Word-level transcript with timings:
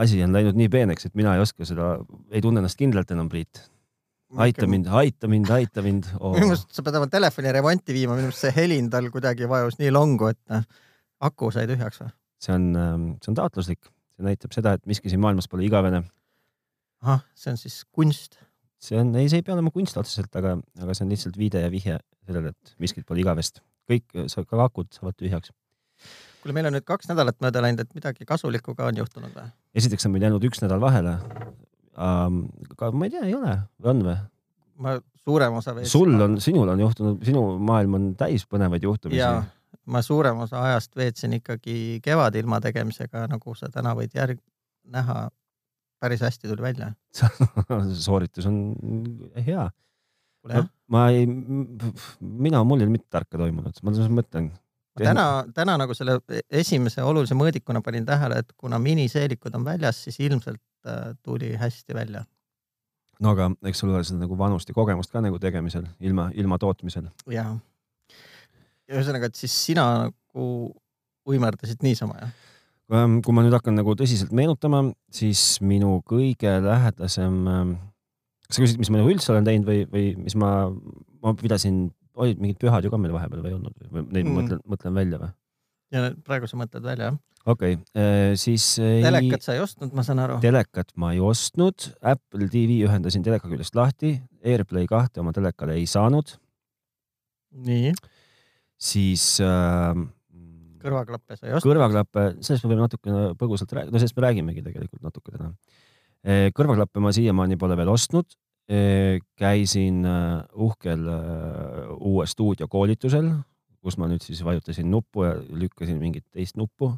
asi 0.00 0.22
on 0.24 0.34
läinud 0.34 0.58
nii 0.58 0.70
peeneks, 0.72 1.08
et 1.08 1.14
mina 1.18 1.36
ei 1.36 1.42
oska 1.44 1.66
seda, 1.68 1.94
ei 2.34 2.42
tunne 2.44 2.62
ennast 2.62 2.78
kindlalt 2.80 3.10
enam, 3.14 3.28
Priit. 3.30 3.62
aita 4.44 4.66
mind, 4.66 4.88
aita 4.90 5.30
mind, 5.30 5.50
aita 5.54 5.84
mind 5.84 6.08
oh.. 6.18 6.32
minu 6.36 6.50
meelest 6.50 6.72
sa 6.74 6.82
pead 6.82 6.98
oma 6.98 7.10
telefoni 7.10 7.52
remonti 7.54 7.94
viima, 7.94 8.16
minu 8.18 8.30
meelest 8.30 8.46
see 8.46 8.54
helin 8.56 8.90
tal 8.90 9.10
kuidagi 9.14 9.48
vajus 9.50 9.78
nii 9.78 9.92
longu, 9.94 10.32
et 10.34 10.40
noh, 10.50 10.64
aku 11.28 11.52
sai 11.54 11.68
tühjaks 11.70 12.02
või? 12.02 12.10
see 12.44 12.56
on, 12.56 12.66
see 13.22 13.30
on 13.32 13.38
taotluslik, 13.38 13.86
see 14.16 14.26
näitab 14.26 14.56
seda, 14.56 14.74
et 14.76 14.90
miski 14.90 15.12
siin 15.12 15.22
maailmas 15.22 15.48
pole 15.50 15.66
igavene. 15.68 16.02
ahah, 17.04 17.22
see 17.38 17.54
on 17.54 17.60
siis 17.60 17.82
kunst. 17.94 18.40
see 18.82 18.98
on, 19.00 19.14
ei, 19.20 19.30
see 19.30 19.40
ei 19.42 19.46
pea 19.46 19.54
olema 19.56 19.72
kunst 19.74 20.00
otseselt, 20.00 20.34
aga, 20.40 20.58
aga 20.82 20.96
see 20.96 21.06
on 21.06 21.14
lihtsalt 21.14 21.38
viide 21.38 21.62
ja 21.62 21.70
vihje 21.72 22.00
sellele, 22.26 22.54
et 22.56 22.76
miskit 22.82 23.06
pole 23.06 23.22
igavest. 23.22 23.62
kõik, 23.90 24.08
ka 24.10 24.64
akud 24.64 24.90
saavad 24.96 25.20
tühjaks 25.20 25.54
kuule, 26.44 26.56
meil 26.56 26.68
on 26.68 26.76
nüüd 26.76 26.84
kaks 26.88 27.08
nädalat 27.08 27.40
mööda 27.40 27.62
läinud, 27.64 27.80
et 27.80 27.96
midagi 27.96 28.28
kasulikku 28.28 28.76
ka 28.76 28.90
on 28.90 29.00
juhtunud 29.00 29.32
või? 29.32 29.48
esiteks 29.80 30.06
on 30.06 30.14
meil 30.14 30.28
jäänud 30.28 30.44
üks 30.50 30.60
nädal 30.64 30.82
vahele 30.82 31.16
um,. 31.96 32.44
aga 32.76 32.92
ma 32.92 33.08
ei 33.08 33.14
tea, 33.16 33.24
ei 33.30 33.36
ole 33.38 33.56
või 33.80 33.92
on 33.94 34.06
või? 34.10 34.16
ma 34.84 34.96
suurem 35.24 35.60
osa 35.60 35.74
veetsin. 35.74 35.92
sul 35.92 36.26
on, 36.26 36.40
sinul 36.44 36.72
on 36.74 36.82
juhtunud, 36.84 37.22
sinu 37.24 37.44
maailm 37.58 38.00
on 38.00 38.10
täis 38.20 38.44
põnevaid 38.50 38.84
juhtumisi. 38.84 39.22
ma 39.86 40.02
suurem 40.04 40.42
osa 40.44 40.62
ajast 40.70 40.96
veetsin 40.96 41.38
ikkagi 41.40 42.00
kevadilma 42.04 42.60
tegemisega, 42.64 43.26
nagu 43.30 43.56
sa 43.58 43.70
täna 43.72 43.94
võid 43.96 44.14
järg 44.16 44.42
näha. 44.84 45.30
päris 46.00 46.20
hästi 46.20 46.50
tuli 46.50 46.62
välja 46.62 46.92
sooritus 48.08 48.46
on 48.50 48.76
hea. 49.46 49.70
Ma 50.92 51.06
ei, 51.08 51.24
mina, 51.24 52.58
mul 52.68 52.82
ei 52.82 52.84
ole 52.84 52.92
mitte 52.92 53.08
tarka 53.08 53.38
toimunud, 53.40 53.78
ma 53.80 53.92
mõtlen 54.12 54.50
täna, 54.98 55.26
täna 55.54 55.76
nagu 55.80 55.94
selle 55.96 56.18
esimese 56.50 57.02
olulise 57.02 57.36
mõõdikuna 57.38 57.82
panin 57.84 58.06
tähele, 58.06 58.40
et 58.44 58.52
kuna 58.56 58.78
miniseelikud 58.82 59.54
on 59.58 59.66
väljas, 59.66 60.04
siis 60.06 60.20
ilmselt 60.22 60.62
äh, 60.86 61.12
tuli 61.22 61.54
hästi 61.58 61.94
välja. 61.94 62.24
no 63.20 63.30
aga 63.34 63.50
eks 63.70 63.82
sul 63.82 63.94
ole 63.94 64.04
seda 64.04 64.24
nagu 64.24 64.38
vanust 64.38 64.68
ja 64.68 64.74
kogemust 64.74 65.12
ka 65.12 65.22
nagu 65.24 65.38
tegemisel, 65.38 65.86
ilma, 66.00 66.30
ilma 66.34 66.58
tootmisel. 66.58 67.08
ja, 67.30 67.46
ja 68.88 68.96
ühesõnaga, 68.96 69.30
et 69.30 69.38
siis 69.38 69.54
sina 69.66 69.86
nagu 70.06 70.48
uimerdasid 71.26 71.82
niisama, 71.82 72.18
jah? 72.20 72.34
kui 73.24 73.32
ma 73.34 73.42
nüüd 73.42 73.54
hakkan 73.56 73.74
nagu 73.78 73.94
tõsiselt 73.96 74.32
meenutama, 74.36 74.84
siis 75.12 75.58
minu 75.64 75.96
kõige 76.06 76.52
lähedasem, 76.62 77.38
ähm, 77.48 77.76
kas 78.44 78.58
sa 78.58 78.64
küsid, 78.64 78.78
mis 78.78 78.90
ma 78.92 79.00
nagu 79.00 79.10
üldse 79.10 79.32
olen 79.32 79.46
teinud 79.46 79.68
või, 79.70 79.86
või 79.90 80.10
mis 80.20 80.36
ma, 80.36 80.68
ma 81.24 81.32
pidasin 81.40 81.86
olid 82.14 82.40
mingid 82.42 82.60
pühad 82.62 82.84
ju 82.84 82.92
ka 82.92 83.00
meil 83.00 83.14
vahepeal 83.14 83.42
või 83.44 83.52
ei 83.52 83.56
olnud 83.58 83.88
või 83.90 84.04
neid 84.08 84.26
mm. 84.26 84.34
mõtlen, 84.38 84.60
mõtlen 84.70 84.96
välja 84.96 85.20
või? 85.22 85.30
ja 85.94 86.10
praegu 86.26 86.48
sa 86.50 86.58
mõtled 86.58 86.86
välja, 86.86 87.10
jah? 87.10 87.18
okei 87.52 87.76
okay., 87.78 88.38
siis. 88.40 88.66
telekat 88.78 89.44
sa 89.44 89.56
ei 89.56 89.62
ostnud, 89.64 89.94
ma 89.96 90.04
saan 90.06 90.22
aru. 90.24 90.38
telekat 90.44 90.92
ma 91.00 91.12
ei 91.14 91.22
ostnud, 91.24 91.90
Apple 92.00 92.48
TV 92.52 92.80
ühendasin 92.86 93.24
teleka 93.26 93.50
küljest 93.50 93.76
lahti, 93.78 94.16
AirPlay 94.44 94.88
kahte 94.90 95.22
oma 95.22 95.34
telekale 95.36 95.78
ei 95.78 95.86
saanud. 95.90 96.36
nii. 97.68 97.94
siis 98.90 99.26
äh, 99.44 100.04
kõrvaklappe 100.84 101.38
sa 101.38 101.48
ei 101.48 101.56
ostnud? 101.56 101.72
kõrvaklappe, 101.72 102.28
sellest 102.40 102.66
me 102.66 102.74
võime 102.74 102.86
natukene 102.86 103.26
põgusalt 103.40 103.74
rääkida, 103.76 103.94
no 103.94 104.02
sellest 104.02 104.18
me 104.18 104.26
räägimegi 104.28 104.64
tegelikult 104.66 105.04
natuke 105.04 105.34
täna. 105.36 105.52
kõrvaklappe 106.56 107.02
ma 107.04 107.12
siiamaani 107.14 107.60
pole 107.60 107.76
veel 107.78 107.92
ostnud, 107.92 108.32
käisin 109.36 110.04
äh, 110.08 110.44
uhkel 110.54 111.08
äh, 111.08 111.90
uue 112.00 112.26
stuudio 112.26 112.68
koolitusel, 112.68 113.28
kus 113.84 113.98
ma 114.00 114.08
nüüd 114.08 114.24
siis 114.24 114.40
vajutasin 114.44 114.88
nuppu 114.90 115.26
ja 115.26 115.34
lükkasin 115.36 115.98
mingit 116.00 116.24
teist 116.32 116.56
nuppu. 116.56 116.94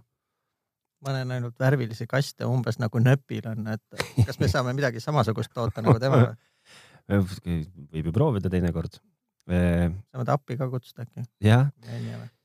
ma 1.06 1.12
näen 1.12 1.30
ainult 1.30 1.58
värvilisi 1.60 2.06
kaste 2.08 2.46
umbes 2.48 2.78
nagu 2.78 2.98
nööpil 3.02 3.44
on, 3.50 3.66
et 3.74 4.24
kas 4.26 4.38
me 4.40 4.48
saame 4.48 4.72
midagi 4.78 5.02
samasugust 5.02 5.52
toota 5.54 5.82
nagu 5.82 5.98
tema 6.02 6.22
või? 6.22 6.36
võib 7.92 8.08
ju 8.08 8.14
proovida 8.14 8.50
teinekord. 8.50 9.00
saame 9.50 10.24
ta 10.24 10.38
appi 10.38 10.56
ka 10.56 10.70
kutsuda 10.70 11.02
äkki? 11.02 11.26
jah, 11.42 11.66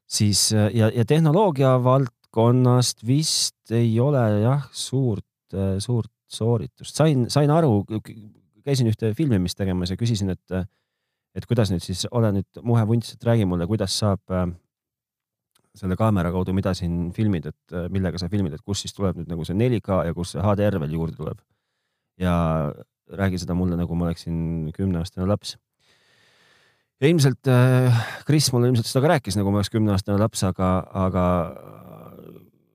siis 0.10 0.50
ja, 0.52 0.90
ja 0.90 1.06
tehnoloogia 1.06 1.78
valdkonnast 1.84 3.06
vist 3.06 3.72
ei 3.72 3.94
ole 4.02 4.26
jah, 4.42 4.66
suurt, 4.74 5.30
suurt 5.78 6.12
sooritust, 6.32 6.96
sain, 6.96 7.26
sain 7.30 7.52
aru 7.52 7.84
käisin 8.66 8.90
ühte 8.92 9.14
filmimist 9.18 9.58
tegemas 9.60 9.94
ja 9.94 9.98
küsisin, 10.00 10.34
et, 10.34 10.68
et 11.36 11.48
kuidas 11.50 11.72
nüüd 11.74 11.84
siis, 11.86 12.06
ole 12.12 12.34
nüüd 12.36 12.62
muhe 12.68 12.84
vunts, 12.88 13.16
et 13.16 13.26
räägi 13.28 13.48
mulle, 13.50 13.68
kuidas 13.70 13.96
saab 14.02 14.36
äh, 14.36 14.48
selle 15.78 15.96
kaamera 16.00 16.32
kaudu, 16.34 16.54
mida 16.56 16.74
siin 16.78 17.10
filmid, 17.16 17.48
et 17.52 17.76
äh, 17.76 17.88
millega 17.94 18.20
sa 18.20 18.30
filmid, 18.32 18.56
et 18.56 18.64
kust 18.66 18.86
siis 18.86 18.96
tuleb 18.96 19.20
nüüd 19.22 19.32
nagu 19.32 19.48
see 19.48 19.58
4K 19.58 20.06
ja 20.10 20.16
kus 20.18 20.36
see 20.36 20.44
HDR 20.44 20.80
veel 20.84 20.96
juurde 20.98 21.18
tuleb. 21.20 21.42
ja 22.22 22.34
räägi 23.18 23.40
seda 23.42 23.56
mulle 23.58 23.78
nagu 23.80 23.96
ma 23.98 24.10
oleksin 24.10 24.72
kümneaastane 24.76 25.28
laps. 25.28 25.56
ja 27.02 27.08
ilmselt 27.08 27.48
äh, 27.48 28.04
Kris 28.28 28.52
mulle 28.54 28.70
ilmselt 28.70 28.90
seda 28.90 29.04
ka 29.06 29.14
rääkis, 29.16 29.40
nagu 29.40 29.52
ma 29.52 29.62
oleks 29.62 29.72
kümneaastane 29.74 30.20
laps, 30.20 30.44
aga, 30.44 30.72
aga 31.08 31.26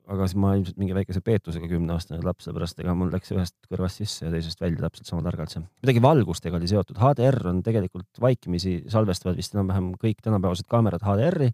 aga 0.07 0.27
siis 0.29 0.39
ma 0.39 0.53
ilmselt 0.55 0.79
mingi 0.79 0.95
väikese 0.95 1.21
peetusega 1.25 1.69
kümneaastane 1.71 2.23
laps, 2.25 2.47
seepärast 2.47 2.79
ega 2.83 2.95
mul 2.99 3.11
läks 3.11 3.33
ühest 3.35 3.55
kõrvast 3.71 4.03
sisse 4.03 4.27
ja 4.27 4.33
teisest 4.33 4.61
välja 4.63 4.85
täpselt 4.85 5.11
sama 5.11 5.25
targalt 5.27 5.53
see. 5.53 5.63
midagi 5.83 6.03
valgustega 6.03 6.59
oli 6.61 6.71
seotud, 6.71 6.99
HDR 7.03 7.51
on 7.51 7.63
tegelikult 7.67 8.21
vaikimisi 8.23 8.77
salvestavad 8.93 9.39
vist 9.39 9.57
enam-vähem 9.57 9.93
kõik 10.03 10.23
tänapäevased 10.23 10.69
kaamerad 10.71 11.03
HDR-i. 11.07 11.51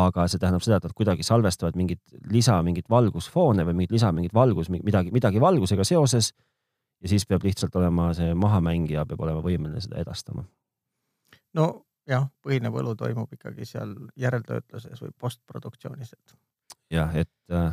aga 0.00 0.26
see 0.30 0.38
tähendab 0.38 0.62
seda, 0.62 0.78
et 0.78 0.86
nad 0.86 0.94
kuidagi 0.94 1.26
salvestavad 1.26 1.78
mingit 1.78 2.02
lisa, 2.30 2.60
mingit 2.62 2.90
valgusfoone 2.90 3.64
või 3.66 3.74
mingit 3.80 3.94
lisa, 3.96 4.12
mingit 4.14 4.34
valgus, 4.34 4.70
midagi, 4.70 5.10
midagi 5.14 5.40
valgusega 5.42 5.86
seoses. 5.86 6.32
ja 7.00 7.08
siis 7.08 7.26
peab 7.26 7.46
lihtsalt 7.46 7.76
olema 7.76 8.10
see 8.14 8.34
mahamängija 8.34 9.06
peab 9.06 9.22
olema 9.22 9.46
võimeline 9.46 9.80
seda 9.80 10.02
edastama. 10.02 10.44
no 11.54 11.70
jah, 12.10 12.26
põhiline 12.42 12.74
võlu 12.74 12.96
toimub 12.98 13.30
ikkagi 13.32 13.64
seal 13.64 13.94
järeltöötluses 14.18 15.02
või 15.02 15.14
postproduktsioonis, 15.18 16.12
et 16.12 16.38
jah, 16.90 17.14
et, 17.16 17.32
äh, 17.54 17.72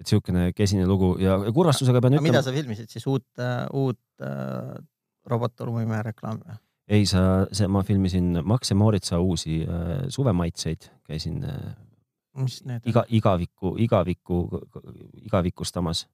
et 0.00 0.10
siukene 0.10 0.50
kesine 0.56 0.86
lugu 0.88 1.16
ja 1.20 1.38
kurvastusega 1.52 2.00
pean 2.00 2.16
ütlema. 2.16 2.28
mida 2.30 2.42
sa 2.46 2.54
filmisid 2.54 2.90
siis 2.92 3.06
uut, 3.10 3.28
äh, 3.38 3.66
uut 3.76 4.00
äh, 4.24 4.74
robottormuimeja 5.30 6.02
reklaami 6.10 6.46
või? 6.46 6.60
ei, 6.90 7.06
sa, 7.06 7.46
see, 7.54 7.68
ma 7.70 7.82
filmisin 7.86 8.40
Max 8.46 8.72
ja 8.72 8.76
Moritsa 8.78 9.20
uusi 9.22 9.62
äh, 9.62 10.06
suvemaitseid, 10.08 10.90
käisin 11.06 11.44
äh, 11.46 11.76
iga, 12.86 13.04
igaviku, 13.08 13.74
igaviku, 13.78 14.40
igavikustamas. 15.26 16.06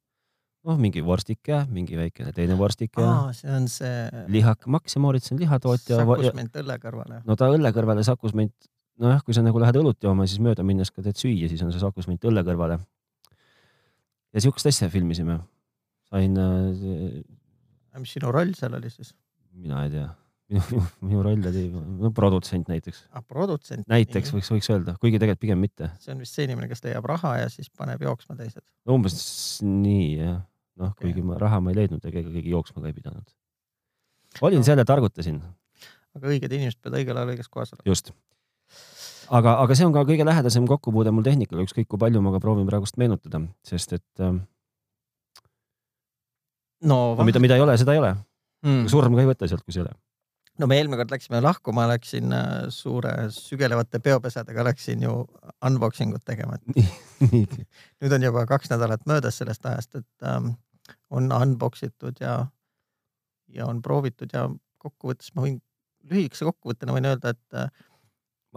noh, 0.66 0.78
mingi 0.82 0.98
vorstike, 1.04 1.60
mingi 1.70 1.94
väikene 1.96 2.32
teine 2.34 2.56
vorstike. 2.58 3.02
see 3.38 3.52
on 3.54 3.68
see. 3.70 4.24
lihak, 4.26 4.66
Max 4.66 4.96
ja 4.96 5.00
Moritz 5.00 5.32
on 5.32 5.38
lihatootja. 5.40 6.00
sakusment 6.02 6.56
õlle 6.62 6.78
kõrvale. 6.82 7.20
no 7.24 7.36
ta 7.36 7.50
õlle 7.54 7.72
kõrvale 7.72 8.04
sakusment 8.04 8.54
nojah, 9.02 9.22
kui 9.24 9.36
sa 9.36 9.44
nagu 9.44 9.60
lähed 9.62 9.78
õlut 9.80 10.02
jooma, 10.04 10.26
siis 10.28 10.42
mööda 10.42 10.64
minnes 10.66 10.92
ka 10.92 11.04
teed 11.04 11.18
süüa, 11.20 11.48
siis 11.50 11.62
on 11.64 11.72
see 11.74 11.82
sakusment 11.82 12.22
õlle 12.28 12.44
kõrvale. 12.46 12.78
ja 14.32 14.44
siukest 14.44 14.70
asja 14.72 14.88
filmisime. 14.92 15.40
sain 16.10 16.36
äh,. 16.38 18.00
mis 18.00 18.14
sinu 18.16 18.32
roll 18.32 18.54
seal 18.56 18.76
oli 18.78 18.90
siis? 18.92 19.14
mina 19.52 19.84
ei 19.84 19.92
tea. 19.92 20.08
minu, 20.52 20.82
minu, 21.02 21.22
roll 21.26 21.48
oli 21.50 21.64
no, 21.74 22.12
produtsent 22.16 22.68
näiteks. 22.72 23.06
ah, 23.12 23.24
produtsent. 23.26 23.86
näiteks 23.90 24.32
võiks, 24.36 24.52
võiks 24.54 24.70
öelda, 24.72 24.96
kuigi 25.00 25.20
tegelikult 25.20 25.44
pigem 25.44 25.64
mitte. 25.64 25.90
see 26.00 26.14
on 26.14 26.22
vist 26.24 26.36
see 26.36 26.48
inimene, 26.48 26.70
kes 26.72 26.84
leiab 26.86 27.08
raha 27.10 27.36
ja 27.42 27.48
siis 27.52 27.70
paneb 27.70 28.04
jooksma 28.06 28.38
teised. 28.40 28.64
umbes 28.88 29.18
nii 29.64 30.12
jah, 30.14 30.40
noh 30.80 30.94
okay., 30.94 31.10
kuigi 31.10 31.26
ma 31.26 31.40
raha 31.42 31.60
ma 31.60 31.74
ei 31.74 31.82
leidnud, 31.82 32.04
ega 32.04 32.24
keegi 32.24 32.54
jooksma 32.54 32.84
ka 32.84 32.92
ei 32.92 32.96
pidanud. 32.96 33.36
olin 34.40 34.62
no. 34.62 34.68
seal 34.68 34.80
ja 34.80 34.88
targutasin. 34.88 35.42
aga 36.16 36.32
õiged 36.32 36.56
inimesed 36.60 36.80
peavad 36.80 37.02
õigel 37.02 37.20
ajal 37.20 37.34
õiges 37.34 37.52
kohas 37.52 37.74
olema. 37.76 37.90
just 37.92 38.14
aga, 39.30 39.56
aga 39.62 39.76
see 39.76 39.86
on 39.86 39.94
ka 39.94 40.04
kõige 40.08 40.26
lähedasem 40.26 40.66
kokkupuude 40.68 41.12
mul 41.14 41.26
tehnikaga, 41.26 41.64
ükskõik 41.66 41.88
kui 41.90 42.00
palju 42.00 42.22
ma 42.24 42.32
ka 42.34 42.40
proovin 42.42 42.68
praegust 42.68 42.98
meenutada, 43.00 43.42
sest 43.66 43.96
et 43.98 44.24
äh,. 44.24 44.34
no, 46.86 46.98
no 47.18 47.26
mida, 47.26 47.42
mida 47.42 47.58
ei 47.58 47.64
ole, 47.64 47.76
seda 47.80 47.96
ei 47.96 48.02
ole 48.02 48.14
mm.. 48.14 48.90
surm 48.92 49.16
ka 49.16 49.24
ei 49.24 49.30
võta 49.30 49.48
sealt, 49.50 49.64
kui 49.66 49.74
see 49.74 49.82
ei 49.82 49.86
ole. 49.86 49.94
no 50.62 50.68
me 50.70 50.78
eelmine 50.80 51.00
kord 51.00 51.14
läksime 51.14 51.40
lahku, 51.44 51.74
ma 51.76 51.86
läksin 51.90 52.34
äh, 52.36 52.52
suure 52.74 53.14
sügelevate 53.34 54.00
peopesadega 54.04 54.66
läksin 54.70 55.04
ju 55.06 55.18
unboxing 55.66 56.14
ut 56.16 56.24
tegema 56.26 56.58
nüüd 58.00 58.12
on 58.18 58.28
juba 58.28 58.46
kaks 58.48 58.72
nädalat 58.72 59.06
möödas 59.10 59.40
sellest 59.42 59.66
ajast, 59.66 59.98
et 60.02 60.28
ähm, 60.28 60.54
on 61.10 61.32
unbox 61.34 61.86
itud 61.86 62.22
ja, 62.22 62.38
ja 63.52 63.66
on 63.66 63.82
proovitud 63.82 64.32
ja 64.34 64.48
kokkuvõttes 64.82 65.32
ma 65.34 65.46
võin 65.46 65.60
lühikese 66.06 66.46
kokkuvõttena 66.46 66.94
võin 66.94 67.08
öelda, 67.10 67.34
et 67.34 67.58
äh, 67.58 67.70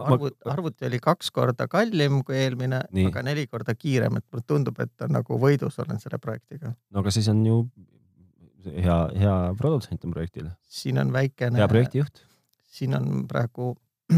arvut, 0.04 0.36
arvuti 0.44 0.86
oli 0.86 0.98
kaks 1.02 1.30
korda 1.34 1.66
kallim 1.68 2.22
kui 2.24 2.36
eelmine, 2.36 2.82
aga 3.06 3.22
neli 3.26 3.46
korda 3.46 3.74
kiirem, 3.74 4.16
et 4.20 4.26
mulle 4.32 4.44
tundub, 4.46 4.80
et 4.80 5.06
on 5.06 5.14
nagu 5.18 5.38
võidus 5.40 5.78
olen 5.82 6.00
selle 6.02 6.18
projektiga. 6.18 6.74
no 6.90 7.04
aga 7.04 7.12
siis 7.14 7.28
on 7.32 7.44
ju 7.46 7.60
hea, 8.64 8.98
hea 9.18 9.36
produtsent 9.58 10.04
on 10.04 10.10
projektil. 10.16 10.50
siin 10.68 10.98
on 10.98 11.12
väikene. 11.12 11.58
hea 11.58 11.68
projektijuht. 11.68 12.24
siin 12.66 12.96
on 12.96 13.28
praegu 13.28 13.74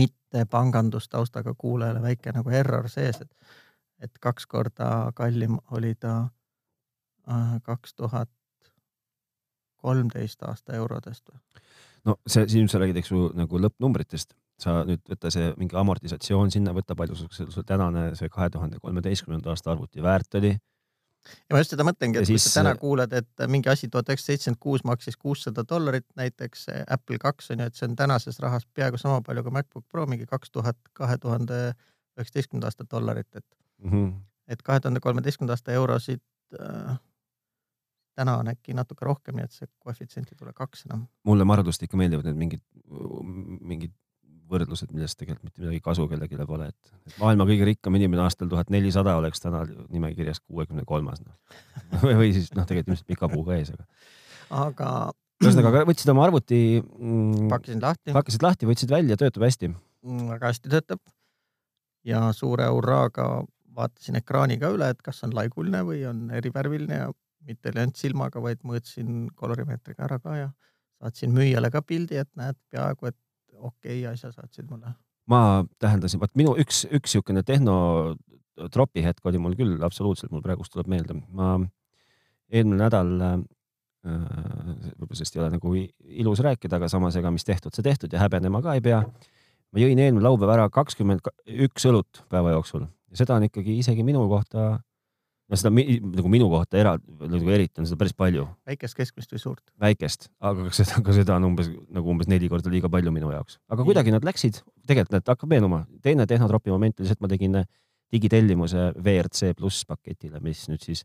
mitte 0.00 0.44
pangandustaustaga 0.50 1.54
kuulajale 1.58 2.02
väike 2.02 2.32
nagu 2.32 2.50
error 2.50 2.88
sees, 2.88 3.20
et, 3.20 3.32
et 4.00 4.18
kaks 4.20 4.46
korda 4.46 5.12
kallim 5.14 5.58
oli 5.70 5.94
ta 5.94 6.28
kaks 7.62 7.94
tuhat 7.94 8.30
kolmteist 9.76 10.42
aasta 10.42 10.76
eurodest 10.76 11.28
või? 11.30 11.40
No 12.04 12.16
see, 12.26 12.46
siin 12.48 12.68
sa 12.70 12.80
räägid, 12.80 13.00
eks 13.00 13.12
ju, 13.12 13.28
nagu 13.36 13.60
lõppnumbritest, 13.60 14.34
sa 14.60 14.80
nüüd 14.88 15.02
võta 15.08 15.30
see 15.32 15.52
mingi 15.60 15.76
amortisatsioon 15.80 16.52
sinna, 16.52 16.74
võta 16.76 16.96
palju 16.98 17.16
sul, 17.18 17.62
tänane 17.66 18.10
see 18.18 18.32
kahe 18.32 18.50
tuhande 18.52 18.80
kolmeteistkümnenda 18.82 19.52
aasta 19.52 19.72
arvuti 19.74 20.04
väärt 20.04 20.38
oli. 20.40 20.52
ja 21.48 21.54
ma 21.54 21.60
just 21.60 21.74
seda 21.74 21.84
mõtlengi, 21.86 22.20
et 22.20 22.24
ja 22.24 22.32
kui 22.32 22.38
siis... 22.38 22.48
sa 22.48 22.60
täna 22.60 22.74
kuuled, 22.80 23.12
et 23.16 23.44
mingi 23.52 23.72
asi 23.72 23.88
tuhat 23.88 24.08
üheksasada 24.08 24.36
seitsekümmend 24.36 24.62
kuus 24.64 24.84
maksis 24.88 25.20
kuussada 25.20 25.64
dollarit, 25.68 26.06
näiteks 26.16 26.66
Apple 26.86 27.20
kaks 27.20 27.52
on 27.54 27.64
ju, 27.64 27.68
et 27.70 27.76
see 27.78 27.88
on 27.88 27.96
tänases 27.96 28.40
rahas 28.40 28.66
peaaegu 28.74 29.00
sama 29.00 29.20
palju 29.26 29.44
kui 29.46 29.56
MacBook 29.58 29.86
Pro, 29.88 30.06
mingi 30.08 30.28
kaks 30.28 30.52
tuhat, 30.56 30.78
kahe 30.96 31.18
tuhande 31.20 31.60
üheksateistkümnenda 32.18 32.72
aasta 32.72 32.88
dollarit, 32.90 33.28
et 33.34 33.46
mm, 33.84 33.90
-hmm. 33.90 34.12
et 34.48 34.62
kahe 34.62 34.80
tuhande 34.80 35.00
kolmeteistkümnenda 35.00 35.56
aasta 35.56 35.72
eurosid 35.72 36.24
äh, 36.60 36.98
täna 38.20 38.36
on 38.42 38.52
äkki 38.52 38.76
natuke 38.76 39.08
rohkem, 39.08 39.40
nii 39.40 39.48
et 39.48 39.56
see 39.56 39.70
koefitsient 39.80 40.30
ei 40.32 40.38
tule 40.38 40.54
kaks 40.56 40.86
enam. 40.88 41.08
mulle 41.28 41.46
margust 41.48 41.82
ikka 41.86 42.00
meeldivad 42.00 42.28
need 42.30 42.40
mingid, 42.40 42.64
mingid 43.60 43.96
võrdlused, 44.50 44.90
millest 44.94 45.18
tegelikult 45.20 45.46
mitte 45.46 45.62
midagi 45.62 45.80
kasu 45.84 46.06
kellelegi 46.10 46.46
pole, 46.48 46.70
et, 46.72 46.94
et 47.06 47.18
maailma 47.22 47.46
kõige 47.48 47.68
rikkam 47.68 47.96
inimene 47.98 48.24
aastal 48.24 48.50
tuhat 48.50 48.72
nelisada 48.74 49.14
oleks 49.20 49.42
täna 49.42 49.62
nimekirjas 49.92 50.42
kuuekümne 50.42 50.84
kolmas 50.88 51.22
noh. 51.22 51.36
või 52.20 52.32
siis 52.34 52.50
noh, 52.56 52.66
tegelikult 52.66 52.94
ilmselt 52.96 53.10
pika 53.12 53.30
puuga 53.30 53.58
ees, 53.58 53.72
aga. 53.76 53.86
aga. 54.64 54.90
ühesõnaga, 55.44 55.84
võtsid 55.92 56.12
oma 56.14 56.26
arvuti 56.26 56.60
mm,. 56.82 57.46
pakkisin 57.52 57.84
lahti. 57.84 58.16
pakkisid 58.16 58.46
lahti, 58.46 58.70
võtsid 58.70 58.92
välja, 58.92 59.18
töötab 59.20 59.46
hästi 59.46 59.70
mm,? 59.70 60.26
väga 60.34 60.52
hästi 60.52 60.74
töötab. 60.74 61.02
ja 62.08 62.26
suure 62.36 62.68
hurraaga 62.72 63.30
vaatasin 63.76 64.18
ekraani 64.18 64.58
ka 64.60 64.72
üle, 64.74 64.90
et 64.92 65.02
kas 65.04 65.22
on 65.26 65.34
laiguline 65.36 65.84
või 65.86 66.02
on 66.10 66.26
erivärviline 66.34 67.02
ja 67.04 67.10
mitte 67.46 67.70
ei 67.70 67.78
läinud 67.78 67.98
silmaga, 67.98 68.42
vaid 68.42 68.62
mõõtsin 68.66 69.28
kolorimeetriga 69.36 70.06
ära 70.06 70.18
ka 70.22 70.36
ja 70.36 70.48
saatsin 71.00 71.32
müüjale 71.34 71.70
ka 71.72 71.82
pildi, 71.82 72.20
et 72.20 72.30
näed, 72.38 72.58
peaaegu 72.72 73.10
et 73.10 73.18
okei 73.56 74.02
okay, 74.02 74.12
asja 74.12 74.32
saatsid 74.34 74.68
mulle. 74.70 74.94
ma 75.30 75.64
tähendasin, 75.78 76.20
vot 76.20 76.34
minu 76.36 76.56
üks, 76.58 76.84
üks 76.90 77.14
niisugune 77.14 77.42
tehnotropi 77.46 79.04
hetk 79.04 79.26
oli 79.26 79.38
mul 79.38 79.56
küll 79.58 79.80
absoluutselt, 79.86 80.32
mul 80.34 80.44
praegust 80.44 80.74
tuleb 80.74 80.90
meelde, 80.90 81.16
ma 81.28 81.56
eelmine 82.50 82.80
nädal 82.82 83.12
äh, 83.24 83.36
võib-olla 84.04 85.18
sellest 85.18 85.36
ei 85.36 85.42
ole 85.44 85.50
nagu 85.54 85.74
ilus 86.24 86.40
rääkida, 86.44 86.80
aga 86.80 86.88
samas 86.88 87.18
ega 87.20 87.32
mis 87.32 87.46
tehtud, 87.46 87.74
see 87.76 87.86
tehtud 87.86 88.12
ja 88.12 88.22
häbenema 88.24 88.62
ka 88.64 88.76
ei 88.76 88.84
pea. 88.84 89.02
ma 89.70 89.82
jõin 89.82 90.00
eelmine 90.02 90.24
laupäev 90.24 90.54
ära 90.56 90.70
kakskümmend 90.72 91.28
üks 91.68 91.84
õlut 91.86 92.24
päeva 92.32 92.56
jooksul 92.56 92.88
ja 93.10 93.20
seda 93.22 93.36
on 93.36 93.46
ikkagi 93.46 93.78
isegi 93.78 94.04
minu 94.06 94.24
kohta 94.30 94.80
no 95.50 95.58
seda 95.58 95.72
nagu 95.74 96.30
minu 96.32 96.48
kohta 96.52 96.78
era, 96.80 96.94
nagu 97.20 97.52
eriti 97.52 97.82
on 97.82 97.88
seda 97.88 97.98
päris 98.00 98.14
palju. 98.16 98.46
väikest, 98.68 98.96
keskmist 98.98 99.34
või 99.34 99.42
suurt? 99.42 99.64
väikest, 99.82 100.28
aga 100.38 100.68
ka 100.68 100.74
seda, 100.78 101.02
ka 101.06 101.14
seda 101.16 101.36
on 101.40 101.50
umbes 101.50 101.70
nagu 101.90 102.14
umbes 102.14 102.30
neli 102.30 102.50
korda 102.52 102.72
liiga 102.72 102.90
palju 102.92 103.12
minu 103.14 103.32
jaoks, 103.34 103.58
aga 103.72 103.86
kuidagi 103.86 104.14
nad 104.14 104.26
läksid, 104.26 104.62
tegelikult 104.86 105.16
need 105.16 105.32
hakkab 105.34 105.50
meenuma. 105.50 105.84
teine 106.02 106.26
tehnotropi 106.30 106.72
moment 106.74 107.00
oli 107.00 107.10
see, 107.10 107.18
et 107.18 107.24
ma 107.24 107.30
tegin 107.30 107.62
digitellimuse 108.10 108.92
WRC 108.98 109.54
pluss 109.58 109.86
paketile, 109.86 110.40
mis 110.42 110.66
nüüd 110.70 110.82
siis 110.86 111.04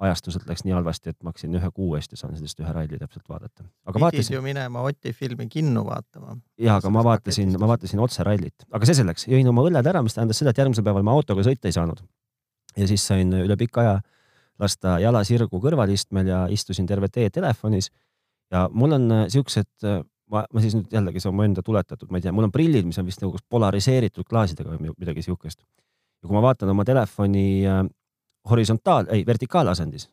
ajastuselt 0.00 0.46
läks 0.48 0.62
nii 0.64 0.72
halvasti, 0.72 1.12
et 1.12 1.18
ma 1.20 1.32
hakkasin 1.32 1.56
ühe 1.58 1.68
kuu 1.76 1.90
eest 1.98 2.14
ja 2.14 2.20
saan 2.20 2.32
sellest 2.36 2.60
ühe 2.62 2.70
ralli 2.72 2.96
täpselt 3.00 3.26
vaadata. 3.28 3.66
aga 3.84 3.92
pidid 3.92 4.04
vaatasin... 4.06 4.36
ju 4.36 4.44
minema 4.44 4.84
Oti 4.88 5.12
filmi 5.16 5.48
kinno 5.52 5.84
vaatama. 5.88 6.38
ja, 6.60 6.78
aga 6.80 6.92
ma 6.92 7.04
vaatasin, 7.04 7.52
ma 7.60 7.68
vaatasin 7.68 8.00
otse 8.00 8.24
rallit, 8.24 8.64
aga 8.72 8.88
see 8.88 8.96
selleks, 9.02 9.28
jõin 9.28 9.52
oma 9.52 9.64
õlled 9.68 9.92
ära, 9.92 10.00
mis 10.04 10.16
tähendas 10.16 10.40
seda, 10.40 10.54
et 10.54 10.62
järgmisel 10.62 10.86
päeval 10.86 11.04
ma 11.04 11.16
autoga 11.16 11.44
sõita 11.44 11.68
ei 11.68 11.76
saanud 11.76 12.00
ja 12.76 12.86
siis 12.88 13.06
sain 13.06 13.32
üle 13.34 13.56
pika 13.56 13.80
aja 13.80 13.98
lasta 14.60 14.98
jala 15.00 15.22
sirgu 15.26 15.60
kõrvalistmel 15.62 16.30
ja 16.30 16.40
istusin 16.52 16.88
terve 16.88 17.08
tee 17.08 17.30
telefonis. 17.30 17.90
ja 18.50 18.68
mul 18.72 18.92
on 18.92 19.12
äh, 19.14 19.24
siuksed, 19.28 19.70
äh, 19.86 20.02
ma, 20.30 20.44
ma 20.52 20.62
siis 20.62 20.74
nüüd 20.74 20.92
jällegi, 20.92 21.22
see 21.22 21.30
on 21.30 21.36
mu 21.38 21.46
enda 21.46 21.62
tuletatud, 21.62 22.10
ma 22.10 22.18
ei 22.18 22.26
tea, 22.26 22.32
mul 22.34 22.48
on 22.48 22.52
prillid, 22.54 22.86
mis 22.88 22.98
on 22.98 23.06
vist 23.06 23.22
nagu 23.22 23.38
polariseeritud 23.48 24.26
klaasidega 24.28 24.74
või 24.74 24.94
midagi 24.96 25.24
siukest. 25.26 25.60
ja 25.60 26.28
kui 26.28 26.36
ma 26.36 26.42
vaatan 26.44 26.72
oma 26.74 26.84
telefoni 26.84 27.66
äh, 27.66 27.84
horisontaal, 28.50 29.10
ei 29.14 29.24
vertikaalasendis, 29.26 30.08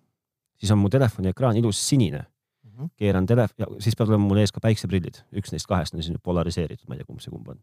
siis 0.59 0.71
on 0.71 0.81
mu 0.83 0.89
telefoni 0.89 1.33
ekraan 1.33 1.57
ilus 1.57 1.81
sinine 1.89 2.19
mm. 2.19 2.71
-hmm. 2.71 2.93
keeran 2.95 3.25
telefon, 3.25 3.81
siis 3.81 3.95
peavad 3.95 4.15
olema 4.15 4.27
mul 4.27 4.43
ees 4.43 4.51
ka 4.51 4.63
päikseprillid, 4.63 5.23
üks 5.33 5.51
neist 5.51 5.67
kahest 5.67 5.95
on 5.95 6.03
siis 6.03 6.21
polariseeritud, 6.23 6.87
ma 6.87 6.95
ei 6.95 7.03
tea, 7.03 7.09
kumb 7.09 7.19
see 7.19 7.31
kumb 7.31 7.47
on 7.47 7.59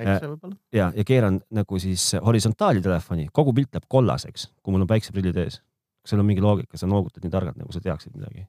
päikse 0.00 0.26
äh, 0.26 0.30
võib-olla. 0.32 0.56
ja, 0.74 0.90
ja 0.96 1.04
keeran 1.06 1.40
nagu 1.56 1.80
siis 1.82 2.10
horisontaali 2.26 2.82
telefoni, 2.84 3.28
kogu 3.32 3.54
pilt 3.56 3.74
läheb 3.76 3.88
kollaseks, 3.88 4.48
kui 4.62 4.74
mul 4.74 4.86
on 4.86 4.90
päikseprillid 4.90 5.38
ees. 5.44 5.60
kas 6.00 6.14
seal 6.14 6.22
on 6.22 6.28
mingi 6.30 6.44
loogika, 6.44 6.80
sa 6.80 6.88
noogutad 6.90 7.26
nii 7.26 7.34
targalt, 7.34 7.60
nagu 7.60 7.76
sa 7.76 7.82
teaksid 7.84 8.16
midagi? 8.16 8.46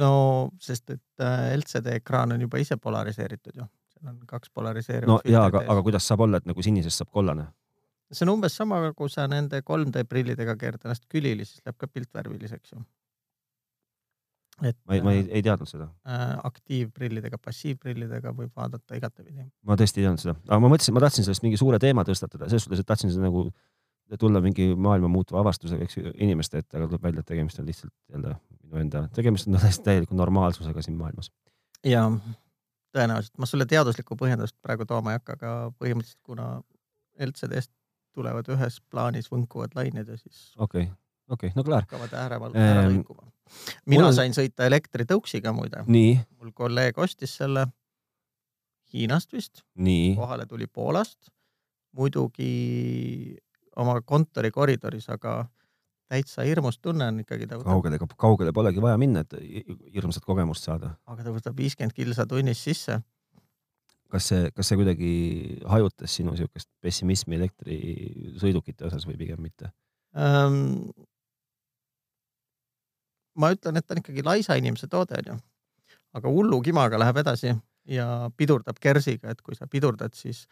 no 0.00 0.12
sest, 0.62 0.96
et 0.96 1.24
äh, 1.26 1.52
LCD 1.58 1.98
ekraan 2.00 2.36
on 2.36 2.46
juba 2.46 2.62
ise 2.62 2.78
polariseeritud 2.80 3.60
ju, 3.60 3.68
seal 3.94 4.12
on 4.14 4.18
kaks 4.30 4.54
polariseerivat. 4.54 5.12
no 5.12 5.20
ja, 5.28 5.44
aga, 5.50 5.64
aga 5.68 5.84
kuidas 5.86 6.08
saab 6.08 6.26
olla, 6.26 6.40
et 6.40 6.50
nagu 6.50 6.62
sinisest 6.62 7.02
saab 7.02 7.12
kollane? 7.14 7.50
see 8.12 8.26
on 8.28 8.36
umbes 8.36 8.56
sama, 8.56 8.80
kui 8.96 9.10
sa 9.10 9.26
nende 9.30 9.62
3D 9.66 10.06
prillidega 10.08 10.56
keerad 10.60 10.84
ennast 10.86 11.08
külili, 11.10 11.46
siis 11.48 11.64
läheb 11.64 11.80
ka 11.80 11.90
pilt 11.90 12.12
värviliseks 12.14 12.76
ju 12.76 12.84
et 14.62 14.76
ma 14.86 14.96
ei, 14.96 15.02
ma 15.02 15.12
ei, 15.14 15.22
äh, 15.24 15.30
ei 15.38 15.42
teadnud 15.42 15.68
seda 15.70 15.88
äh,. 16.06 16.24
aktiivprillidega, 16.46 17.38
passiivprillidega 17.42 18.32
võib 18.36 18.52
vaadata 18.56 18.98
igatepidi. 18.98 19.46
ma 19.66 19.78
tõesti 19.80 20.00
ei 20.00 20.06
teadnud 20.06 20.22
seda, 20.22 20.36
aga 20.46 20.60
ma 20.62 20.70
mõtlesin, 20.72 20.94
ma 20.94 21.02
tahtsin 21.04 21.26
sellest 21.26 21.44
mingi 21.46 21.58
suure 21.60 21.80
teema 21.82 22.04
tõstatada, 22.06 22.48
selles 22.50 22.66
suhtes, 22.66 22.84
et 22.84 22.90
tahtsin 22.90 23.12
seda 23.12 23.26
nagu 23.26 23.48
tulla 24.20 24.40
mingi 24.44 24.68
maailma 24.76 25.08
muutuva 25.10 25.40
avastusega, 25.40 25.86
eks 25.86 25.96
ju, 25.96 26.12
inimeste 26.22 26.60
ette, 26.60 26.76
aga 26.76 26.86
tuleb 26.90 27.06
välja, 27.08 27.24
et 27.24 27.30
tegemist 27.32 27.58
on 27.58 27.66
lihtsalt 27.66 27.94
jälle 28.12 28.34
minu 28.62 28.82
enda, 28.84 29.06
tegemist 29.16 29.48
on 29.48 29.58
täiesti 29.58 29.86
täieliku 29.86 30.18
normaalsusega 30.18 30.84
siin 30.84 30.98
maailmas. 31.00 31.32
ja 31.84 32.04
tõenäoliselt, 32.94 33.34
ma 33.38 33.48
sulle 33.50 33.66
teaduslikku 33.66 34.16
põhjendust 34.20 34.56
praegu 34.62 34.86
tooma 34.86 35.14
ei 35.14 35.22
hakka, 35.22 35.38
aga 35.40 35.54
põhimõtteliselt 35.80 36.22
kuna 36.22 36.50
LCD-st 37.18 37.72
tulevad 38.14 38.46
ühes 38.54 38.78
plaanis 38.90 39.32
võnkuvad 39.32 39.74
lained 39.74 40.08
ja 40.08 40.20
siis. 40.20 40.52
okei 40.58 40.86
okay 40.86 41.03
okei 41.28 41.48
okay,, 41.48 41.56
no 41.56 41.64
klaar. 41.66 41.86
hakkavad 41.86 42.12
ära, 42.18 42.40
ära 42.52 42.84
lõikuma. 42.88 43.30
mina 43.86 44.08
on... 44.08 44.16
sain 44.16 44.36
sõita 44.36 44.68
elektritõuksiga 44.68 45.52
muide. 45.56 45.84
mul 45.88 46.52
kolleeg 46.54 46.98
ostis 46.98 47.36
selle 47.40 47.68
Hiinast 48.94 49.32
vist. 49.32 49.64
kohale 50.16 50.46
tuli 50.46 50.66
Poolast. 50.66 51.30
muidugi 51.92 53.36
oma 53.76 54.00
kontori 54.02 54.50
koridoris, 54.50 55.08
aga 55.10 55.44
täitsa 56.10 56.44
hirmus 56.46 56.78
tunne 56.78 57.06
on 57.10 57.20
ikkagi. 57.20 57.48
kaugele, 57.64 57.98
kaugele 58.16 58.52
polegi 58.52 58.82
vaja 58.82 58.98
minna, 58.98 59.24
et 59.24 59.34
hirmsat 59.94 60.24
kogemust 60.24 60.68
saada. 60.68 60.94
aga 61.06 61.26
ta 61.26 61.34
võtab 61.34 61.56
viiskümmend 61.58 61.94
kilsa 61.96 62.26
tunnis 62.26 62.62
sisse. 62.64 63.00
kas 64.10 64.28
see, 64.30 64.50
kas 64.54 64.68
see 64.68 64.78
kuidagi 64.78 65.14
hajutas 65.66 66.14
sinu 66.20 66.36
siukest 66.38 66.70
pessimismi 66.84 67.40
elektrisõidukite 67.40 68.86
osas 68.86 69.08
või 69.08 69.18
pigem 69.18 69.42
mitte 69.42 69.72
ähm,? 70.14 70.92
Ma 73.40 73.50
ütlen, 73.54 73.78
et 73.78 73.86
ta 73.86 73.96
on 73.96 74.02
ikkagi 74.02 74.24
laisa 74.26 74.56
inimese 74.60 74.88
toode 74.90 75.18
onju, 75.20 75.38
aga 76.18 76.30
hullu 76.30 76.60
kimaga 76.64 77.00
läheb 77.00 77.22
edasi 77.24 77.54
ja 77.90 78.30
pidurdab 78.36 78.78
kersiga, 78.80 79.34
et 79.34 79.42
kui 79.44 79.56
sa 79.58 79.68
pidurdad, 79.70 80.14
siis, 80.16 80.44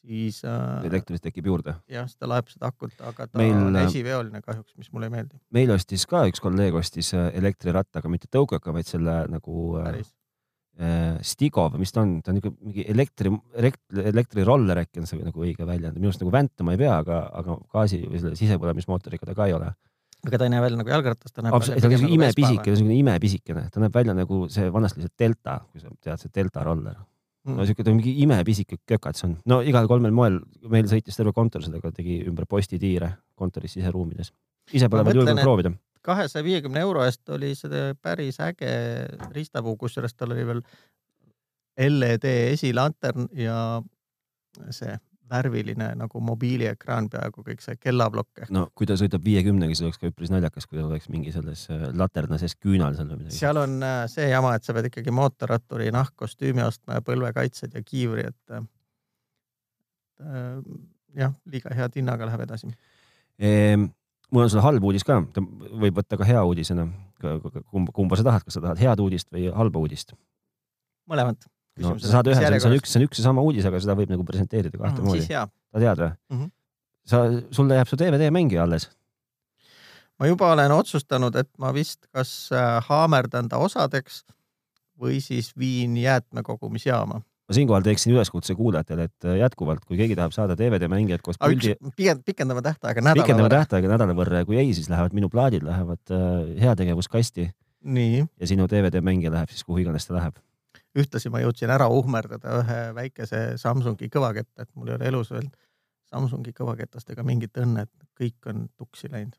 siis 0.00 0.40
äh,. 0.48 0.84
elektrit 0.88 1.22
tekib 1.24 1.48
juurde. 1.50 1.76
jah, 1.90 2.08
ta 2.18 2.28
laeb 2.30 2.50
seda 2.52 2.70
akut, 2.72 2.94
aga 3.00 3.28
ta 3.28 3.40
meil, 3.40 3.54
on 3.58 3.78
esiveoline 3.84 4.42
kahjuks, 4.44 4.74
mis 4.80 4.92
mulle 4.92 5.10
ei 5.10 5.16
meeldi. 5.18 5.40
meil 5.54 5.72
ostis 5.74 6.06
ka 6.10 6.24
üks 6.30 6.42
kolleeg 6.44 6.76
ostis 6.80 7.12
äh, 7.16 7.30
elektrirattaga, 7.40 8.12
mitte 8.12 8.30
tõukega, 8.32 8.74
vaid 8.76 8.88
selle 8.88 9.24
nagu 9.32 9.64
äh, 9.80 9.90
Päris. 9.90 10.12
äh, 10.80 11.18
Stigo 11.26 11.68
või 11.74 11.84
mis 11.84 11.92
ta 11.94 12.04
on, 12.06 12.20
ta 12.24 12.32
on 12.32 12.40
niisugune 12.40 12.70
mingi 12.70 12.86
elektri, 12.94 13.34
elektri, 13.52 14.06
elektriroller 14.14 14.84
äkki 14.86 15.02
on 15.02 15.10
see 15.10 15.24
nagu 15.24 15.44
õige 15.44 15.68
väljend, 15.68 15.98
minu 15.98 16.12
arust 16.12 16.24
nagu 16.24 16.32
väntama 16.34 16.76
ei 16.76 16.84
pea, 16.86 17.00
aga, 17.04 17.24
aga 17.42 17.58
gaasi 17.74 18.04
või 18.06 18.22
selle 18.22 18.38
sisepõlemismootoriga 18.40 19.28
ta 19.28 19.36
ka 19.36 19.50
ei 19.50 19.58
ole 19.58 19.74
aga 20.24 20.38
ta 20.40 20.46
ei 20.46 20.52
näe 20.52 20.62
välja 20.64 20.80
nagu 20.80 20.92
jalgratas, 20.92 21.32
ta 21.32 21.44
näeb 21.44 21.56
Absol 21.56 21.74
välja. 21.74 21.82
ta 21.82 21.90
on 21.90 21.96
nagu 22.02 22.14
imepisike, 22.16 22.70
niisugune 22.70 22.98
imepisikene, 22.98 23.64
ta 23.72 23.82
näeb 23.82 23.96
välja 23.96 24.14
nagu 24.16 24.44
see 24.52 24.70
vanasti 24.72 25.04
see 25.04 25.12
Delta, 25.20 25.58
kui 25.70 25.82
sa 25.82 25.92
tead, 25.94 26.22
see 26.22 26.32
Delta 26.34 26.64
roller 26.66 26.96
mm.. 26.96 27.56
no 27.58 27.66
siuke, 27.68 27.84
ta 27.84 27.92
on 27.92 28.00
mingi 28.00 28.14
imepisike 28.24 28.80
kökats 28.88 29.26
on. 29.28 29.36
no 29.50 29.60
igal 29.66 29.88
kolmel 29.90 30.14
moel, 30.16 30.40
meil 30.70 30.88
sõitis 30.90 31.18
terve 31.18 31.34
kontor 31.36 31.64
sellega, 31.66 31.92
tegi 31.94 32.20
ümber 32.28 32.48
postitiire 32.50 33.14
kontoris 33.38 33.76
siseruumides. 33.78 34.32
ise 34.72 34.90
pole 34.92 35.06
veel 35.08 35.22
julgenud 35.22 35.44
proovida. 35.44 35.74
kahesaja 36.04 36.44
viiekümne 36.46 36.84
euro 36.84 37.04
eest 37.04 37.28
oli 37.36 37.54
see 37.58 37.94
päris 38.02 38.40
äge 38.44 38.74
riistapuu, 39.36 39.76
kusjuures 39.80 40.16
tal 40.16 40.36
oli 40.36 40.46
veel 40.46 40.62
LED 41.74 42.28
esilantern 42.54 43.28
ja 43.36 43.82
see 44.70 44.94
värviline 45.30 45.88
nagu 45.98 46.20
mobiiliekraan 46.20 47.08
peaaegu 47.12 47.44
kõik 47.46 47.62
see 47.64 47.78
kellaplokk. 47.80 48.44
no 48.54 48.66
kui 48.76 48.88
ta 48.88 48.96
sõidab 49.00 49.24
viiekümnega, 49.24 49.72
siis 49.74 49.86
oleks 49.86 50.00
ka 50.00 50.10
üpris 50.10 50.32
naljakas, 50.32 50.66
kui 50.68 50.78
ta 50.78 50.86
oleks 50.86 51.08
mingi 51.12 51.32
selles 51.34 51.66
äh, 51.72 51.86
laterna 51.96 52.38
sees 52.40 52.56
küünal 52.56 52.96
seal 52.98 53.08
või 53.10 53.22
midagi. 53.22 53.38
seal 53.38 53.60
on 53.60 53.78
äh, 53.86 54.04
see 54.12 54.28
jama, 54.28 54.54
et 54.58 54.66
sa 54.66 54.76
pead 54.76 54.90
ikkagi 54.90 55.14
mootorratturi 55.14 55.90
nahkkostüümi 55.94 56.64
ostma 56.66 56.98
ja 56.98 57.04
põlvekaitsed 57.06 57.76
ja 57.76 57.84
kiivri, 57.84 58.28
et 58.32 58.56
äh, 58.58 58.66
jah, 61.18 61.34
liiga 61.50 61.74
head 61.74 61.96
hinnaga 62.00 62.28
läheb 62.28 62.44
edasi 62.46 62.70
ehm,. 63.38 63.88
mul 64.30 64.46
on 64.46 64.52
sulle 64.52 64.66
halb 64.66 64.84
uudis 64.84 65.06
ka, 65.06 65.22
ta 65.32 65.40
võib 65.40 66.02
võtta 66.02 66.20
ka 66.20 66.28
hea 66.28 66.44
uudisena. 66.44 66.88
kumba, 67.70 67.92
kumba 67.92 68.16
sa 68.20 68.26
tahad, 68.26 68.44
kas 68.44 68.58
sa 68.58 68.64
tahad 68.68 68.80
head 68.82 69.00
uudist 69.00 69.32
või 69.32 69.48
halba 69.54 69.80
uudist? 69.80 70.14
mõlemat. 71.10 71.48
No 71.82 71.94
sa 71.98 72.16
saad 72.16 72.30
ühe, 72.30 72.38
see 72.38 72.68
on 72.68 72.76
üks, 72.78 72.92
see 72.92 73.00
on 73.00 73.06
üks 73.08 73.20
ja 73.20 73.26
sama 73.26 73.44
uudis, 73.44 73.66
aga 73.68 73.80
seda 73.82 73.96
võib 73.98 74.12
nagu 74.12 74.26
presenteerida 74.26 74.78
kahte 74.78 75.00
mm, 75.00 75.08
moodi. 75.08 75.24
sa 75.26 75.46
tead 75.82 76.02
või 76.02 76.10
mm? 76.10 76.38
-hmm. 76.38 76.52
sa, 77.10 77.24
sulle 77.54 77.80
jääb 77.80 77.90
su 77.90 77.98
DVD 78.00 78.30
mängija 78.34 78.62
alles. 78.66 78.88
ma 80.20 80.30
juba 80.30 80.52
olen 80.54 80.72
otsustanud, 80.72 81.36
et 81.36 81.50
ma 81.58 81.74
vist 81.74 82.06
kas 82.12 82.52
äh, 82.54 82.78
haamerdan 82.88 83.50
ta 83.50 83.58
osadeks 83.58 84.22
või 85.00 85.20
siis 85.20 85.52
viin 85.58 85.96
jäätmekogumisjaama 85.98 87.22
ma 87.44 87.54
siinkohal 87.56 87.84
teeksin 87.84 88.14
üleskutse 88.14 88.54
kuulajatele, 88.56 89.08
et 89.10 89.26
äh, 89.28 89.36
jätkuvalt, 89.42 89.84
kui 89.84 89.98
keegi 90.00 90.16
tahab 90.16 90.32
saada 90.36 90.56
DVD 90.58 90.88
mängijat 90.88 91.22
koos 91.24 91.38
puldi. 91.38 91.74
pikendame 92.24 92.62
tähtaega 92.64 93.02
nädala 93.02 93.18
võrra. 93.18 93.26
pikendame 93.26 93.52
tähtaega 93.52 93.92
nädala 93.92 94.16
võrra 94.16 94.40
ja 94.40 94.48
kui 94.48 94.58
ei, 94.62 94.72
siis 94.76 94.88
lähevad 94.92 95.16
minu 95.16 95.28
plaadid 95.32 95.66
lähevad 95.66 96.14
äh, 96.14 96.54
heategevuskasti. 96.62 97.50
ja 98.40 98.46
sinu 98.48 98.68
DVD 98.70 99.02
mängija 99.04 99.32
läheb 99.32 99.52
siis 99.52 99.64
kuhu 99.64 99.82
iganes 99.82 100.06
ta 100.06 100.16
läheb. 100.16 100.40
Ühtlasi 100.98 101.30
ma 101.32 101.42
jõudsin 101.42 101.72
ära 101.74 101.88
uhmerdada 101.90 102.58
ühe 102.60 102.80
väikese 102.96 103.44
Samsungi 103.60 104.10
kõvaketta, 104.12 104.66
et 104.66 104.70
mul 104.74 104.92
ei 104.92 104.98
ole 104.98 105.08
elus 105.12 105.32
veel 105.34 105.48
Samsungi 106.10 106.52
kõvaketastega 106.54 107.24
mingit 107.26 107.56
õnne, 107.58 107.86
et 107.88 108.20
kõik 108.20 108.50
on 108.50 108.68
tuksi 108.76 109.10
läinud. 109.10 109.38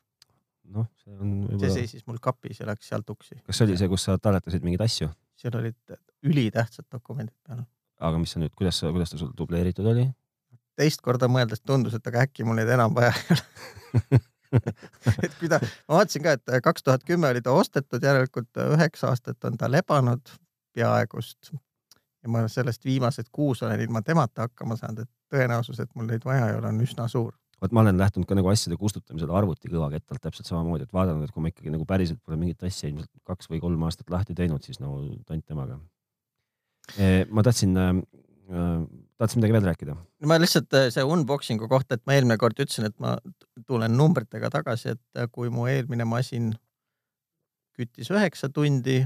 noh, 0.75 0.87
see 1.03 1.13
on 1.13 1.37
võib-olla. 1.45 1.61
see 1.61 1.85
seisis 1.85 2.07
mul 2.07 2.17
kapis 2.19 2.59
ja 2.59 2.67
läks 2.67 2.89
sealt 2.89 3.05
tuksi. 3.05 3.39
kas 3.45 3.57
see 3.57 3.69
oli 3.69 3.77
see, 3.77 3.89
kus 3.91 4.07
sa 4.09 4.17
talletasid 4.17 4.65
mingeid 4.65 4.85
asju? 4.87 5.09
seal 5.35 5.55
olid 5.59 5.97
ülitähtsad 6.25 6.87
dokumendid 6.91 7.37
peal 7.45 7.65
aga 7.99 8.19
mis 8.19 8.35
sa 8.35 8.41
nüüd, 8.41 8.53
kuidas 8.57 8.81
kuidas 8.83 9.13
ta 9.13 9.19
sul 9.19 9.33
dubleeritud 9.37 9.87
oli? 9.91 10.07
teist 10.75 11.01
korda 11.01 11.29
mõeldes 11.31 11.61
tundus, 11.63 11.95
et 11.95 12.07
aga 12.07 12.25
äkki 12.25 12.43
mul 12.47 12.59
neid 12.59 12.71
enam 12.75 12.95
vaja 12.95 13.13
ei 13.15 13.37
ole 13.37 14.23
et 15.25 15.35
kui 15.39 15.49
ta, 15.51 15.59
ma 15.87 15.99
vaatasin 15.99 16.23
ka, 16.23 16.35
et 16.37 16.55
kaks 16.63 16.83
tuhat 16.83 17.05
kümme 17.07 17.29
oli 17.31 17.41
ta 17.43 17.53
ostetud, 17.55 18.03
järelikult 18.03 18.59
üheksa 18.75 19.11
aastat 19.11 19.47
on 19.47 19.57
ta 19.59 19.69
lebanud 19.71 20.33
peaegust. 20.75 21.53
ja 22.23 22.29
ma 22.33 22.45
sellest 22.51 22.85
viimased 22.85 23.31
kuus 23.31 23.63
olen 23.63 23.81
ilma 23.81 24.01
temata 24.01 24.47
hakkama 24.47 24.77
saanud, 24.79 25.05
et 25.05 25.11
tõenäosus, 25.33 25.81
et 25.81 25.91
mul 25.95 26.07
neid 26.09 26.25
vaja 26.25 26.51
ei 26.51 26.59
ole, 26.59 26.69
on 26.73 26.85
üsna 26.85 27.07
suur. 27.11 27.33
vot 27.61 27.71
ma 27.71 27.81
olen 27.85 27.97
lähtunud 27.97 28.27
ka 28.27 28.35
nagu 28.35 28.51
asjade 28.51 28.77
kustutamisel 28.77 29.31
arvuti 29.31 29.71
kõvakettalt 29.71 30.21
täpselt 30.21 30.51
samamoodi, 30.51 30.87
et 30.87 30.93
vaadanud, 30.93 31.23
et 31.23 31.33
kui 31.33 31.43
ma 31.43 31.53
ikkagi 31.53 31.73
nagu 31.73 31.85
päriselt 31.89 32.21
pole 32.23 32.37
mingit 32.37 32.63
asja 32.63 32.89
ilmselt 32.91 33.11
kaks 33.23 33.49
või 33.51 33.63
kolm 33.63 33.83
aastat 33.87 34.09
lahti 34.13 34.37
teinud, 34.37 34.63
siis 34.63 34.81
no 34.83 34.99
tont 35.25 35.45
temaga 35.45 35.79
Eh, 36.97 37.25
ma 37.29 37.43
tahtsin, 37.43 37.77
äh, 37.77 37.89
äh, 38.49 38.87
tahtsin 39.17 39.39
midagi 39.39 39.53
veel 39.53 39.63
rääkida. 39.63 39.95
ma 40.25 40.37
lihtsalt 40.39 40.73
äh, 40.73 40.89
see 40.93 41.03
unboxing'u 41.03 41.67
kohta, 41.67 41.95
et 41.95 42.05
ma 42.05 42.13
eelmine 42.13 42.37
kord 42.37 42.59
ütlesin, 42.59 42.85
et 42.85 42.99
ma 42.99 43.17
tulen 43.67 43.97
numbritega 43.97 44.49
tagasi, 44.53 44.93
et 44.93 45.31
kui 45.31 45.49
mu 45.49 45.65
eelmine 45.67 46.05
masin 46.05 46.53
küttis 47.75 48.11
üheksa 48.13 48.49
tundi, 48.53 49.01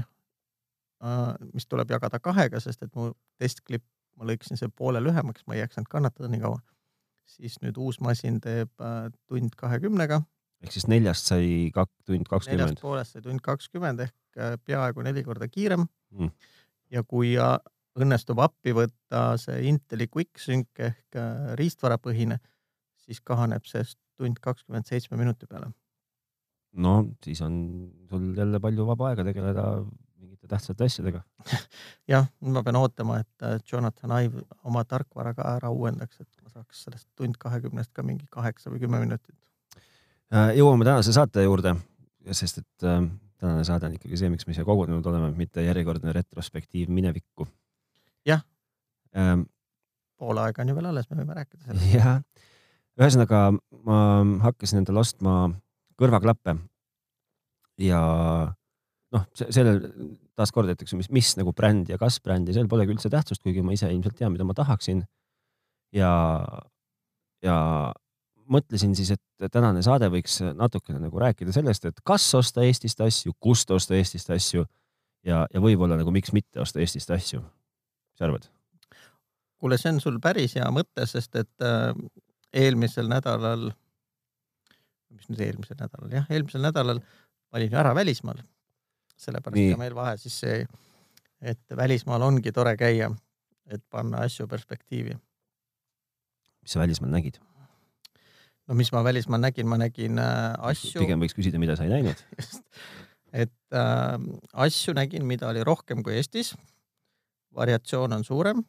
mis 1.54 1.66
tuleb 1.66 1.90
jagada 1.90 2.20
kahega, 2.20 2.60
sest 2.60 2.82
et 2.84 2.92
mu 2.94 3.10
testklipp, 3.40 3.86
ma 4.20 4.28
lõikasin 4.28 4.60
selle 4.60 4.74
poole 4.76 5.00
lühemaks, 5.00 5.46
ma 5.46 5.56
ei 5.56 5.62
jaksanud 5.62 5.88
kannatada 5.88 6.28
nii 6.28 6.42
kaua. 6.42 6.60
siis 7.30 7.60
nüüd 7.62 7.76
uus 7.78 8.00
masin 8.02 8.40
teeb 8.42 8.70
tund 9.30 9.54
kahekümnega. 9.56 10.22
ehk 10.62 10.72
siis 10.72 10.88
neljast 10.92 11.30
sai 11.32 11.70
kak-, 11.74 11.94
tund 12.04 12.28
kakskümmend. 12.28 12.66
neljast 12.66 12.82
poolest 12.82 13.16
sai 13.16 13.22
tund 13.22 13.40
kakskümmend 13.40 14.00
ehk 14.00 14.40
peaaegu 14.64 15.02
neli 15.02 15.24
korda 15.24 15.48
kiirem 15.48 15.86
mm 16.10 16.32
ja 16.90 17.02
kui 17.06 17.34
õnnestub 18.00 18.40
appi 18.42 18.74
võtta 18.76 19.34
see 19.40 19.64
Inteli 19.70 20.06
QuickSync 20.10 20.82
ehk 20.86 21.18
äh, 21.18 21.52
riistvarapõhine, 21.58 22.38
siis 23.04 23.22
kahaneb 23.26 23.66
see 23.68 23.84
tund 24.20 24.40
kakskümmend 24.42 24.90
seitsme 24.90 25.18
minuti 25.20 25.48
peale. 25.50 25.72
no 26.72 27.00
siis 27.24 27.40
on 27.42 27.54
sul 28.10 28.30
jälle 28.36 28.60
palju 28.62 28.86
vaba 28.86 29.10
aega 29.10 29.24
tegeleda 29.26 29.64
mingite 30.20 30.48
tähtsate 30.50 30.86
asjadega 30.86 31.22
jah, 32.12 32.28
nüüd 32.40 32.56
ma 32.56 32.64
pean 32.66 32.78
ootama, 32.80 33.20
et 33.24 33.46
äh, 33.46 33.58
Jonathan 33.72 34.16
Ive 34.20 34.44
oma 34.64 34.84
tarkvara 34.88 35.34
ka 35.36 35.46
ära 35.56 35.72
uuendaks, 35.74 36.20
et 36.20 36.44
ma 36.44 36.52
saaks 36.52 36.84
sellest 36.86 37.08
tund 37.18 37.40
kahekümnest 37.40 37.92
ka 37.96 38.04
mingi 38.06 38.28
kaheksa 38.30 38.72
või 38.72 38.84
kümme 38.84 39.00
minutit. 39.02 39.36
Äh, 40.34 40.54
jõuame 40.60 40.86
tänase 40.88 41.14
saate 41.16 41.44
juurde, 41.46 41.74
sest 42.36 42.62
et 42.62 42.90
tänane 43.40 43.64
saade 43.64 43.88
on 43.88 43.96
ikkagi 43.96 44.18
see, 44.20 44.30
miks 44.32 44.46
me 44.46 44.54
siia 44.56 44.66
kogunenud 44.68 45.06
oleme, 45.10 45.30
mitte 45.36 45.64
järjekordne 45.64 46.12
retrospektiiv 46.16 46.92
minevikku. 46.92 47.48
jah 48.26 48.44
ähm,. 49.16 49.48
pool 50.20 50.38
aega 50.42 50.62
on 50.62 50.68
ju 50.68 50.76
veel 50.76 50.90
alles, 50.90 51.08
me 51.10 51.22
võime 51.22 51.36
rääkida 51.38 51.64
sellest. 51.64 51.94
jah, 51.98 52.20
ühesõnaga 53.00 53.42
ma 53.88 54.00
hakkasin 54.44 54.82
endale 54.82 55.00
ostma 55.00 55.36
kõrvaklappe 56.00 56.58
ja 57.80 58.00
noh, 59.14 59.24
sellel 59.40 59.80
taaskord, 60.38 60.70
et 60.72 60.82
eks 60.82 60.94
ju, 60.94 61.00
mis, 61.00 61.10
mis 61.14 61.32
nagu 61.38 61.54
bränd 61.56 61.90
ja 61.90 61.98
kas 62.00 62.20
bränd 62.24 62.50
ja 62.50 62.56
seal 62.56 62.68
polegi 62.70 62.94
üldse 62.94 63.10
tähtsust, 63.12 63.42
kuigi 63.42 63.64
ma 63.64 63.74
ise 63.76 63.90
ilmselt 63.90 64.18
tean, 64.18 64.32
mida 64.34 64.46
ma 64.46 64.56
tahaksin. 64.56 65.02
ja, 65.96 66.12
ja 67.42 67.56
mõtlesin 68.50 68.94
siis, 68.98 69.12
et 69.14 69.50
tänane 69.52 69.82
saade 69.86 70.10
võiks 70.12 70.40
natukene 70.58 71.00
nagu 71.02 71.22
rääkida 71.22 71.54
sellest, 71.54 71.86
et 71.86 72.00
kas 72.06 72.26
osta 72.34 72.64
Eestist 72.66 73.00
asju, 73.04 73.34
kust 73.42 73.70
osta 73.74 73.96
Eestist 73.98 74.30
asju 74.30 74.64
ja, 75.26 75.44
ja 75.46 75.62
võib-olla 75.62 75.98
nagu 76.00 76.14
miks 76.14 76.34
mitte 76.36 76.62
osta 76.62 76.82
Eestist 76.82 77.10
asju. 77.14 77.42
mis 77.42 78.18
sa 78.18 78.28
arvad? 78.28 78.48
kuule, 79.60 79.76
see 79.76 79.92
on 79.92 80.00
sul 80.00 80.16
päris 80.24 80.56
hea 80.56 80.66
mõte, 80.72 81.04
sest 81.06 81.36
et 81.36 81.64
äh, 81.64 81.92
eelmisel 82.56 83.10
nädalal, 83.10 83.68
mis 85.12 85.28
nüüd 85.28 85.42
eelmisel 85.44 85.76
nädalal, 85.76 86.14
jah, 86.14 86.30
eelmisel 86.32 86.64
nädalal 86.64 87.02
olin 87.52 87.76
ära 87.76 87.92
välismaal. 87.94 88.40
Sellepärast 89.20 89.74
ka 89.74 89.80
meil 89.80 89.96
vahe 89.96 90.16
siis 90.20 90.38
see, 90.44 90.64
et 91.40 91.76
välismaal 91.76 92.22
ongi 92.26 92.52
tore 92.56 92.76
käia, 92.80 93.10
et 93.70 93.84
panna 93.90 94.24
asju 94.26 94.48
perspektiivi. 94.48 95.16
mis 96.62 96.72
sa 96.72 96.80
välismaal 96.80 97.12
nägid? 97.12 97.40
no 98.70 98.78
mis 98.78 98.92
ma 98.94 99.02
välismaal 99.04 99.42
nägin, 99.42 99.68
ma 99.68 99.78
nägin 99.80 100.18
äh, 100.22 100.54
asju. 100.70 101.02
pigem 101.02 101.22
võiks 101.22 101.34
küsida, 101.34 101.58
mida 101.62 101.76
sa 101.76 101.86
ei 101.86 101.94
näinud. 101.94 102.20
et 103.44 103.74
äh, 103.74 104.18
asju 104.66 104.94
nägin, 104.94 105.26
mida 105.26 105.50
oli 105.50 105.64
rohkem 105.66 106.04
kui 106.06 106.14
Eestis. 106.18 106.54
variatsioon 107.54 108.12
on 108.14 108.24
suurem 108.24 108.62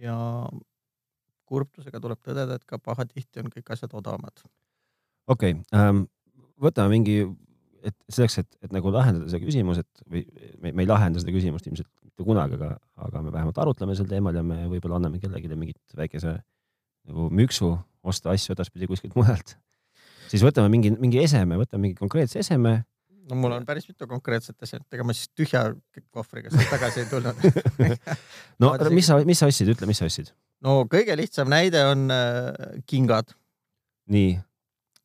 ja 0.00 0.16
kurbusega 1.44 2.00
tuleb 2.00 2.20
tõdeda, 2.24 2.56
et 2.56 2.64
ka 2.64 2.78
pahatihti 2.80 3.42
on 3.42 3.50
kõik 3.52 3.72
asjad 3.76 3.92
odavamad. 3.92 4.44
okei 5.28 5.52
okay, 5.52 5.62
ähm,, 5.76 6.06
võtame 6.60 6.96
mingi, 6.96 7.18
et 7.84 7.96
selleks, 8.12 8.38
et, 8.42 8.48
et 8.64 8.72
nagu 8.74 8.92
lahendada 8.92 9.28
see 9.30 9.42
küsimus, 9.42 9.80
et 9.82 10.04
või 10.10 10.24
me, 10.62 10.72
me 10.72 10.84
ei 10.84 10.88
lahenda 10.88 11.20
seda 11.22 11.34
küsimust 11.34 11.68
ilmselt 11.68 11.90
mitte 12.04 12.26
kunagi, 12.26 12.56
aga, 12.58 12.70
aga 13.06 13.22
me 13.24 13.32
vähemalt 13.34 13.60
arutleme 13.60 13.96
sel 13.98 14.08
teemal 14.10 14.36
ja 14.36 14.44
me 14.46 14.64
võib-olla 14.70 15.00
anname 15.00 15.20
kellelegi 15.22 15.50
mingit 15.58 15.98
väikese 15.98 16.38
nagu 17.08 17.28
müksu 17.34 17.74
osta 18.04 18.32
asju 18.32 18.54
edaspidi 18.54 18.88
kuskilt 18.88 19.16
mujalt, 19.18 19.56
siis 20.30 20.44
võtame 20.44 20.70
mingi, 20.72 20.94
mingi 20.96 21.20
eseme, 21.24 21.58
võtame 21.60 21.88
mingi 21.88 21.98
konkreetse 22.00 22.40
eseme. 22.40 22.78
no 23.28 23.38
mul 23.40 23.56
on 23.56 23.66
päris 23.68 23.88
mitu 23.88 24.08
konkreetset 24.08 24.56
esemet, 24.62 24.88
ega 24.92 25.04
ma 25.04 25.16
siis 25.16 25.30
tühja 25.36 25.66
kohvriga 26.12 26.52
sealt 26.52 26.72
tagasi 26.72 27.04
ei 27.04 27.10
tulnud 27.12 27.44
no 28.62 28.72
Vaatasin... 28.72 28.96
mis 28.96 29.08
sa, 29.08 29.20
mis 29.24 29.40
sa 29.40 29.50
ostsid, 29.50 29.74
ütle, 29.76 29.88
mis 29.90 30.00
sa 30.00 30.08
ostsid? 30.08 30.32
no 30.64 30.82
kõige 30.90 31.16
lihtsam 31.20 31.52
näide 31.52 31.84
on 31.90 32.08
äh, 32.12 32.82
kingad. 32.88 33.36
nii. 34.08 34.36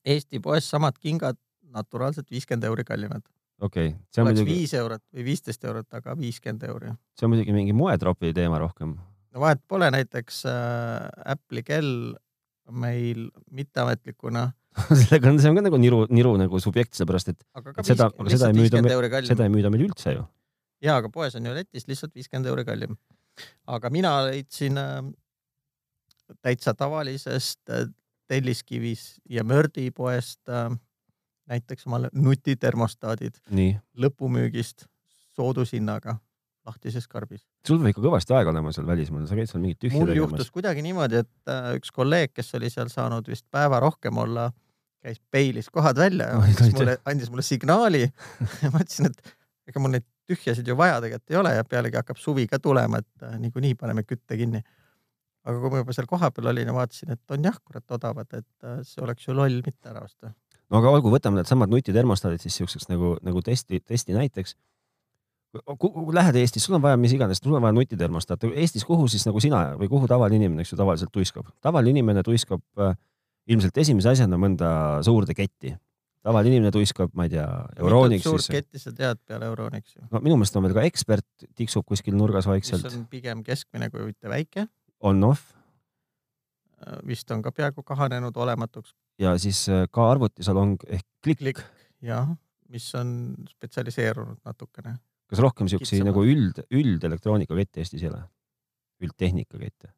Eesti 0.09 0.39
poes 0.39 0.67
samad 0.71 0.95
kingad 0.98 1.38
naturaalselt 1.75 2.31
viiskümmend 2.31 2.67
euri 2.69 2.85
kallimad. 2.88 3.25
okei 3.61 3.91
okay.. 3.91 4.23
oleks 4.23 4.39
muidugi... 4.39 4.57
viis 4.61 4.73
eurot 4.77 5.03
või 5.15 5.25
viisteist 5.31 5.65
eurot, 5.65 5.89
aga 5.93 6.15
viiskümmend 6.19 6.65
euri. 6.69 6.93
see 7.17 7.27
on 7.27 7.35
muidugi 7.35 7.55
mingi 7.55 7.75
moetropi 7.75 8.33
teema 8.33 8.61
rohkem. 8.61 8.95
no 9.33 9.43
vahet 9.45 9.61
pole, 9.67 9.91
näiteks 9.95 10.43
äh, 10.49 11.35
Apple'i 11.35 11.65
kell 11.67 12.15
meil 12.69 13.29
mitteametlikuna 13.51 14.49
sellega 15.01 15.31
on, 15.31 15.39
see 15.41 15.51
on 15.51 15.59
ka 15.59 15.63
nagu 15.65 15.79
niru, 15.81 16.03
niru 16.13 16.33
nagu 16.39 16.59
subjekt, 16.61 16.93
sellepärast 16.97 17.31
et, 17.33 17.39
et 17.41 17.88
seda, 17.88 18.09
aga 18.11 18.33
seda 18.33 18.51
ei 18.51 18.57
müüda, 18.57 19.23
seda 19.27 19.47
ei 19.47 19.53
müüda 19.53 19.71
meil 19.73 19.88
üldse 19.88 20.13
ju. 20.15 20.25
ja, 20.85 20.99
aga 20.99 21.11
poes 21.13 21.35
on 21.39 21.47
ju 21.47 21.55
Lätis 21.55 21.88
lihtsalt 21.89 22.13
viiskümmend 22.15 22.51
euri 22.51 22.65
kallim. 22.67 22.97
aga 23.69 23.89
mina 23.93 24.13
leidsin 24.27 24.77
äh, 24.79 25.01
täitsa 26.45 26.75
tavalisest 26.77 27.73
äh, 27.73 27.88
Telliskivis 28.29 29.17
ja 29.29 29.43
Mördi 29.43 29.89
poest 29.91 30.41
äh, 30.49 30.69
näiteks 31.50 31.88
omale 31.89 32.10
nutitermostaadid 32.13 33.39
lõpumüügist 33.98 34.88
soodushinnaga 35.38 36.20
lahtises 36.70 37.08
karbis. 37.10 37.46
sul 37.65 37.79
peab 37.79 37.94
ikka 37.94 38.03
kõvasti 38.03 38.36
aega 38.38 38.51
olema 38.53 38.74
seal 38.75 38.88
välismaal, 38.88 39.25
sa 39.29 39.38
käid 39.38 39.50
seal 39.50 39.63
mingit 39.63 39.79
tühja 39.82 39.98
mul 39.98 40.12
tegemas. 40.12 40.34
juhtus 40.34 40.51
kuidagi 40.53 40.84
niimoodi, 40.86 41.22
et 41.24 41.51
äh, 41.53 41.70
üks 41.79 41.94
kolleeg, 41.96 42.34
kes 42.36 42.51
oli 42.60 42.72
seal 42.74 42.91
saanud 42.94 43.29
vist 43.32 43.48
päeva 43.51 43.79
rohkem 43.84 44.20
olla, 44.22 44.50
käis 45.03 45.22
peilis 45.32 45.70
kohad 45.74 46.00
välja 46.00 46.27
ja 46.34 46.41
andis 46.44 46.74
mulle, 46.75 46.98
andis 47.08 47.32
mulle 47.32 47.46
signaali 47.46 48.03
ja 48.06 48.72
ma 48.74 48.84
ütlesin, 48.84 49.10
et 49.10 49.72
ega 49.72 49.84
mul 49.84 49.96
neid 49.96 50.08
tühjasid 50.29 50.68
ju 50.68 50.75
vaja 50.77 51.00
tegelikult 51.01 51.34
ei 51.34 51.39
ole 51.39 51.56
ja 51.56 51.63
pealegi 51.65 51.98
hakkab 52.01 52.20
suvi 52.22 52.46
ka 52.51 52.60
tulema, 52.62 53.01
et 53.01 53.25
äh, 53.25 53.39
niikuinii 53.46 53.79
paneme 53.79 54.06
kütte 54.06 54.38
kinni. 54.38 54.62
aga 55.48 55.56
kui 55.63 55.72
ma 55.74 55.82
juba 55.82 55.96
seal 55.96 56.10
kohapeal 56.10 56.51
olin 56.51 56.70
ja 56.70 56.75
vaatasin, 56.75 57.15
et 57.15 57.34
on 57.34 57.50
jah, 57.50 57.58
kurat 57.63 57.98
odavad, 57.98 58.29
et 58.36 58.68
äh, 58.68 58.84
see 58.86 59.01
oleks 59.06 59.27
ju 59.27 59.38
loll 59.38 59.63
mitte 59.65 59.89
ära 59.94 60.03
osta 60.06 60.36
no 60.69 60.81
aga 60.81 60.91
olgu, 60.93 61.11
võtame 61.13 61.41
needsamad 61.41 61.71
nutitermostaadid 61.73 62.43
siis 62.43 62.59
siukseks 62.61 62.89
nagu, 62.91 63.15
nagu 63.25 63.41
testi, 63.45 63.81
testi 63.81 64.15
näiteks. 64.17 64.55
Lähed 66.13 66.38
Eestis, 66.38 66.67
sul 66.67 66.77
on 66.77 66.83
vaja 66.83 66.97
mis 67.01 67.13
iganes, 67.15 67.39
sul 67.41 67.55
on 67.57 67.63
vaja 67.63 67.73
nutitermostaati. 67.73 68.51
Eestis, 68.61 68.85
kuhu 68.85 69.07
siis 69.09 69.25
nagu 69.25 69.41
sina 69.41 69.63
või 69.79 69.89
kuhu 69.89 70.07
tavaline 70.09 70.43
inimene, 70.43 70.61
eks 70.61 70.75
ju, 70.75 70.77
tavaliselt 70.77 71.09
tuiskab? 71.13 71.47
tavaline 71.65 71.95
inimene 71.97 72.21
tuiskab 72.25 72.61
äh, 72.77 72.93
ilmselt 73.49 73.77
esimese 73.81 74.11
asjana 74.13 74.38
mõnda 74.38 74.69
suurde 75.05 75.33
ketti. 75.33 75.73
tavaline 76.21 76.59
inimene 76.59 76.71
tuiskab, 76.75 77.15
ma 77.17 77.25
ei 77.25 77.33
tea, 77.33 77.47
Euronixisse. 77.79 78.29
suurt 78.29 78.53
ketti 78.59 78.81
sa 78.81 78.93
tead 78.93 79.21
peale 79.25 79.49
Euronixi? 79.49 79.97
no 80.11 80.21
minu 80.21 80.38
meelest 80.38 80.59
on 80.59 80.67
veel 80.67 80.77
ka 80.77 80.85
ekspert, 80.85 81.27
tiksub 81.57 81.88
kuskil 81.88 82.13
nurgas 82.13 82.45
vaikselt. 82.45 82.85
mis 82.85 82.99
on 82.99 83.07
pigem 83.09 83.41
keskmine 83.43 83.89
kui 83.89 84.05
mitte 84.11 84.29
väike. 84.29 84.67
On-off. 84.99 85.55
Äh, 86.85 86.99
vist 87.07 87.31
on 87.31 87.41
ka 87.41 87.51
peaaegu 87.55 87.81
kahanenud 87.83 88.38
olematuks. 88.38 88.93
Ja 89.19 89.35
siis 89.41 89.65
äh, 89.69 89.85
ka 89.91 90.09
arvutisalong 90.13 90.79
ehk 90.88 91.05
klikk, 91.23 91.43
klikk.. 91.43 91.63
jah, 92.05 92.31
mis 92.69 92.89
on 92.95 93.13
spetsialiseerunud 93.51 94.41
natukene 94.45 94.97
kas 95.29 95.41
rohkem 95.43 95.69
siukseid 95.69 96.03
nagu 96.07 96.25
üld, 96.25 96.63
üldelektroonikakette 96.73 97.83
Eestis 97.83 98.03
ei 98.03 98.11
ole? 98.11 98.21
üldtehnikakette? 99.03 99.93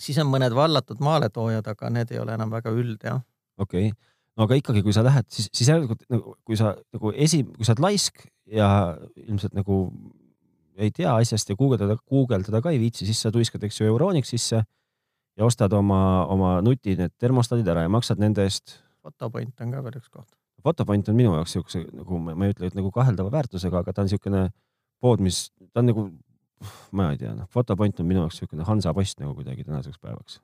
siis 0.00 0.18
on 0.22 0.30
mõned 0.30 0.54
vallatud 0.56 1.02
maaletoojad, 1.04 1.66
aga 1.70 1.90
need 1.92 2.12
ei 2.14 2.20
ole 2.22 2.34
enam 2.38 2.52
väga 2.54 2.72
üld 2.74 3.02
jah. 3.04 3.22
okei 3.60 3.90
okay., 3.90 4.12
no 4.34 4.48
aga 4.48 4.58
ikkagi, 4.58 4.82
kui 4.82 4.94
sa 4.94 5.04
lähed, 5.06 5.28
siis, 5.30 5.50
siis 5.54 5.70
järelikult 5.70 6.06
nagu, 6.10 6.36
kui 6.46 6.58
sa 6.58 6.74
nagu 6.94 7.12
esi, 7.26 7.42
kui 7.54 7.66
sa 7.66 7.74
oled 7.74 7.84
laisk 7.84 8.24
ja 8.50 8.68
ilmselt 9.26 9.54
nagu 9.54 9.84
ei 10.74 10.90
tea 10.94 11.12
asjast 11.14 11.50
ja 11.50 11.58
guugeldada, 11.58 11.96
guugeldada 12.10 12.62
ka 12.62 12.72
ei 12.74 12.80
viitsi, 12.82 13.06
siis 13.06 13.20
sa 13.22 13.30
tuiskad, 13.34 13.62
eks 13.62 13.78
ju, 13.78 13.86
Euronixisse 13.92 14.64
ja 15.36 15.44
ostad 15.46 15.72
oma, 15.76 16.00
oma 16.30 16.56
nuti 16.64 16.96
need 16.98 17.14
termostaadid 17.20 17.68
ära 17.68 17.86
ja 17.86 17.92
maksad 17.92 18.22
nende 18.22 18.46
eest. 18.46 18.80
fotopoint 19.02 19.60
on 19.60 19.74
ka 19.74 19.84
veel 19.84 20.00
üks 20.00 20.10
koht 20.10 20.30
Fotopoint 20.64 21.08
on 21.12 21.16
minu 21.18 21.34
jaoks 21.36 21.52
siukse 21.58 21.82
nagu 21.92 22.18
ma 22.24 22.46
ei 22.46 22.54
ütle, 22.54 22.70
et 22.70 22.76
nagu 22.78 22.88
kaheldava 22.92 23.32
väärtusega, 23.34 23.82
aga 23.82 23.92
ta 23.92 24.04
on 24.04 24.08
siukene 24.08 24.46
pood, 25.04 25.20
mis 25.20 25.50
ta 25.74 25.82
on 25.82 25.90
nagu, 25.90 26.04
ma 26.96 27.10
ei 27.12 27.18
tea, 27.20 27.34
noh, 27.36 27.48
Fotopoint 27.52 28.00
on 28.00 28.08
minu 28.08 28.22
jaoks 28.22 28.40
siukene 28.40 28.64
Hansapost 28.64 29.20
nagu 29.20 29.34
kuidagi 29.36 29.66
tänaseks 29.66 30.00
päevaks. 30.00 30.40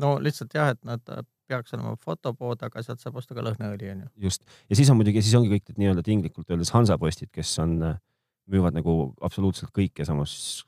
no 0.00 0.14
lihtsalt 0.24 0.56
jah, 0.56 0.72
et 0.72 0.80
nad 0.88 1.04
peaks 1.48 1.74
olema 1.76 1.94
fotopood, 2.00 2.62
aga 2.64 2.82
sealt 2.84 3.00
saab 3.02 3.20
osta 3.20 3.36
ka 3.36 3.44
lõhnaõli 3.44 3.92
onju. 3.92 4.10
just 4.28 4.44
ja 4.70 4.76
siis 4.78 4.90
on 4.92 4.98
muidugi, 5.00 5.22
siis 5.24 5.36
ongi 5.36 5.52
kõik 5.52 5.68
need 5.68 5.82
nii-öelda 5.82 6.04
tinglikult 6.06 6.50
öeldes 6.52 6.72
Hansapostid, 6.72 7.32
kes 7.34 7.52
on, 7.64 7.76
müüvad 8.48 8.76
nagu 8.76 8.98
absoluutselt 9.24 9.72
kõike, 9.76 10.06
samas 10.08 10.64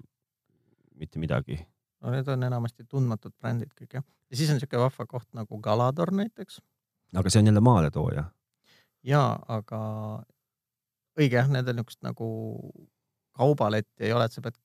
mitte 1.00 1.20
midagi. 1.20 1.56
No 2.00 2.14
need 2.14 2.28
on 2.28 2.42
enamasti 2.42 2.84
tundmatud 2.88 3.34
brändid 3.38 3.72
kõik 3.76 4.00
jah. 4.00 4.04
ja 4.30 4.36
siis 4.36 4.50
on 4.50 4.60
siuke 4.60 4.78
vahva 4.78 5.06
koht 5.06 5.28
nagu 5.36 5.60
Galador 5.60 6.12
näiteks. 6.14 6.60
aga 7.16 7.30
see 7.30 7.42
on 7.42 7.52
jälle 7.52 7.60
maaletooja 7.64 8.24
jaa, 9.06 9.38
aga 9.48 9.80
õige 11.20 11.38
jah, 11.38 11.48
nendel 11.48 11.78
niisugust 11.78 12.02
nagu 12.04 12.28
kaubaletti 13.36 14.08
ei 14.08 14.12
ole, 14.12 14.26
et 14.26 14.34
sa 14.34 14.42
pead 14.44 14.58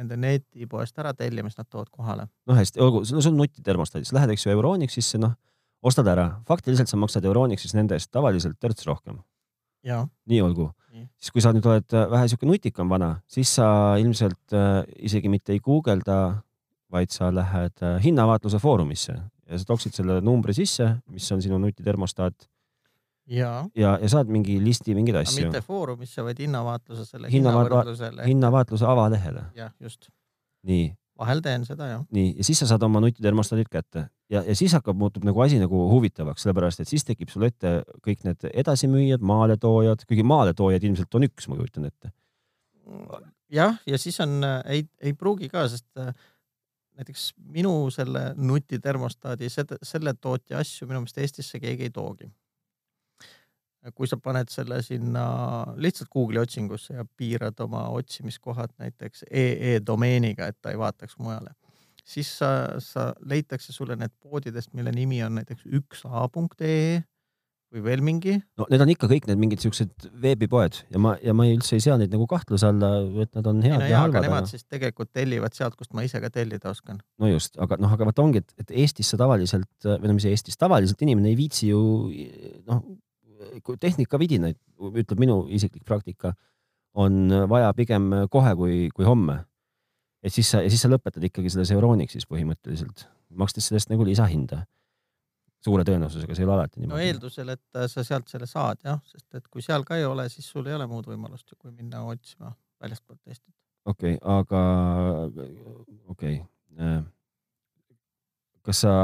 nende 0.00 0.16
netipoest 0.16 0.98
ära 1.02 1.12
tellima, 1.16 1.50
siis 1.50 1.60
nad 1.60 1.68
toovad 1.68 1.90
kohale. 1.92 2.26
noh, 2.48 2.56
hästi, 2.56 2.80
olgu, 2.80 3.02
no 3.12 3.22
sul 3.24 3.36
nutitermostaadis, 3.36 4.14
lähed, 4.16 4.32
eks 4.34 4.46
ju, 4.46 4.52
Euronixisse, 4.54 5.20
noh, 5.20 5.34
ostad 5.86 6.08
ära, 6.10 6.26
faktiliselt 6.48 6.90
sa 6.90 6.98
maksad 7.00 7.26
Euronixis 7.28 7.74
nende 7.76 7.98
eest 7.98 8.10
tavaliselt 8.14 8.58
törts 8.60 8.86
rohkem. 8.88 9.20
Nii 10.28 10.42
olgu. 10.42 10.70
siis 11.20 11.32
kui 11.32 11.42
sa 11.42 11.52
nüüd 11.54 11.66
oled 11.70 11.94
äh, 11.94 12.06
vähe 12.10 12.28
sihuke 12.28 12.48
nutikam 12.48 12.90
vana, 12.90 13.14
siis 13.30 13.54
sa 13.54 13.96
ilmselt 14.00 14.54
äh, 14.56 14.82
isegi 14.98 15.30
mitte 15.32 15.54
ei 15.54 15.60
guugelda, 15.62 16.42
vaid 16.90 17.14
sa 17.14 17.30
lähed 17.34 17.82
äh, 17.86 17.98
hinnavaatluse 18.02 18.58
foorumisse 18.58 19.14
ja 19.14 19.58
sa 19.58 19.66
toksid 19.66 19.94
selle 19.94 20.20
numbri 20.20 20.54
sisse, 20.54 20.96
mis 21.10 21.30
on 21.32 21.42
sinu 21.42 21.58
nutitermostaat 21.62 22.48
ja, 23.30 23.50
ja, 23.78 23.98
ja 24.02 24.08
saad 24.10 24.30
mingi 24.32 24.58
listi 24.62 24.94
mingeid 24.94 25.22
asju. 25.22 25.46
mitte 25.46 25.62
Foorumisse, 25.64 26.24
vaid 26.26 26.40
hinnavaatlusele, 26.42 27.30
hinnavõrdlusele. 27.32 28.26
hinnavaatluse 28.26 28.86
avalehele. 28.86 29.44
jah, 29.54 29.72
just. 29.80 30.10
nii. 30.66 30.90
vahel 31.18 31.42
teen 31.44 31.66
seda 31.68 31.90
jah. 31.92 32.06
nii, 32.10 32.34
ja 32.38 32.46
siis 32.46 32.62
sa 32.62 32.70
saad 32.72 32.82
oma 32.86 33.02
nutitermostaadid 33.04 33.70
kätte 33.70 34.08
ja, 34.30 34.42
ja 34.46 34.56
siis 34.56 34.74
hakkab, 34.76 34.98
muutub 34.98 35.24
nagu 35.26 35.42
asi 35.44 35.58
nagu 35.60 35.84
huvitavaks, 35.90 36.44
sellepärast 36.44 36.82
et 36.82 36.90
siis 36.90 37.04
tekib 37.06 37.32
sul 37.32 37.46
ette 37.48 37.80
kõik 38.06 38.24
need 38.26 38.48
edasimüüjad, 38.52 39.24
maaletoojad, 39.26 40.06
kuigi 40.08 40.26
maaletoojaid 40.26 40.86
ilmselt 40.88 41.18
on 41.18 41.28
üks, 41.28 41.48
ma 41.50 41.58
kujutan 41.60 41.88
ette. 41.90 42.12
jah, 43.52 43.80
ja 43.86 43.98
siis 43.98 44.20
on, 44.24 44.40
ei, 44.64 44.84
ei 45.02 45.14
pruugi 45.14 45.50
ka, 45.52 45.66
sest 45.70 45.88
äh, 45.98 46.12
näiteks 47.00 47.30
minu 47.54 47.74
selle 47.94 48.30
nutitermostaadi, 48.36 49.48
selle 49.50 50.14
tootja 50.14 50.60
asju 50.62 50.88
minu 50.88 51.02
meelest 51.04 51.18
Eestisse 51.18 51.60
keegi 51.62 51.88
ei 51.88 51.94
toogi 51.94 52.30
kui 53.94 54.08
sa 54.08 54.18
paned 54.20 54.50
selle 54.52 54.82
sinna 54.84 55.24
lihtsalt 55.80 56.10
Google'i 56.12 56.42
otsingusse 56.42 56.98
ja 56.98 57.04
piirad 57.16 57.60
oma 57.64 57.86
otsimiskohad 57.96 58.74
näiteks 58.78 59.24
ee 59.30 59.78
domeeniga, 59.86 60.50
et 60.50 60.58
ta 60.60 60.74
ei 60.74 60.78
vaataks 60.78 61.16
mujale, 61.18 61.54
siis 62.10 62.32
sa, 62.40 62.50
sa 62.82 63.10
leitakse 63.26 63.74
sulle 63.74 63.96
need 63.98 64.12
poodidest, 64.22 64.74
mille 64.76 64.92
nimi 64.94 65.22
on 65.26 65.38
näiteks 65.40 65.66
üks 65.78 66.04
a.ee 66.08 67.00
või 67.70 67.82
veel 67.84 68.00
mingi. 68.02 68.32
no 68.58 68.66
need 68.70 68.82
on 68.82 68.90
ikka 68.90 69.06
kõik 69.10 69.28
need 69.30 69.38
mingid 69.38 69.62
siuksed 69.62 70.08
veebipoed 70.22 70.80
ja 70.90 71.02
ma, 71.02 71.12
ja 71.22 71.34
ma 71.36 71.46
ei 71.46 71.54
üldse 71.54 71.76
ei 71.78 71.84
sea 71.84 71.94
neid 72.00 72.10
nagu 72.10 72.26
kahtluse 72.30 72.66
alla, 72.66 72.90
et 73.22 73.30
nad 73.38 73.46
on 73.46 73.60
head 73.62 73.76
no 73.78 73.90
ja 73.90 74.00
halvad. 74.02 74.26
Nemad 74.26 74.50
siis 74.50 74.66
tegelikult 74.66 75.12
tellivad 75.14 75.54
sealt, 75.54 75.76
kust 75.78 75.94
ma 75.94 76.02
ise 76.06 76.18
ka 76.22 76.32
tellida 76.34 76.72
oskan. 76.72 76.98
no 77.22 77.30
just, 77.30 77.54
aga 77.62 77.78
noh, 77.78 77.94
aga 77.94 78.08
vot 78.10 78.24
ongi, 78.24 78.42
et, 78.42 78.56
et 78.64 78.74
Eestis 78.82 79.12
sa 79.14 79.20
tavaliselt 79.20 79.86
või 79.86 80.10
no 80.10 80.18
mis 80.18 80.26
Eestis, 80.32 80.58
tavaliselt 80.58 81.06
inimene 81.06 81.30
ei 81.30 81.38
viitsi 81.38 81.70
ju 81.70 81.84
noh 82.66 82.82
tehnikavidinaid, 83.80 84.58
ütleb 85.00 85.20
minu 85.22 85.42
isiklik 85.52 85.84
praktika, 85.88 86.34
on 86.98 87.30
vaja 87.48 87.70
pigem 87.76 88.10
kohe 88.32 88.54
kui, 88.58 88.76
kui 88.94 89.06
homme. 89.06 89.40
Et 90.22 90.34
siis 90.34 90.50
sa, 90.52 90.60
ja 90.64 90.70
siis 90.72 90.82
sa 90.84 90.90
lõpetad 90.90 91.24
ikkagi 91.28 91.52
selles 91.52 91.72
Euronixis 91.74 92.28
põhimõtteliselt, 92.30 93.06
makstes 93.40 93.70
sellest 93.70 93.92
nagu 93.92 94.06
lisahinda. 94.06 94.64
suure 95.60 95.84
tõenäosusega, 95.84 96.32
see 96.32 96.40
ei 96.40 96.46
ole 96.48 96.54
alati 96.54 96.80
niimoodi. 96.80 96.96
no 96.96 97.04
eeldusel, 97.04 97.48
et 97.52 97.80
sa 97.92 98.04
sealt 98.04 98.30
selle 98.32 98.46
saad 98.48 98.78
jah, 98.84 99.00
sest 99.04 99.34
et 99.36 99.48
kui 99.52 99.60
seal 99.62 99.84
ka 99.84 99.98
ei 100.00 100.06
ole, 100.08 100.28
siis 100.32 100.48
sul 100.48 100.66
ei 100.66 100.76
ole 100.76 100.86
muud 100.88 101.08
võimalust 101.10 101.52
ju, 101.52 101.58
kui 101.58 101.72
minna 101.72 102.00
otsima 102.08 102.54
väljastpoolt 102.80 103.20
Eestit. 103.26 103.54
okei 103.84 104.16
okay,, 104.16 104.38
aga 104.38 104.62
okei 106.08 106.40
okay.. 106.40 106.46
Äh, 106.80 107.02
kas 108.64 108.84
sa 108.86 108.94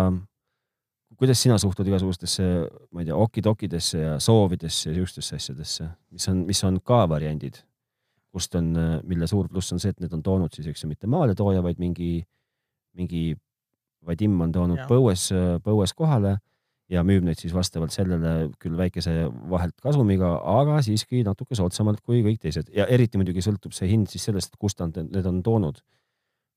kuidas 1.17 1.41
sina 1.43 1.57
suhtud 1.59 1.89
igasugustesse, 1.89 2.43
ma 2.93 3.03
ei 3.03 3.09
tea, 3.09 3.17
okidokidesse 3.17 4.01
ja 4.01 4.17
soovidesse 4.21 4.91
ja 4.91 4.97
siukestesse 4.99 5.37
asjadesse, 5.41 5.89
mis 6.13 6.29
on, 6.29 6.43
mis 6.49 6.63
on 6.65 6.81
ka 6.85 7.05
variandid, 7.09 7.63
kust 8.37 8.55
on, 8.59 8.69
mille 9.09 9.29
suur 9.31 9.49
pluss 9.49 9.73
on 9.73 9.81
see, 9.83 9.95
et 9.95 10.03
need 10.05 10.13
on 10.13 10.23
toonud 10.25 10.53
siis, 10.53 10.69
eks 10.69 10.85
ju, 10.85 10.91
mitte 10.93 11.09
maaletooja, 11.11 11.65
vaid 11.65 11.81
mingi, 11.83 12.21
mingi 12.99 13.31
Vadim 14.07 14.37
on 14.45 14.53
toonud 14.55 14.83
ja. 14.83 14.85
põues, 14.91 15.31
põues 15.65 15.95
kohale 15.97 16.37
ja 16.93 17.03
müüb 17.07 17.25
neid 17.27 17.41
siis 17.41 17.55
vastavalt 17.55 17.95
sellele 17.95 18.51
küll 18.63 18.77
väikese 18.79 19.27
vahelt 19.51 19.75
kasumiga, 19.83 20.37
aga 20.61 20.79
siiski 20.87 21.25
natuke 21.27 21.59
soodsamalt 21.59 22.03
kui 22.05 22.23
kõik 22.23 22.39
teised 22.45 22.71
ja 22.75 22.87
eriti 22.93 23.19
muidugi 23.19 23.43
sõltub 23.43 23.75
see 23.75 23.89
hind 23.91 24.11
siis 24.13 24.29
sellest, 24.29 24.55
kust 24.61 24.83
nad 24.85 24.95
need 25.03 25.27
on 25.27 25.43
toonud. 25.47 25.81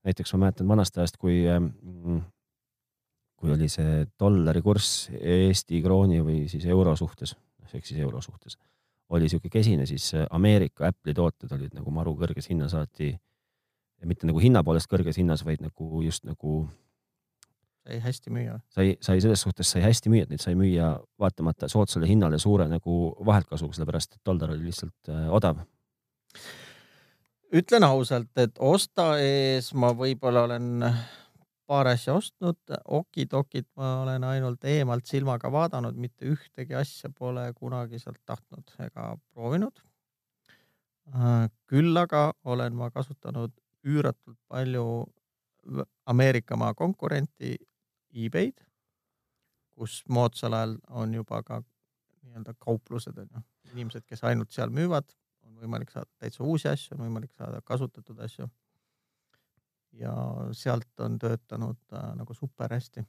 näiteks 0.06 0.34
ma 0.36 0.46
mäletan 0.46 0.68
vanast 0.70 0.98
ajast, 0.98 1.18
kui 1.18 1.42
mm, 1.50 2.22
kui 3.40 3.54
oli 3.56 3.70
see 3.72 4.04
dollari 4.20 4.62
kurss 4.62 5.10
Eesti 5.20 5.82
krooni 5.82 6.20
või 6.22 6.44
siis 6.52 6.66
euro 6.70 6.96
suhtes, 7.00 7.36
ehk 7.74 7.86
siis 7.86 8.02
euro 8.04 8.22
suhtes, 8.22 8.60
oli 9.10 9.30
sihuke 9.30 9.50
kesine, 9.50 9.86
siis 9.90 10.12
Ameerika 10.30 10.88
Apple'i 10.90 11.16
tooted 11.18 11.52
olid 11.56 11.74
nagu 11.78 11.92
maru 11.92 12.14
kõrges 12.20 12.50
hinnas 12.50 12.76
alati. 12.78 13.16
mitte 14.06 14.28
nagu 14.28 14.40
hinna 14.40 14.64
poolest 14.64 14.88
kõrges 14.88 15.18
hinnas, 15.18 15.44
vaid 15.46 15.62
nagu 15.62 16.02
just 16.04 16.24
nagu. 16.26 16.70
sai 17.88 18.00
hästi 18.00 18.30
müüa. 18.30 18.60
sai, 18.70 18.98
sai 19.02 19.22
selles 19.22 19.42
suhtes 19.42 19.72
sai 19.72 19.82
hästi 19.82 20.10
müüa, 20.10 20.24
et 20.24 20.30
neid 20.30 20.42
sai 20.42 20.56
müüa 20.56 21.00
vaatamata 21.20 21.68
soodsale 21.68 22.08
hinnale 22.08 22.40
suure 22.40 22.68
nagu 22.68 23.16
vaheltkasuga, 23.26 23.74
sellepärast 23.74 24.16
et 24.16 24.26
dollar 24.26 24.52
oli 24.52 24.70
lihtsalt 24.70 25.10
äh, 25.10 25.30
odav 25.32 25.66
ütlen 27.54 27.84
ausalt, 27.84 28.32
et 28.38 28.60
osta 28.60 29.16
ees 29.22 29.74
ma 29.74 29.92
võib-olla 29.98 30.46
olen 30.46 30.86
paar 31.70 31.88
asja 31.92 32.16
ostnud, 32.18 32.58
okidokit 32.98 33.68
ma 33.78 34.00
olen 34.02 34.24
ainult 34.26 34.66
eemalt 34.66 35.06
silmaga 35.10 35.52
vaadanud, 35.54 35.98
mitte 36.02 36.26
ühtegi 36.34 36.74
asja 36.78 37.12
pole 37.14 37.46
kunagi 37.58 38.00
sealt 38.02 38.22
tahtnud 38.26 38.74
ega 38.88 39.12
proovinud. 39.34 39.84
Äh, 41.14 41.46
küll 41.70 41.98
aga 41.98 42.32
olen 42.46 42.78
ma 42.78 42.90
kasutanud 42.94 43.54
üüratult 43.86 44.38
palju 44.50 44.86
Ameerika 46.10 46.58
maa 46.58 46.74
konkurenti 46.74 47.56
e-Bay'd, 48.16 48.64
kus 49.78 50.00
moodsal 50.10 50.56
ajal 50.58 50.78
on 50.90 51.14
juba 51.14 51.44
ka 51.46 51.60
nii-öelda 51.62 52.56
kauplused 52.58 53.18
on 53.22 53.30
ju, 53.36 53.44
inimesed, 53.74 54.06
kes 54.10 54.24
ainult 54.26 54.56
seal 54.56 54.74
müüvad, 54.74 55.14
on 55.46 55.62
võimalik 55.62 55.94
saada 55.94 56.10
täitsa 56.18 56.44
uusi 56.44 56.70
asju, 56.72 56.98
on 56.98 57.06
võimalik 57.06 57.36
saada 57.38 57.62
kasutatud 57.66 58.18
asju 58.26 58.50
ja 59.98 60.14
sealt 60.56 61.04
on 61.04 61.18
töötanud 61.22 61.80
äh, 61.94 62.12
nagu 62.18 62.34
super 62.34 62.74
hästi. 62.74 63.04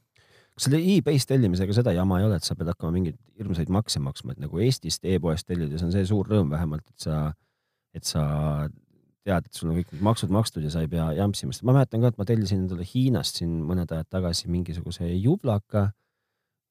kas 0.55 0.67
selle 0.67 0.81
e-base 0.95 1.29
tellimisega 1.31 1.75
seda 1.77 1.93
jama 1.95 2.21
ei 2.21 2.27
ole, 2.27 2.41
et 2.41 2.47
sa 2.47 2.57
pead 2.59 2.73
hakkama 2.73 2.97
mingeid 2.97 3.19
hirmsaid 3.39 3.71
makse 3.73 4.03
maksma, 4.03 4.35
et 4.35 4.43
nagu 4.43 4.63
Eestist 4.63 5.05
e-poest 5.05 5.47
tellides 5.49 5.85
on 5.87 5.93
see 5.95 6.07
suur 6.09 6.29
rõõm 6.29 6.51
vähemalt, 6.53 6.87
et 6.91 7.07
sa, 7.07 7.21
et 7.95 8.07
sa 8.09 8.25
tead, 9.27 9.47
et 9.47 9.55
sul 9.55 9.71
on 9.71 9.79
kõik 9.79 9.95
need 9.95 10.05
maksud 10.05 10.33
makstud 10.33 10.65
ja 10.65 10.73
sa 10.73 10.83
ei 10.85 10.91
pea 10.91 11.11
jampsima, 11.19 11.55
sest 11.55 11.67
ma 11.69 11.77
mäletan 11.77 12.03
ka, 12.03 12.13
et 12.13 12.21
ma 12.21 12.27
tellisin 12.29 12.65
endale 12.65 12.87
Hiinast 12.89 13.41
siin 13.41 13.61
mõned 13.69 13.93
ajad 13.93 14.11
tagasi 14.11 14.51
mingisuguse 14.53 15.09
jublaka 15.21 15.91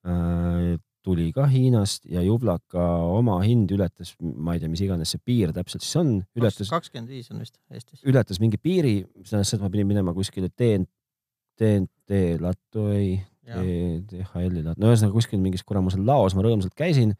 äh, 0.07 0.77
tuli 1.09 1.29
ka 1.33 1.47
Hiinast 1.49 2.05
ja 2.09 2.21
jublaka 2.25 2.85
oma 3.09 3.39
hind 3.41 3.71
ületas, 3.73 4.13
ma 4.19 4.55
ei 4.55 4.61
tea, 4.61 4.69
mis 4.71 4.83
iganes 4.85 5.15
see 5.15 5.23
piir 5.25 5.53
täpselt 5.55 5.85
siis 5.85 5.97
on, 6.01 6.13
ületas. 6.37 6.69
kakskümmend 6.71 7.09
viis 7.11 7.31
on 7.33 7.41
vist 7.41 7.57
Eestis. 7.73 8.03
ületas 8.07 8.41
mingi 8.43 8.59
piiri, 8.61 9.01
see 9.23 9.31
tähendas 9.33 9.53
seda, 9.53 9.63
et 9.63 9.65
ma 9.65 9.73
pidin 9.73 9.89
minema 9.89 10.13
kuskile 10.17 10.51
TNT, 10.53 10.89
TNT 11.59 12.21
lattu, 12.43 12.85
ei, 12.95 13.17
DHL-i 13.49 14.63
lattu, 14.63 14.79
no 14.79 14.91
ühesõnaga 14.91 15.15
kuskil 15.15 15.41
mingis 15.41 15.65
kuramusel 15.67 16.05
laos 16.05 16.37
ma 16.37 16.45
rõõmsalt 16.45 16.75
käisin 16.77 17.15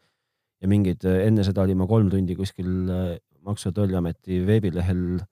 ja 0.60 0.70
mingid, 0.70 1.04
enne 1.04 1.44
seda 1.46 1.64
olin 1.64 1.80
ma 1.80 1.88
kolm 1.90 2.10
tundi 2.12 2.36
kuskil 2.38 2.70
äh, 2.92 3.16
Maksu- 3.46 3.70
ja 3.70 3.72
Tolliameti 3.72 4.42
veebilehel 4.46 5.22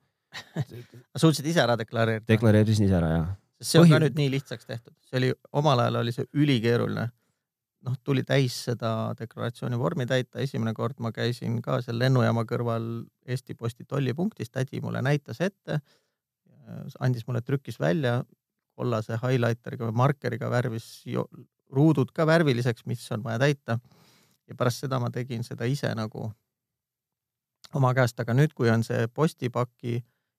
suutsid 1.22 1.46
ise 1.46 1.60
ära 1.64 1.76
deklareerida? 1.78 2.26
deklareerisin 2.30 2.88
ise 2.88 2.96
ära, 2.98 3.10
jah. 3.12 3.28
see 3.60 3.80
on 3.80 3.86
Põhi... 3.86 3.94
ka 3.94 4.02
nüüd 4.06 4.18
nii 4.18 4.32
lihtsaks 4.38 4.68
tehtud, 4.68 4.94
see 5.08 5.20
oli, 5.20 5.32
omal 5.60 5.84
ajal 5.84 6.00
oli 6.02 6.14
see 6.16 6.28
ülikeeruline 6.32 7.08
noh, 7.86 7.96
tuli 8.04 8.24
täis 8.26 8.56
seda 8.68 9.14
deklaratsiooni 9.18 9.78
vormi 9.78 10.06
täita, 10.08 10.40
esimene 10.42 10.74
kord 10.74 10.98
ma 11.04 11.12
käisin 11.14 11.60
ka 11.62 11.80
seal 11.84 11.98
lennujaama 12.00 12.44
kõrval 12.48 12.88
Eesti 13.28 13.54
Posti 13.58 13.86
tollipunktis, 13.88 14.50
tädi 14.50 14.80
mulle 14.84 15.02
näitas 15.04 15.40
ette, 15.44 15.80
andis 17.00 17.26
mulle, 17.26 17.42
trükkis 17.42 17.80
välja. 17.80 18.22
Kollase 18.78 19.16
highlighteriga 19.18 19.88
või 19.88 19.96
markeriga, 19.98 20.46
värvis 20.52 20.84
ruudud 21.74 22.12
ka 22.14 22.26
värviliseks, 22.28 22.84
mis 22.86 23.02
on 23.10 23.24
vaja 23.24 23.40
täita. 23.42 23.78
ja 24.48 24.54
pärast 24.54 24.80
seda 24.80 25.00
ma 25.02 25.10
tegin 25.10 25.42
seda 25.44 25.66
ise 25.68 25.90
nagu 25.94 26.30
oma 27.74 27.90
käest, 27.94 28.20
aga 28.20 28.32
nüüd, 28.32 28.54
kui 28.56 28.70
on 28.70 28.84
see 28.86 29.08
postipaki 29.12 29.98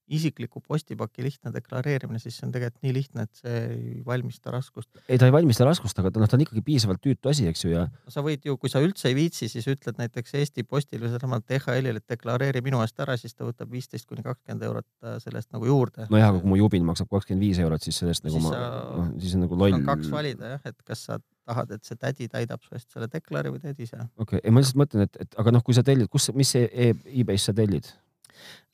isikliku 0.09 0.61
postipaki 0.65 1.23
lihtne 1.23 1.51
deklareerimine, 1.53 2.19
siis 2.21 2.37
see 2.39 2.47
on 2.47 2.53
tegelikult 2.53 2.85
nii 2.85 2.93
lihtne, 2.95 3.25
et 3.27 3.41
see 3.41 3.59
ei 3.69 4.01
valmista 4.05 4.53
raskust. 4.53 4.89
ei, 5.07 5.19
ta 5.21 5.29
ei 5.29 5.33
valmista 5.33 5.67
raskust, 5.67 5.99
aga 6.01 6.11
ta 6.13 6.21
noh, 6.21 6.29
ta 6.29 6.37
on 6.37 6.43
ikkagi 6.45 6.63
piisavalt 6.65 7.01
tüütu 7.03 7.31
asi, 7.31 7.47
eks 7.51 7.65
ju, 7.65 7.71
ja 7.75 7.85
no,. 7.87 8.13
sa 8.13 8.23
võid 8.25 8.45
ju, 8.49 8.57
kui 8.61 8.71
sa 8.71 8.81
üldse 8.83 9.09
ei 9.11 9.17
viitsi, 9.17 9.49
siis 9.51 9.67
ütled 9.71 9.99
näiteks 10.01 10.35
Eesti 10.41 10.65
Postile 10.67 11.05
või 11.05 11.13
sedasama 11.13 11.41
DHL-ile, 11.43 12.01
et 12.01 12.15
deklareeri 12.15 12.63
minu 12.65 12.81
eest 12.83 12.99
ära, 13.05 13.17
siis 13.19 13.37
ta 13.37 13.47
võtab 13.47 13.71
viisteist 13.73 14.09
kuni 14.09 14.25
kakskümmend 14.25 14.65
eurot 14.69 14.89
äh, 15.05 15.17
sellest 15.23 15.51
nagu 15.55 15.69
juurde. 15.69 16.09
nojah, 16.09 16.33
aga 16.33 16.43
kui 16.43 16.53
mu 16.53 16.59
jubin 16.59 16.87
maksab 16.89 17.11
kakskümmend 17.13 17.45
viis 17.45 17.61
eurot, 17.61 17.85
siis 17.85 18.01
sellest 18.01 18.25
nagu 18.25 18.37
siis 18.39 18.49
ma, 18.49 18.63
noh, 18.97 19.11
siis 19.21 19.37
on 19.37 19.45
nagu 19.45 19.61
loll. 19.63 19.81
kaks 19.85 20.11
valida 20.13 20.55
jah, 20.55 20.65
et 20.73 20.81
kas 20.87 21.05
sa 21.09 21.21
tahad, 21.49 21.71
et 21.73 21.85
see 21.85 21.97
tädi 21.97 22.27
täidab 22.29 22.61
su 22.65 22.75
eest 22.77 22.91
selle 22.93 23.09
deklari 23.11 23.53
või 23.53 23.61
teed 23.63 23.79
ise. 23.85 23.97
okei 24.17 24.37
okay., 24.37 24.43
ei 24.43 24.53
ma 24.53 24.61
lihtsalt 24.61 24.83
mõtlen, 24.83 25.07
et, 25.07 25.23
et 25.25 25.41
aga 25.41 25.53
noh, 25.55 25.65
kui 25.65 25.77
sa 25.77 25.85
tellid, 25.85 26.09
kus, 26.11 26.29
mis 26.37 26.53
e 26.59 26.67
e-base 26.75 27.49
sa 27.49 27.55
tellid? 27.57 27.89
Äh, 27.89 28.08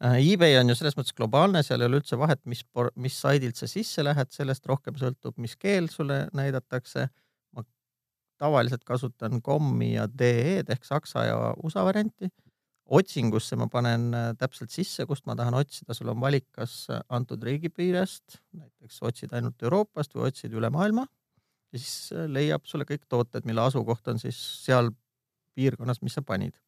eBay 0.02 0.58
on 0.60 0.70
ju 0.70 0.76
selles 0.78 0.96
mõttes 0.98 1.16
globaalne, 1.16 1.62
seal 1.64 1.82
ei 1.82 1.90
ole 1.90 2.02
üldse 2.02 2.18
vahet, 2.20 2.42
mis, 2.50 2.64
mis 3.02 3.20
saidilt 3.20 3.60
sa 3.60 3.68
sisse 3.70 4.04
lähed, 4.04 4.32
sellest 4.36 4.66
rohkem 4.70 4.98
sõltub, 5.00 5.38
mis 5.42 5.56
keel 5.56 5.88
sulle 5.90 6.26
näidatakse. 6.36 7.08
ma 7.56 7.64
tavaliselt 8.38 8.84
kasutan 8.84 9.42
kommi 9.42 9.94
ja 9.94 10.08
DE-d 10.08 10.70
ehk 10.76 10.84
saksa 10.86 11.26
ja 11.26 11.38
USA 11.64 11.86
varianti. 11.86 12.30
otsingusse 12.86 13.56
ma 13.56 13.66
panen 13.68 14.14
äh, 14.14 14.34
täpselt 14.38 14.70
sisse, 14.70 15.06
kust 15.10 15.26
ma 15.26 15.36
tahan 15.36 15.56
otsida, 15.58 15.94
sul 15.94 16.10
on 16.10 16.20
valik, 16.22 16.46
kas 16.52 16.88
antud 17.10 17.42
riigipiirest, 17.44 18.42
näiteks 18.54 19.02
otsid 19.02 19.34
ainult 19.34 19.64
Euroopast 19.64 20.14
või 20.14 20.28
otsid 20.28 20.54
üle 20.54 20.70
maailma 20.70 21.08
ja 21.74 21.80
siis 21.80 22.12
äh, 22.14 22.28
leiab 22.30 22.68
sulle 22.70 22.86
kõik 22.86 23.08
tooted, 23.10 23.46
mille 23.46 23.66
asukoht 23.66 24.08
on 24.14 24.22
siis 24.22 24.38
seal 24.66 24.92
piirkonnas, 25.56 26.04
mis 26.04 26.14
sa 26.14 26.22
panid 26.22 26.54
Äh, 26.54 26.65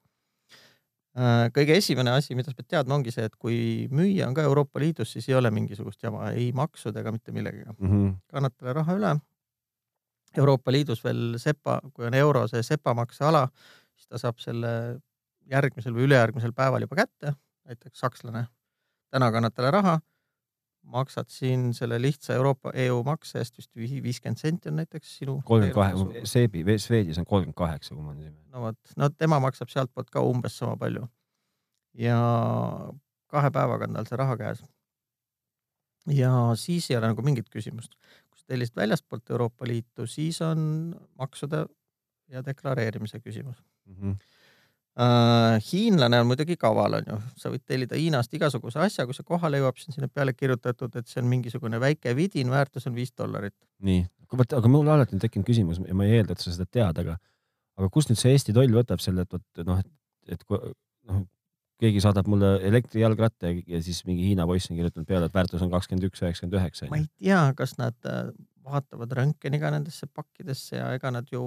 kõige 1.54 1.78
esimene 1.78 2.12
asi, 2.14 2.36
mida 2.38 2.52
sa 2.52 2.58
pead 2.58 2.68
teadma, 2.76 2.98
ongi 3.00 3.12
see, 3.14 3.26
et 3.26 3.36
kui 3.42 3.88
müüja 3.90 4.28
on 4.28 4.36
ka 4.38 4.44
Euroopa 4.46 4.80
Liidus, 4.80 5.16
siis 5.16 5.30
ei 5.30 5.38
ole 5.38 5.50
mingisugust 5.54 6.04
jama 6.04 6.30
ei 6.32 6.52
maksude 6.54 7.02
ega 7.02 7.12
mitte 7.12 7.34
millegagi 7.34 7.66
mm 7.74 7.90
-hmm.. 7.90 8.14
kannad 8.34 8.54
talle 8.58 8.74
raha 8.74 8.98
üle. 9.00 9.16
Euroopa 10.38 10.72
Liidus 10.72 11.04
veel 11.04 11.38
SEPA, 11.42 11.80
kui 11.94 12.06
on 12.06 12.14
euro 12.14 12.48
see 12.48 12.64
SEPA 12.64 12.94
makseala, 12.94 13.48
siis 13.96 14.08
ta 14.08 14.18
saab 14.18 14.38
selle 14.40 15.00
järgmisel 15.50 15.96
või 15.96 16.06
ülejärgmisel 16.06 16.54
päeval 16.54 16.82
juba 16.86 16.96
kätte, 16.96 17.34
näiteks 17.66 18.00
sakslane. 18.00 18.48
täna 19.10 19.32
kannad 19.32 19.54
talle 19.56 19.72
raha, 19.72 20.00
maksad 20.88 21.30
siin 21.30 21.74
selle 21.74 22.00
lihtsa 22.02 22.34
Euroopa 22.34 22.72
EU 22.86 23.02
makse 23.04 23.42
eest 23.42 23.58
vist 23.60 23.76
viiskümmend 23.76 24.40
senti 24.40 24.70
on 24.72 24.80
näiteks 24.82 25.18
sinu. 25.20 25.42
kolmkümmend 25.46 25.76
kaheksa, 25.76 26.32
Seebi, 26.32 26.64
Swedis 26.80 27.20
on 27.20 27.26
kolmkümmend 27.26 27.58
kaheksa, 27.58 27.96
kui 27.96 28.04
ma 28.04 28.14
nüüd 28.14 28.30
ei 28.30 28.32
mäleta. 28.32 28.56
no 28.56 28.64
vot, 28.64 28.96
no 28.98 29.10
tema 29.10 29.40
maksab 29.44 29.72
sealtpoolt 29.74 30.10
ka 30.14 30.24
umbes 30.24 30.58
sama 30.58 30.78
palju. 30.80 31.08
ja 31.98 32.18
kahe 33.28 33.52
päevaga 33.52 33.90
on 33.90 34.00
tal 34.00 34.10
see 34.10 34.22
raha 34.24 34.38
käes. 34.40 34.64
ja 36.22 36.32
siis 36.56 36.92
ei 36.92 36.98
ole 36.98 37.12
nagu 37.12 37.26
mingit 37.26 37.52
küsimust. 37.54 38.00
kui 38.30 38.40
sa 38.40 38.54
tellisid 38.54 38.80
väljastpoolt 38.80 39.36
Euroopa 39.36 39.68
Liitu, 39.68 40.08
siis 40.08 40.42
on 40.42 40.96
maksude 41.20 41.66
ja 42.28 42.46
deklareerimise 42.46 43.20
küsimus 43.20 43.64
mm. 43.86 43.96
-hmm 44.02 44.37
hiinlane 44.98 46.20
on 46.22 46.28
muidugi 46.28 46.56
kaval, 46.58 46.98
onju, 46.98 47.20
sa 47.38 47.52
võid 47.54 47.62
tellida 47.70 47.98
Hiinast 48.00 48.34
igasuguse 48.34 48.80
asja, 48.82 49.06
kui 49.06 49.14
see 49.14 49.28
kohale 49.28 49.60
jõuab, 49.62 49.78
siis 49.78 49.92
on 49.92 49.98
sinna 50.00 50.10
peale 50.10 50.34
kirjutatud, 50.34 50.96
et 50.98 51.08
see 51.08 51.22
on 51.22 51.30
mingisugune 51.30 51.80
väike 51.82 52.16
vidin, 52.18 52.50
väärtus 52.50 52.90
on 52.90 52.96
viis 52.98 53.14
dollarit. 53.14 53.54
nii, 53.86 54.08
aga 54.34 54.72
mul 54.74 54.90
alati 54.90 55.14
on 55.18 55.22
tekkinud 55.22 55.46
küsimus 55.46 55.82
ja 55.86 55.98
ma 55.98 56.08
ei 56.08 56.18
eelda, 56.18 56.34
et 56.34 56.42
sa 56.42 56.54
seda 56.54 56.66
tead, 56.66 57.04
aga, 57.04 57.18
aga 57.78 57.90
kust 57.94 58.10
nüüd 58.10 58.22
see 58.22 58.34
Eesti 58.34 58.58
toll 58.58 58.74
võtab 58.74 59.04
selle, 59.04 59.28
et 59.28 59.38
vot 59.38 59.68
noh, 59.70 59.84
et, 59.84 59.92
et 60.34 60.48
noh, 60.50 61.22
keegi 61.82 62.02
saadab 62.02 62.30
mulle 62.32 62.56
elektrijalgratta 62.66 63.52
ja, 63.52 63.62
ja 63.76 63.82
siis 63.86 64.02
mingi 64.10 64.32
Hiina 64.32 64.48
poiss 64.50 64.72
on 64.72 64.80
kirjutanud 64.80 65.08
peale, 65.10 65.30
et 65.30 65.38
väärtus 65.38 65.62
on 65.62 65.74
kakskümmend 65.74 66.10
üks, 66.10 66.24
üheksakümmend 66.26 66.58
üheksa. 66.58 66.90
ma 66.90 67.04
ei 67.04 67.10
tea, 67.22 67.44
kas 67.58 67.78
nad 67.78 68.10
äh, 68.10 68.32
vaatavad 68.68 69.16
röntgeniga 69.20 69.72
nendesse 69.74 70.08
pakkidesse 70.14 70.78
ja 70.80 70.92
ega 70.98 71.12
nad 71.14 71.28
ju 71.32 71.42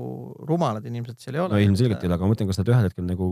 rumalad 0.48 0.85
inimesed 0.88 1.22
seal 1.22 1.38
ei 1.38 1.44
ole. 1.44 1.54
no 1.54 1.62
ilmselgelt 1.64 2.02
ei 2.02 2.11
ole, 2.11 2.18
aga 2.18 2.26
ma 2.26 2.35
mõtlen, 2.35 2.50
kas 2.50 2.61
nad 2.61 2.72
ühel 2.72 2.88
hetkel 2.88 3.06
nagu, 3.09 3.30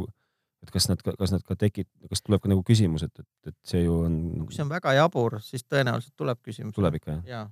et 0.64 0.72
kas 0.74 0.88
nad, 0.90 1.02
kas 1.04 1.34
nad 1.34 1.44
ka 1.46 1.58
tekit-, 1.58 1.90
kas 2.10 2.24
tuleb 2.24 2.44
ka 2.44 2.52
nagu 2.52 2.64
küsimus, 2.66 3.06
et, 3.06 3.22
et, 3.22 3.52
et 3.52 3.58
see 3.72 3.84
ju 3.84 4.00
on. 4.06 4.18
kui 4.44 4.56
see 4.56 4.66
on 4.66 4.72
väga 4.72 4.94
jabur, 4.98 5.38
siis 5.44 5.66
tõenäoliselt 5.66 6.16
tuleb 6.18 6.42
küsimus. 6.44 6.76
tuleb 6.78 7.00
ikka 7.00 7.16
jah? 7.16 7.24
ja, 7.32 7.42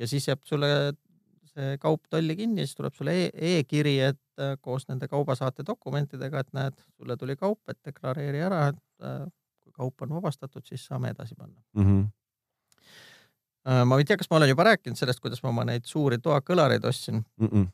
ja 0.00 0.10
siis 0.10 0.28
jääb 0.30 0.44
sulle 0.48 0.70
see 1.50 1.74
kaup 1.82 2.06
tolli 2.12 2.36
kinni, 2.38 2.62
siis 2.66 2.78
tuleb 2.78 2.94
sulle 2.94 3.16
e-kiri 3.32 3.96
e, 3.98 4.12
et 4.14 4.42
äh, 4.44 4.54
koos 4.62 4.86
nende 4.88 5.08
kaubasaate 5.10 5.66
dokumentidega, 5.66 6.44
et 6.44 6.54
näed, 6.56 6.78
sulle 6.94 7.18
tuli 7.18 7.34
kaup, 7.40 7.60
et 7.72 7.80
deklareeri 7.86 8.44
ära, 8.46 8.68
et 8.70 9.06
äh, 9.06 9.26
kui 9.64 9.74
kaup 9.74 10.06
on 10.06 10.14
vabastatud, 10.20 10.62
siis 10.68 10.86
saame 10.86 11.10
edasi 11.14 11.34
panna 11.34 11.58
mm. 11.74 11.84
-hmm 11.84 12.08
Äh, 12.08 12.19
ma 13.64 13.98
ei 13.98 14.04
tea, 14.08 14.16
kas 14.16 14.30
ma 14.30 14.38
olen 14.38 14.48
juba 14.48 14.64
rääkinud 14.70 14.96
sellest, 14.96 15.20
kuidas 15.20 15.42
ma 15.42 15.50
oma 15.52 15.66
neid 15.68 15.84
suuri 15.84 16.18
toakõlareid 16.18 16.84
ostsin 16.88 17.20
mm. 17.20 17.46
-mm. 17.46 17.66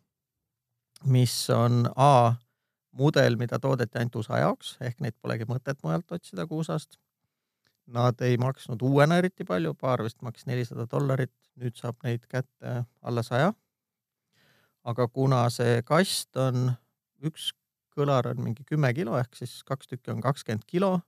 mis 1.12 1.36
on 1.50 1.86
A 1.96 2.34
mudel, 2.96 3.36
mida 3.36 3.58
toodeti 3.58 3.98
ainult 3.98 4.16
USA 4.22 4.40
jaoks 4.42 4.76
ehk 4.80 5.02
neid 5.04 5.16
polegi 5.22 5.46
mõtet 5.48 5.82
mujalt 5.84 6.12
otsida 6.16 6.46
kui 6.46 6.62
USA-st. 6.62 6.98
Nad 7.96 8.22
ei 8.26 8.38
maksnud 8.40 8.82
uuena 8.82 9.20
eriti 9.20 9.44
palju, 9.46 9.74
paar 9.78 10.02
vist 10.02 10.18
maksis 10.26 10.48
nelisada 10.48 10.88
dollarit, 10.90 11.34
nüüd 11.60 11.76
saab 11.78 12.00
neid 12.02 12.24
kätte 12.26 12.82
alla 13.02 13.22
saja. 13.22 13.52
aga 14.86 15.08
kuna 15.08 15.48
see 15.50 15.80
kast 15.82 16.36
on, 16.38 16.70
üks 17.26 17.50
kõlar 17.96 18.28
on 18.30 18.42
mingi 18.44 18.62
kümme 18.64 18.92
kilo 18.94 19.16
ehk 19.18 19.34
siis 19.34 19.64
kaks 19.66 19.88
tükki 19.90 20.12
on 20.12 20.20
kakskümmend 20.20 20.66
kilo. 20.66 21.00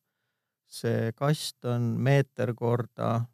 see 0.67 1.13
kast 1.17 1.65
on 1.65 1.83
meeter 1.97 2.55
korda 2.55 3.27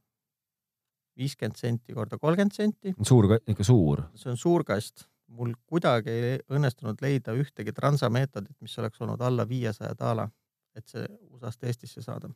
viiskümmend 1.18 1.58
senti 1.58 1.96
korda 1.96 2.18
kolmkümmend 2.18 2.54
senti. 2.54 2.94
suur, 3.02 3.28
ikka 3.46 3.66
suur. 3.66 4.06
see 4.18 4.30
on 4.32 4.40
suur 4.40 4.64
kast. 4.66 5.08
mul 5.34 5.54
kuidagi 5.66 6.12
ei 6.12 6.34
õnnestunud 6.52 7.00
leida 7.02 7.32
ühtegi 7.34 7.72
transameetodit, 7.74 8.54
mis 8.62 8.74
oleks 8.78 9.00
olnud 9.02 9.22
alla 9.24 9.46
viiesaja 9.48 9.94
daala, 9.98 10.28
et 10.76 10.86
see 10.86 11.06
USA-st 11.32 11.70
Eestisse 11.70 12.02
saada. 12.04 12.30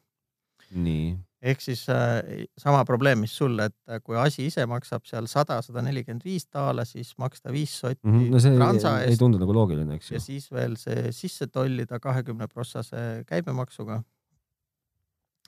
nii. 0.71 1.13
ehk 1.43 1.63
siis 1.63 1.85
äh, 1.93 2.47
sama 2.59 2.85
probleem, 2.85 3.23
mis 3.25 3.37
sul, 3.37 3.59
et 3.63 3.77
äh, 3.89 4.01
kui 4.05 4.19
asi 4.19 4.49
ise 4.49 4.67
maksab 4.67 5.07
seal 5.09 5.29
sada, 5.31 5.61
sada 5.63 5.83
nelikümmend 5.87 6.27
viis 6.27 6.49
daala, 6.53 6.85
siis 6.85 7.15
maksta 7.19 7.53
viis 7.55 7.79
sotti 7.81 8.03
mm 8.03 8.19
-hmm. 8.19 8.35
no 8.35 8.41
see 8.41 8.57
transa 8.57 8.99
ei, 8.99 9.07
eest. 9.07 9.17
ei 9.17 9.23
tundu 9.23 9.39
nagu 9.39 9.55
loogiline, 9.55 9.95
eks 9.95 10.11
ju. 10.11 10.17
ja 10.17 10.21
siis 10.21 10.51
veel 10.53 10.77
see 10.77 11.13
sisse 11.13 11.47
tollida 11.47 12.01
kahekümne 12.01 12.49
prossase 12.49 13.25
käibemaksuga. 13.27 14.03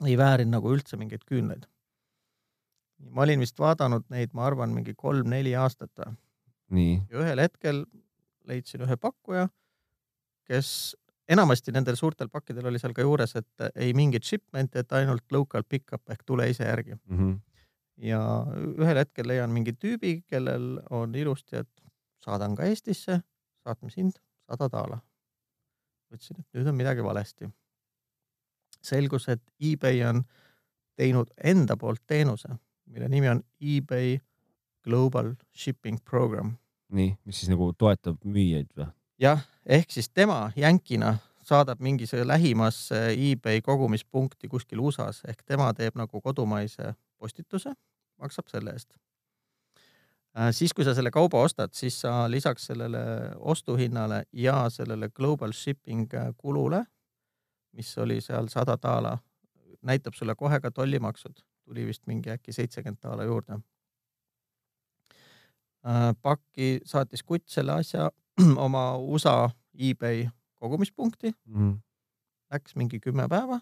ei 0.05 0.17
väärinud 0.17 0.51
nagu 0.57 0.73
üldse 0.73 0.97
mingeid 0.97 1.27
küünlaid 1.27 1.67
ma 3.09 3.25
olin 3.25 3.39
vist 3.39 3.59
vaadanud 3.59 4.05
neid, 4.13 4.33
ma 4.37 4.45
arvan, 4.45 4.73
mingi 4.75 4.93
kolm-neli 4.97 5.55
aastat 5.55 5.91
või. 6.71 6.99
ja 7.09 7.23
ühel 7.23 7.41
hetkel 7.43 7.85
leidsin 8.47 8.83
ühe 8.85 8.97
pakkuja, 8.97 9.47
kes 10.49 10.95
enamasti 11.31 11.71
nendel 11.71 11.95
suurtel 11.95 12.29
pakkidel 12.29 12.67
oli 12.71 12.79
seal 12.81 12.95
ka 12.97 13.05
juures, 13.05 13.35
et 13.39 13.67
ei 13.75 13.93
mingit 13.97 14.27
shipment'i, 14.27 14.83
et 14.83 14.97
ainult 14.97 15.25
local 15.31 15.63
pick-up 15.67 16.09
ehk 16.11 16.25
tule 16.25 16.49
ise 16.49 16.65
järgi 16.67 16.95
mm. 16.95 17.17
-hmm. 17.17 17.37
ja 18.07 18.21
ühel 18.77 18.97
hetkel 19.03 19.27
leian 19.27 19.51
mingi 19.51 19.73
tüübi, 19.73 20.21
kellel 20.27 20.81
on 20.89 21.15
ilusti, 21.15 21.63
et 21.63 21.69
saadan 22.25 22.55
ka 22.55 22.63
Eestisse, 22.63 23.21
saatmishind 23.63 24.19
sada 24.49 24.69
daala. 24.71 25.01
mõtlesin, 26.11 26.39
et 26.39 26.57
nüüd 26.57 26.67
on 26.67 26.75
midagi 26.75 27.03
valesti. 27.03 27.49
selgus, 28.81 29.29
et 29.29 29.41
eBay 29.61 30.01
on 30.09 30.23
teinud 30.95 31.29
enda 31.43 31.77
poolt 31.77 32.01
teenuse, 32.07 32.49
mille 32.91 33.09
nimi 33.09 33.29
on 33.29 33.43
eBay 33.61 34.19
Global 34.83 35.33
Shipping 35.55 35.97
Program. 36.05 36.55
nii, 36.91 37.15
mis 37.25 37.39
siis 37.39 37.49
nagu 37.51 37.71
toetab 37.77 38.19
müüjaid 38.27 38.71
või? 38.77 38.91
jah, 39.21 39.43
ehk 39.65 39.91
siis 39.91 40.09
tema 40.09 40.51
jänkina 40.55 41.15
saadab 41.45 41.79
mingisuguse 41.79 42.27
lähimasse 42.27 42.99
eBay 43.13 43.61
kogumispunkti 43.61 44.47
kuskil 44.47 44.79
USA-s 44.79 45.23
ehk 45.27 45.43
tema 45.45 45.71
teeb 45.73 45.97
nagu 45.99 46.21
kodumaise 46.21 46.93
postituse, 47.17 47.73
maksab 48.17 48.49
selle 48.49 48.73
eest. 48.75 48.93
siis, 50.51 50.73
kui 50.73 50.85
sa 50.85 50.93
selle 50.95 51.11
kauba 51.11 51.41
ostad, 51.41 51.73
siis 51.73 52.01
sa 52.01 52.31
lisaks 52.31 52.65
sellele 52.71 53.03
ostuhinnale 53.39 54.23
ja 54.33 54.69
sellele 54.69 55.09
global 55.09 55.51
shipping 55.51 56.09
kulule, 56.37 56.85
mis 57.71 57.97
oli 57.97 58.21
seal 58.21 58.47
sada 58.47 58.77
daala, 58.83 59.17
näitab 59.81 60.13
sulle 60.13 60.35
kohe 60.35 60.59
ka 60.59 60.71
tollimaksud, 60.71 61.43
tuli 61.71 61.87
vist 61.87 62.03
mingi 62.11 62.31
äkki 62.33 62.51
seitsekümmend 62.51 62.99
daala 63.03 63.23
juurde. 63.23 63.61
pakki 66.21 66.81
saatis 66.85 67.23
kutt 67.23 67.47
selle 67.49 67.79
asja 67.79 68.11
oma 68.65 68.97
USA 68.97 69.49
eBay 69.73 70.27
kogumispunkti 70.61 71.31
mm. 71.31 71.71
läks 72.53 72.75
mingi 72.75 72.99
kümme 72.99 73.25
päeva. 73.31 73.61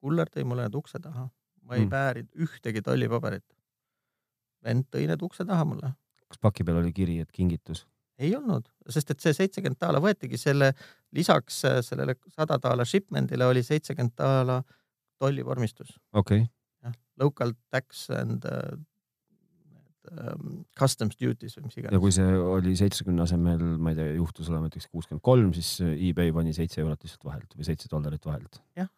kuller 0.00 0.32
tõi 0.32 0.46
mulle 0.48 0.64
need 0.64 0.74
ukse 0.74 0.98
taha, 0.98 1.28
ma 1.62 1.76
ei 1.76 1.84
mm. 1.84 1.90
väärinud 1.92 2.46
ühtegi 2.46 2.82
tollipaberit. 2.82 3.44
vend 4.64 4.88
tõi 4.90 5.06
need 5.10 5.22
ukse 5.22 5.44
taha 5.44 5.68
mulle. 5.68 5.92
kas 6.26 6.40
paki 6.40 6.64
peal 6.64 6.80
oli 6.80 6.92
kiri, 6.92 7.20
et 7.20 7.32
kingitus? 7.32 7.86
ei 8.18 8.34
olnud, 8.36 8.66
sest 8.88 9.12
et 9.12 9.20
see 9.20 9.36
seitsekümmend 9.36 9.80
daala 9.80 10.00
võetigi 10.02 10.40
selle, 10.40 10.72
lisaks 11.16 11.64
äh, 11.68 11.78
sellele 11.84 12.16
sada 12.32 12.58
daala 12.62 12.84
shipment'ile 12.84 13.46
oli 13.46 13.62
seitsekümmend 13.64 14.16
daala 14.18 14.62
tollivormistus. 15.20 15.94
okei 16.12 16.42
okay.. 16.42 16.59
Local 17.20 17.52
tax 17.70 18.08
and 18.14 18.44
uh, 18.48 18.76
um, 20.08 20.64
customs 20.78 21.18
duties 21.20 21.56
või 21.58 21.68
mis 21.68 21.78
iganes. 21.78 21.94
ja 21.94 22.02
kui 22.02 22.14
see 22.14 22.40
oli 22.56 22.74
seitsmekümne 22.78 23.24
asemel, 23.26 23.62
ma 23.78 23.92
ei 23.92 24.00
tea, 24.00 24.16
juhtus 24.16 24.50
olema 24.50 24.68
näiteks 24.68 24.88
kuuskümmend 24.90 25.24
kolm, 25.26 25.52
siis 25.56 25.76
eBay 25.90 26.32
pani 26.36 26.54
seitse 26.56 26.82
eurot 26.84 27.04
lihtsalt 27.04 27.28
vahelt 27.28 27.56
või 27.56 27.68
seitse 27.68 27.90
dollarit 27.92 28.26
vahelt. 28.26 28.60
jah, 28.78 28.90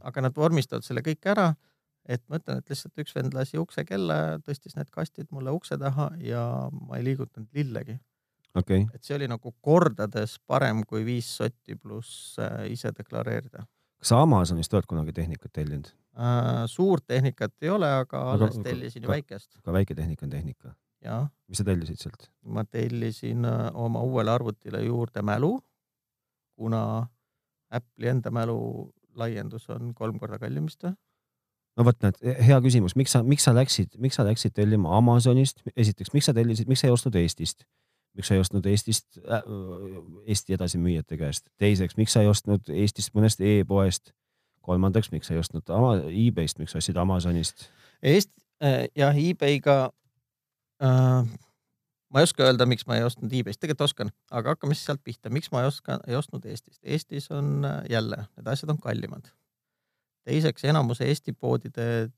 aga 0.00 0.26
nad 0.26 0.36
vormistavad 0.36 0.86
selle 0.86 1.04
kõik 1.06 1.30
ära, 1.32 1.50
et 2.10 2.22
ma 2.28 2.40
ütlen, 2.40 2.60
et 2.60 2.72
lihtsalt 2.72 3.02
üks 3.04 3.16
vend 3.16 3.34
lasi 3.36 3.60
ukse 3.60 3.84
kella 3.88 4.38
tõstis 4.46 4.76
need 4.78 4.90
kastid 4.94 5.30
mulle 5.34 5.54
ukse 5.54 5.78
taha 5.80 6.10
ja 6.24 6.44
ma 6.72 7.00
ei 7.00 7.10
liigutanud 7.10 7.50
lillegi. 7.56 8.00
Okay. 8.50 8.88
et 8.90 9.06
see 9.06 9.14
oli 9.14 9.28
nagu 9.30 9.52
kordades 9.62 10.32
parem 10.50 10.80
kui 10.82 11.04
viis 11.06 11.28
sotti 11.38 11.76
pluss 11.78 12.34
äh, 12.42 12.64
ise 12.74 12.90
deklareerida. 12.96 13.62
kas 14.02 14.10
Amazonist 14.16 14.74
oled 14.74 14.88
kunagi 14.90 15.14
tehnikat 15.14 15.52
tellinud? 15.54 15.92
Äh,. 16.18 16.66
suurt 16.66 17.06
tehnikat 17.06 17.54
ei 17.62 17.70
ole, 17.70 17.90
aga 18.02 18.22
alles 18.32 18.58
tellisin 18.62 19.02
ju 19.02 19.08
väikest. 19.08 19.58
ka 19.64 19.72
väike 19.72 19.94
tehnika 19.94 20.26
on 20.26 20.30
tehnika? 20.30 20.74
mis 21.48 21.58
sa 21.58 21.64
tellisid 21.64 22.00
sealt? 22.00 22.30
ma 22.44 22.64
tellisin 22.64 23.44
äh, 23.44 23.70
oma 23.74 24.02
uuele 24.02 24.30
arvutile 24.30 24.82
juurde 24.84 25.22
mälu, 25.22 25.58
kuna 26.56 27.06
Apple'i 27.70 28.10
enda 28.10 28.30
mälu 28.30 28.90
laiendus 29.14 29.70
on 29.70 29.94
kolm 29.94 30.18
korda 30.18 30.38
kallim 30.38 30.66
vist 30.68 30.84
või? 30.84 30.94
no 31.78 31.86
vot, 31.86 31.98
näed, 32.04 32.20
hea 32.46 32.60
küsimus, 32.60 32.96
miks 32.98 33.14
sa, 33.16 33.22
miks 33.26 33.46
sa 33.46 33.54
läksid, 33.56 33.96
miks 34.02 34.18
sa 34.18 34.26
läksid 34.26 34.54
tellima 34.56 34.92
Amazonist, 34.98 35.62
esiteks, 35.76 36.12
miks 36.16 36.28
sa 36.28 36.36
tellisid, 36.36 36.68
miks 36.68 36.84
sa 36.84 36.90
ei 36.90 36.96
ostnud 36.96 37.16
Eestist? 37.20 37.64
miks 38.18 38.28
sa 38.28 38.36
ei 38.36 38.42
ostnud 38.42 38.66
Eestist 38.66 39.20
äh,, 39.22 39.44
Eesti 40.26 40.56
edasimüüjate 40.58 41.18
käest? 41.20 41.46
teiseks, 41.62 41.96
miks 41.96 42.16
sa 42.16 42.24
ei 42.24 42.30
ostnud 42.30 42.68
Eestist 42.74 43.14
mõnest 43.16 43.40
e-poest? 43.40 44.12
Kolmandaks, 44.70 45.10
miks 45.14 45.30
ei 45.34 45.40
ostnud 45.40 45.70
e-Bayst, 46.08 46.62
miks 46.62 46.76
ostsid 46.78 46.98
Amazonist? 47.00 47.68
Eest- 48.02 48.34
äh,, 48.62 48.86
jah, 48.96 49.16
e-Bayga 49.16 49.78
äh, 50.82 51.30
ma 52.10 52.20
ei 52.20 52.26
oska 52.26 52.44
öelda, 52.46 52.66
miks 52.66 52.86
ma 52.86 52.98
ei 52.98 53.04
ostnud 53.06 53.32
e-Bayst, 53.32 53.60
tegelikult 53.62 53.86
oskan, 53.88 54.12
aga 54.30 54.54
hakkame 54.54 54.76
siis 54.76 54.88
sealt 54.90 55.02
pihta, 55.06 55.30
miks 55.32 55.50
ma 55.54 55.62
ei 55.64 55.70
oska, 55.70 56.00
ei 56.06 56.16
ostnud 56.18 56.46
Eestist. 56.46 56.80
Eestis 56.82 57.30
on 57.34 57.64
äh, 57.64 57.82
jälle, 57.90 58.24
need 58.36 58.50
asjad 58.50 58.74
on 58.74 58.80
kallimad. 58.82 59.30
teiseks, 60.24 60.64
enamuse 60.68 61.06
Eesti 61.08 61.32
poodide 61.32 62.10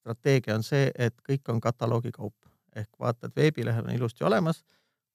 strateegia 0.00 0.56
on 0.58 0.64
see, 0.66 0.90
et 0.98 1.14
kõik 1.28 1.48
on 1.48 1.60
kataloogikaup 1.60 2.34
ehk 2.76 2.88
vaatad 3.00 3.32
veebilehel 3.36 3.84
on 3.84 3.94
ilusti 3.94 4.24
olemas 4.24 4.64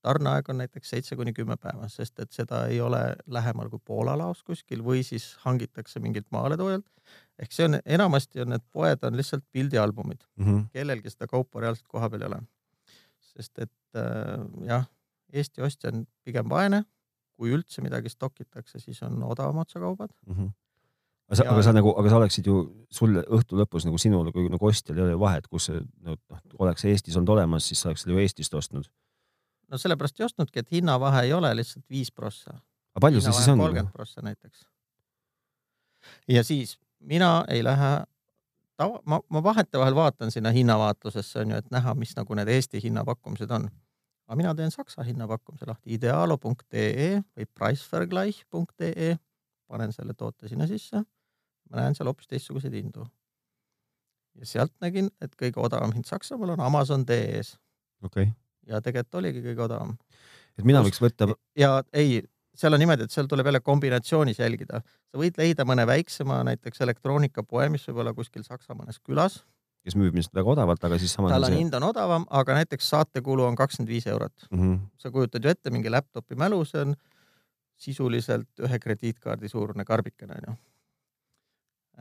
tarneaeg 0.01 0.49
on 0.49 0.57
näiteks 0.62 0.89
seitse 0.89 1.15
kuni 1.15 1.33
kümme 1.33 1.57
päeva, 1.62 1.88
sest 1.91 2.19
et 2.19 2.31
seda 2.36 2.63
ei 2.71 2.81
ole 2.81 3.01
lähemal 3.25 3.69
kui 3.69 3.81
Poola 3.86 4.17
laos 4.17 4.43
kuskil 4.47 4.83
või 4.86 5.03
siis 5.05 5.29
hangitakse 5.45 5.99
mingilt 6.03 6.27
maaletoojalt. 6.31 6.86
ehk 7.39 7.51
see 7.53 7.65
on, 7.69 7.79
enamasti 7.86 8.41
on 8.43 8.53
need 8.53 8.65
poed 8.73 9.03
on 9.07 9.17
lihtsalt 9.17 9.45
pildialbumid 9.51 10.21
mm, 10.36 10.45
-hmm. 10.45 10.67
kellelgi 10.73 11.10
seda 11.13 11.27
kaupa 11.27 11.62
reaalselt 11.62 11.88
koha 11.88 12.10
peal 12.10 12.21
ei 12.21 12.27
ole. 12.27 12.41
sest 13.33 13.60
et 13.60 13.71
äh, 13.95 14.45
jah, 14.67 14.88
Eesti 15.33 15.62
ostja 15.62 15.91
on 15.91 16.05
pigem 16.23 16.49
vaene, 16.49 16.83
kui 17.36 17.51
üldse 17.51 17.81
midagi 17.81 18.10
stokitakse, 18.10 18.79
siis 18.79 19.03
on 19.03 19.23
odavam 19.23 19.57
otsakaubad 19.57 20.10
mm. 20.27 20.33
-hmm 20.36 20.53
aga 21.27 21.36
sa, 21.36 21.43
aga 21.51 21.63
sa 21.63 21.71
nagu, 21.75 21.91
aga 21.99 22.10
sa 22.10 22.17
oleksid 22.17 22.45
ju, 22.47 22.86
sul 22.89 23.17
õhtu 23.19 23.57
lõpus 23.60 23.83
nagu 23.83 23.97
sinul 23.97 24.31
kui 24.31 24.47
nagu 24.49 24.67
ostjal 24.67 24.97
ei 24.97 25.03
ole 25.03 25.12
ju 25.12 25.19
vahet, 25.19 25.47
kus 25.47 25.65
see 25.65 25.81
noh, 26.07 26.15
oleks 26.60 26.86
Eestis 26.86 27.17
olnud 27.19 27.33
olemas, 27.36 27.67
siis 27.67 27.81
sa 27.81 27.89
oleks 27.89 28.05
selle 28.05 28.15
ju 28.15 28.23
Eestist 28.23 28.53
ostnud 28.53 28.88
no 29.71 29.77
sellepärast 29.77 30.19
ei 30.19 30.25
ostnudki, 30.25 30.60
et 30.60 30.71
hinnavahe 30.71 31.23
ei 31.27 31.34
ole 31.34 31.56
lihtsalt 31.56 31.86
viis 31.89 32.12
prossa. 32.12 32.53
aga 32.53 33.06
palju 33.08 33.21
see 33.21 33.34
siis 33.34 33.49
on? 33.53 33.63
kolmkümmend 33.63 33.93
prossa 33.93 34.21
näiteks. 34.21 34.67
ja 36.27 36.43
siis 36.43 36.77
mina 36.99 37.45
ei 37.47 37.63
lähe 37.63 37.91
tava, 38.77 39.01
ma, 39.06 39.19
ma 39.30 39.43
vahetevahel 39.43 39.95
vaatan 39.95 40.32
sinna 40.32 40.51
hinnavaatlusesse 40.56 41.39
on 41.39 41.51
ju, 41.51 41.58
et 41.58 41.69
näha, 41.71 41.93
mis 41.95 42.15
nagu 42.17 42.38
need 42.38 42.47
Eesti 42.53 42.82
hinnapakkumised 42.84 43.51
on. 43.51 43.69
aga 44.27 44.39
mina 44.39 44.56
teen 44.56 44.71
Saksa 44.71 45.03
hinnapakkumise 45.08 45.67
lahti, 45.67 45.93
idealo.ee 45.99 47.12
või 47.21 47.51
pricevergleich.ee, 47.60 49.13
panen 49.67 49.93
selle 49.93 50.13
toote 50.13 50.47
sinna 50.47 50.67
sisse. 50.67 51.03
ma 51.69 51.82
näen 51.82 51.95
seal 51.95 52.08
hoopis 52.08 52.27
teistsuguseid 52.27 52.73
hindu. 52.73 53.08
ja 54.36 54.45
sealt 54.45 54.73
nägin, 54.82 55.10
et 55.21 55.36
kõige 55.36 55.60
odavam 55.60 55.93
hind 55.93 56.06
Saksamaal 56.06 56.56
on 56.58 56.67
Amazon.ee-s. 56.71 57.58
okei 58.03 58.23
okay 58.23 58.46
ja 58.67 58.82
tegelikult 58.84 59.21
oligi 59.21 59.43
kõige 59.45 59.63
odavam. 59.67 59.97
et 60.58 60.65
mina 60.65 60.82
võiks 60.86 61.01
võtta. 61.01 61.30
ja 61.58 61.82
ei, 61.93 62.21
seal 62.58 62.75
on 62.75 62.82
niimoodi, 62.82 63.08
et 63.08 63.13
seal 63.13 63.30
tuleb 63.30 63.49
jälle 63.49 63.62
kombinatsioonis 63.63 64.39
jälgida. 64.39 64.82
sa 65.12 65.21
võid 65.21 65.38
leida 65.39 65.65
mõne 65.65 65.88
väiksema 65.88 66.41
näiteks 66.47 66.82
elektroonikapoe, 66.86 67.69
mis 67.73 67.86
võib 67.89 68.03
olla 68.03 68.13
kuskil 68.17 68.45
Saksa 68.47 68.75
mõnes 68.77 68.99
külas. 69.03 69.43
kes 69.88 69.95
müüb 69.95 70.15
ilmselt 70.15 70.36
väga 70.36 70.56
odavalt, 70.56 70.84
aga 70.84 70.97
siis 70.99 71.13
samas. 71.13 71.32
tal 71.32 71.49
on 71.49 71.58
hind 71.58 71.73
on 71.77 71.89
odavam, 71.89 72.25
aga 72.30 72.62
näiteks 72.62 72.89
saatekulu 72.93 73.45
on 73.47 73.56
kakskümmend 73.56 73.93
viis 73.93 74.08
eurot 74.08 74.47
mm. 74.51 74.60
-hmm. 74.60 74.80
sa 74.97 75.12
kujutad 75.12 75.43
ju 75.43 75.49
ette 75.49 75.69
mingi 75.69 75.89
laptopi 75.89 76.36
mälu, 76.36 76.63
see 76.65 76.82
on 76.82 76.95
sisuliselt 77.77 78.65
ühe 78.65 78.80
krediitkaardi 78.80 79.49
suurune 79.49 79.86
karbikene 79.86 80.34
onju 80.34 80.58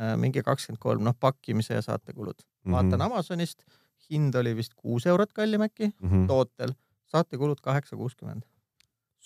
äh, 0.00 0.16
mingi 0.16 0.42
kakskümmend 0.42 0.80
kolm, 0.80 1.04
noh 1.04 1.14
pakkimise 1.20 1.74
ja 1.74 1.82
saatekulud 1.82 2.38
mm. 2.40 2.48
-hmm. 2.64 2.72
vaatan 2.72 3.02
Amazonist 3.02 3.62
hind 4.10 4.34
oli 4.34 4.54
vist 4.56 4.74
kuus 4.74 5.06
eurot 5.06 5.32
kallim 5.32 5.64
äkki 5.66 5.88
mm 5.88 6.10
-hmm. 6.10 6.26
tootel, 6.26 6.74
saatekulud 7.12 7.60
kaheksa 7.62 7.96
kuuskümmend. 7.96 8.42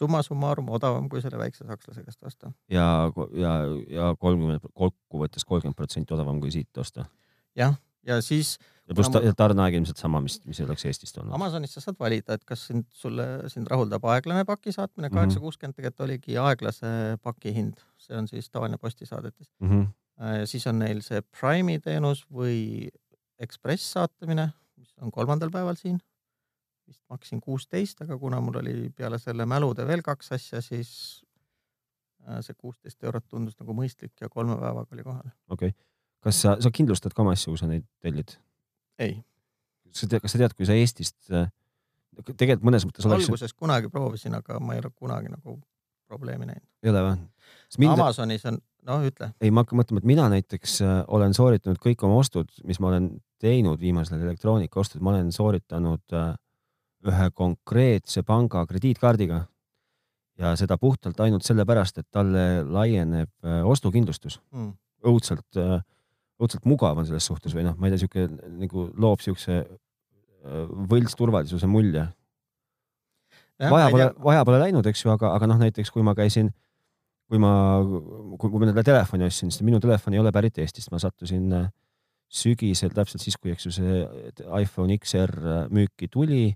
summa 0.01 0.23
summarum 0.23 0.69
odavam 0.69 1.09
kui 1.09 1.21
selle 1.21 1.38
väikse 1.38 1.66
sakslase 1.66 2.03
käest 2.05 2.23
osta. 2.23 2.53
ja, 2.71 3.12
ja, 3.35 3.53
ja 3.88 4.14
kolmkümmend, 4.19 4.61
kokkuvõttes 4.75 5.45
kolmkümmend 5.45 5.77
protsenti 5.77 6.14
odavam 6.14 6.40
kui 6.40 6.51
siit 6.51 6.79
osta. 6.79 7.05
jah, 7.57 7.75
ja 8.07 8.21
siis. 8.23 8.59
ja 8.88 8.95
pluss 8.95 9.12
ta, 9.12 9.21
tarneaeg 9.37 9.75
ilmselt 9.75 9.97
sama, 9.97 10.21
mis, 10.21 10.40
mis 10.47 10.61
oleks 10.61 10.85
Eestist 10.85 11.19
olnud. 11.19 11.35
Amazonist 11.35 11.77
sa 11.77 11.81
saad 11.85 11.99
valida, 12.01 12.35
et 12.35 12.45
kas 12.45 12.66
sind, 12.66 12.87
sulle, 12.90 13.27
sind 13.53 13.69
rahuldab 13.71 14.05
aeglane 14.14 14.45
paki 14.45 14.73
saatmine, 14.73 15.09
mhm. 15.09 15.16
kaheksa 15.16 15.40
kuuskümmend 15.40 15.77
tegelikult 15.77 16.07
oligi 16.09 16.38
aeglase 16.38 17.16
paki 17.23 17.55
hind, 17.55 17.81
see 17.99 18.16
on 18.16 18.29
siis 18.29 18.51
tavaline 18.51 18.79
postisaadetis 18.79 19.53
mm. 19.61 19.71
-hmm. 19.71 19.88
Ja 20.21 20.47
siis 20.47 20.66
on 20.66 20.79
neil 20.79 21.01
see 21.01 21.23
Prime'i 21.23 21.81
teenus 21.81 22.27
või 22.29 22.90
Ekspress 23.40 23.93
saatamine, 23.95 24.51
mis 24.81 24.95
on 25.01 25.12
kolmandal 25.14 25.53
päeval 25.53 25.79
siin. 25.79 26.01
vist 26.90 27.05
maksin 27.12 27.40
kuusteist, 27.40 28.01
aga 28.03 28.16
kuna 28.19 28.40
mul 28.43 28.57
oli 28.59 28.88
peale 28.97 29.19
selle 29.23 29.45
mälude 29.47 29.85
veel 29.87 30.03
kaks 30.03 30.33
asja, 30.35 30.59
siis 30.64 30.90
äh, 32.27 32.40
see 32.43 32.57
kuusteist 32.59 33.05
eurot 33.05 33.29
tundus 33.29 33.59
nagu 33.61 33.77
mõistlik 33.77 34.16
ja 34.21 34.29
kolme 34.29 34.57
päevaga 34.59 34.97
oli 34.97 35.07
kohal. 35.07 35.31
okei 35.49 35.71
okay., 35.71 35.87
kas 36.27 36.43
sa, 36.43 36.57
sa 36.61 36.73
kindlustad 36.75 37.14
ka 37.14 37.23
oma 37.23 37.37
asju, 37.37 37.55
kui 37.55 37.62
sa 37.62 37.71
neid 37.71 37.87
tellid? 38.03 38.35
ei. 38.99 39.21
sa 39.93 40.09
tead, 40.09 40.25
kas 40.25 40.35
sa 40.35 40.43
tead, 40.43 40.57
kui 40.57 40.66
sa 40.69 40.77
Eestist, 40.77 41.19
äh, 41.31 41.53
tegelikult 42.33 42.66
mõnes 42.66 42.88
mõttes 42.88 43.07
oleks. 43.07 43.29
alguses 43.29 43.55
kunagi 43.55 43.93
proovisin, 43.93 44.35
aga 44.40 44.59
ma 44.61 44.75
ei 44.75 44.83
ole 44.83 44.90
kunagi 44.97 45.31
nagu 45.33 45.61
probleemi 46.11 46.49
näinud. 46.51 46.66
ei 46.83 46.92
ole 46.92 47.05
või? 47.07 47.16
mind, 47.79 47.94
Amazonis 47.94 48.44
on, 48.51 48.59
noh 48.88 49.07
ütle, 49.07 49.31
ei 49.40 49.53
ma 49.55 49.64
hakkan 49.64 49.81
mõtlema, 49.81 50.03
et 50.03 50.11
mina 50.11 50.27
näiteks 50.33 50.81
äh, 50.85 50.96
olen 51.09 51.35
sooritanud 51.37 51.81
kõik 51.83 52.03
oma 52.07 52.20
ostud, 52.23 52.51
mis 52.68 52.81
ma 52.83 52.90
olen 52.90 53.12
teinud 53.40 53.81
viimasel 53.81 54.23
elektroonikaostud, 54.25 55.03
ma 55.05 55.14
olen 55.14 55.31
sooritanud 55.35 56.16
äh, 56.16 56.33
ühe 57.11 57.31
konkreetse 57.37 58.25
panga 58.29 58.66
krediitkaardiga 58.68 59.44
ja 60.40 60.53
seda 60.57 60.77
puhtalt 60.81 61.20
ainult 61.20 61.46
sellepärast, 61.46 62.01
et 62.01 62.09
talle 62.12 62.64
laieneb 62.66 63.33
äh, 63.44 63.62
ostukindlustus. 63.68 64.40
mm.. 64.53 64.73
õudselt, 65.11 65.57
õudselt 66.40 66.66
mugav 66.68 66.99
on 67.01 67.07
selles 67.09 67.25
suhtes 67.25 67.55
või 67.57 67.64
noh, 67.64 67.77
ma 67.81 67.88
ei 67.88 67.94
tea, 67.94 68.03
sihuke 68.03 68.27
nagu 68.61 68.90
loob 69.01 69.23
siukse 69.25 69.62
võltsturvalisuse 70.90 71.68
mulje. 71.68 72.03
Vaja 73.61 73.90
pole, 73.92 74.09
vaja 74.25 74.44
pole 74.49 74.61
läinud, 74.62 74.87
eks 74.88 75.05
ju, 75.05 75.12
aga, 75.12 75.35
aga 75.37 75.49
noh, 75.51 75.61
näiteks 75.61 75.92
kui 75.92 76.05
ma 76.07 76.14
käisin, 76.16 76.51
kui 77.31 77.40
ma, 77.42 77.53
kui, 78.40 78.53
ma 78.55 78.66
endale 78.66 78.85
telefoni 78.87 79.27
ostsin, 79.27 79.53
siis 79.53 79.64
minu 79.66 79.81
telefon 79.83 80.16
ei 80.16 80.23
ole 80.23 80.33
pärit 80.35 80.59
Eestist, 80.62 80.90
ma 80.94 81.01
sattusin 81.03 81.53
äh, 81.57 81.68
sügisel 82.31 82.94
täpselt 82.94 83.23
siis, 83.25 83.37
kui 83.37 83.53
eks 83.55 83.68
ju 83.68 83.75
see 83.75 84.01
iPhone 84.62 84.96
XR 84.96 85.35
müüki 85.75 86.09
tuli, 86.12 86.49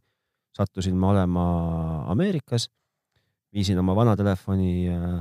sattusin 0.55 0.97
ma 0.99 1.13
olema 1.13 1.45
Ameerikas, 2.15 2.69
viisin 3.55 3.79
oma 3.83 3.95
vana 3.97 4.17
telefoni 4.19 4.89
äh, 4.91 5.21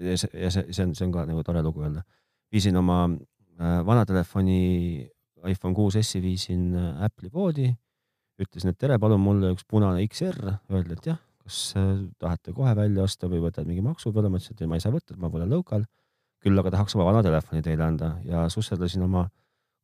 ja 0.00 0.18
see, 0.18 0.34
ja 0.40 0.50
see, 0.50 0.66
see 0.72 0.88
on, 0.88 0.96
see 0.96 1.06
on 1.06 1.14
ka 1.14 1.28
nagu 1.28 1.44
tore 1.46 1.62
lugu 1.64 1.84
öelda, 1.84 2.04
viisin 2.52 2.76
oma 2.80 3.04
äh, 3.06 3.80
vana 3.86 4.04
telefoni 4.08 5.06
iPhone 5.44 5.76
6S-i 5.76 6.22
viisin 6.24 6.72
Apple'i 7.04 7.30
poodi 7.30 7.68
ütlesin, 8.42 8.72
et 8.74 8.78
tere, 8.80 8.98
palun 8.98 9.22
mulle 9.22 9.52
üks 9.54 9.66
punane 9.70 10.02
XR, 10.08 10.56
öeldi, 10.72 10.96
et 10.98 11.10
jah, 11.12 11.20
kas 11.44 11.58
äh, 11.78 11.92
tahate 12.22 12.54
kohe 12.56 12.72
välja 12.76 13.04
osta 13.04 13.28
või 13.30 13.42
võtad 13.44 13.68
mingi 13.68 13.84
maksu 13.84 14.12
peale, 14.14 14.30
ma 14.32 14.40
ütlesin, 14.40 14.56
et 14.56 14.64
ei, 14.64 14.70
ma 14.70 14.78
ei 14.78 14.84
saa 14.84 14.94
võtta, 14.94 15.16
ma 15.20 15.30
pole 15.32 15.46
local. 15.50 15.86
küll 16.44 16.60
aga 16.60 16.74
tahaks 16.74 16.92
oma 16.98 17.06
vana 17.06 17.22
telefoni 17.24 17.62
teile 17.64 17.86
anda 17.86 18.18
ja 18.28 18.42
susserdasin 18.52 19.06
oma 19.06 19.22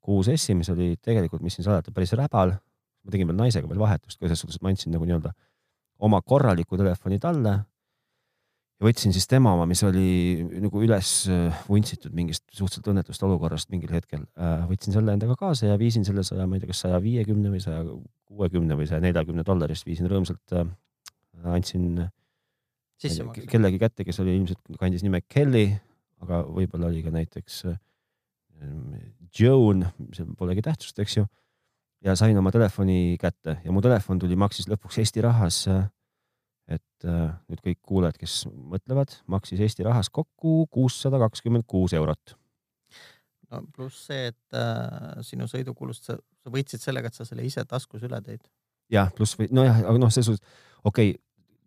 6S-i, 0.04 0.56
mis 0.58 0.68
oli 0.68 0.90
tegelikult, 1.00 1.40
mis 1.40 1.54
siin 1.56 1.64
salata, 1.64 1.92
päris 1.92 2.12
räbal. 2.12 2.52
ma 3.00 3.12
tegin 3.14 3.30
veel 3.30 3.38
naisega 3.38 3.68
veel 3.68 3.80
vahetust 3.80 4.18
ka 4.18 4.26
selles 4.26 4.42
suhtes, 4.42 4.58
et 4.58 4.62
ma 4.62 4.68
andsin 4.68 4.92
nagu 4.92 5.06
nii-öelda 5.08 5.32
oma 6.04 6.20
korraliku 6.20 6.76
telefoni 6.76 7.18
talle. 7.18 7.54
Ja 8.80 8.88
võtsin 8.88 9.12
siis 9.12 9.28
tema 9.28 9.52
oma, 9.56 9.66
mis 9.68 9.82
oli 9.84 10.40
nagu 10.64 10.80
üles 10.84 11.10
äh, 11.28 11.58
vuntsitud 11.68 12.14
mingist 12.16 12.46
suhteliselt 12.48 12.88
õnnetust 12.94 13.26
olukorrast 13.26 13.68
mingil 13.72 13.92
hetkel. 13.92 14.24
võtsin 14.70 14.96
selle 14.96 15.12
endaga 15.16 15.36
kaasa 15.38 15.68
ja 15.68 15.76
viisin 15.80 16.06
selle 16.08 16.24
saja, 16.26 16.46
ma 16.48 16.56
ei 16.56 16.64
tea, 16.64 16.72
kas 16.72 16.86
saja 16.86 17.02
viiekümne 17.04 17.52
või 17.52 17.60
saja 17.60 17.84
kuuekümne 18.30 18.78
või 18.78 18.88
saja 18.88 19.02
neljakümne 19.04 19.44
dollarist 19.46 19.86
viisin 19.88 20.08
rõõmsalt 20.10 20.56
äh,, 20.56 20.72
andsin 21.44 22.08
sisse 23.00 23.26
maksta. 23.26 23.48
kellegi 23.52 23.80
kätte, 23.80 24.06
kes 24.08 24.20
oli 24.24 24.38
ilmselt 24.38 24.80
kandis 24.80 25.04
nime 25.04 25.22
Kelly, 25.28 25.68
aga 26.24 26.42
võib-olla 26.48 26.88
oli 26.90 27.04
ka 27.04 27.12
näiteks 27.14 27.62
äh, 27.68 27.78
Joan, 29.38 29.86
see 30.16 30.26
polegi 30.38 30.64
tähtsust, 30.64 30.98
eks 31.00 31.20
ju. 31.20 31.26
ja 32.04 32.16
sain 32.16 32.36
oma 32.38 32.52
telefoni 32.52 33.16
kätte 33.20 33.58
ja 33.64 33.72
mu 33.72 33.82
telefon 33.84 34.20
tuli, 34.20 34.36
maksis 34.36 34.68
lõpuks 34.70 35.00
Eesti 35.02 35.24
rahas. 35.24 35.66
Et 36.70 37.06
äh, 37.08 37.30
nüüd 37.50 37.62
kõik 37.64 37.80
kuulajad, 37.86 38.18
kes 38.20 38.44
mõtlevad, 38.50 39.16
maksis 39.30 39.62
Eesti 39.64 39.86
rahas 39.86 40.10
kokku 40.12 40.66
kuussada 40.72 41.20
kakskümmend 41.22 41.66
kuus 41.70 41.94
eurot. 41.96 42.36
no 43.50 43.64
pluss 43.74 44.06
see, 44.06 44.30
et 44.30 44.58
äh, 44.58 45.18
sinu 45.26 45.48
sõidukulust 45.50 46.10
sa, 46.10 46.18
sa 46.42 46.52
võitsid 46.54 46.82
sellega, 46.82 47.10
et 47.10 47.18
sa 47.18 47.26
selle 47.26 47.46
ise 47.46 47.64
taskus 47.66 48.04
üle 48.06 48.20
tõid. 48.26 48.44
jah, 48.92 49.10
pluss 49.16 49.38
või 49.38 49.50
nojah, 49.54 49.82
aga 49.82 49.98
noh, 49.98 50.12
selles 50.14 50.32
suhtes 50.32 50.62
okei 50.84 51.16
okay,, 51.16 51.24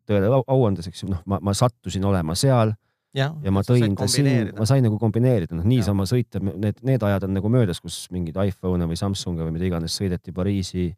tõele 0.07 0.31
au- 0.31 0.63
andes, 0.67 0.87
eks 0.87 1.03
ju, 1.03 1.11
noh, 1.11 1.21
ma, 1.25 1.39
ma 1.43 1.53
sattusin 1.55 2.03
olema 2.07 2.35
seal 2.39 2.73
jah, 3.15 3.35
ja 3.43 3.53
ma 3.53 3.63
tõin 3.65 3.95
ta 3.97 4.07
siin, 4.11 4.51
ma 4.57 4.67
sain 4.69 4.83
nagu 4.85 4.97
kombineerida, 5.01 5.55
noh 5.57 5.67
niisama 5.67 6.07
sõita, 6.09 6.41
need, 6.43 6.81
need 6.85 7.03
ajad 7.03 7.27
on 7.27 7.35
nagu 7.37 7.51
möödas, 7.51 7.81
kus 7.83 8.05
mingeid 8.13 8.39
iPhone'e 8.49 8.87
või 8.89 8.99
Samsung'e 8.99 9.45
või 9.47 9.55
mida 9.57 9.67
iganes 9.69 9.95
sõideti 9.99 10.33
Pariisi, 10.35 10.89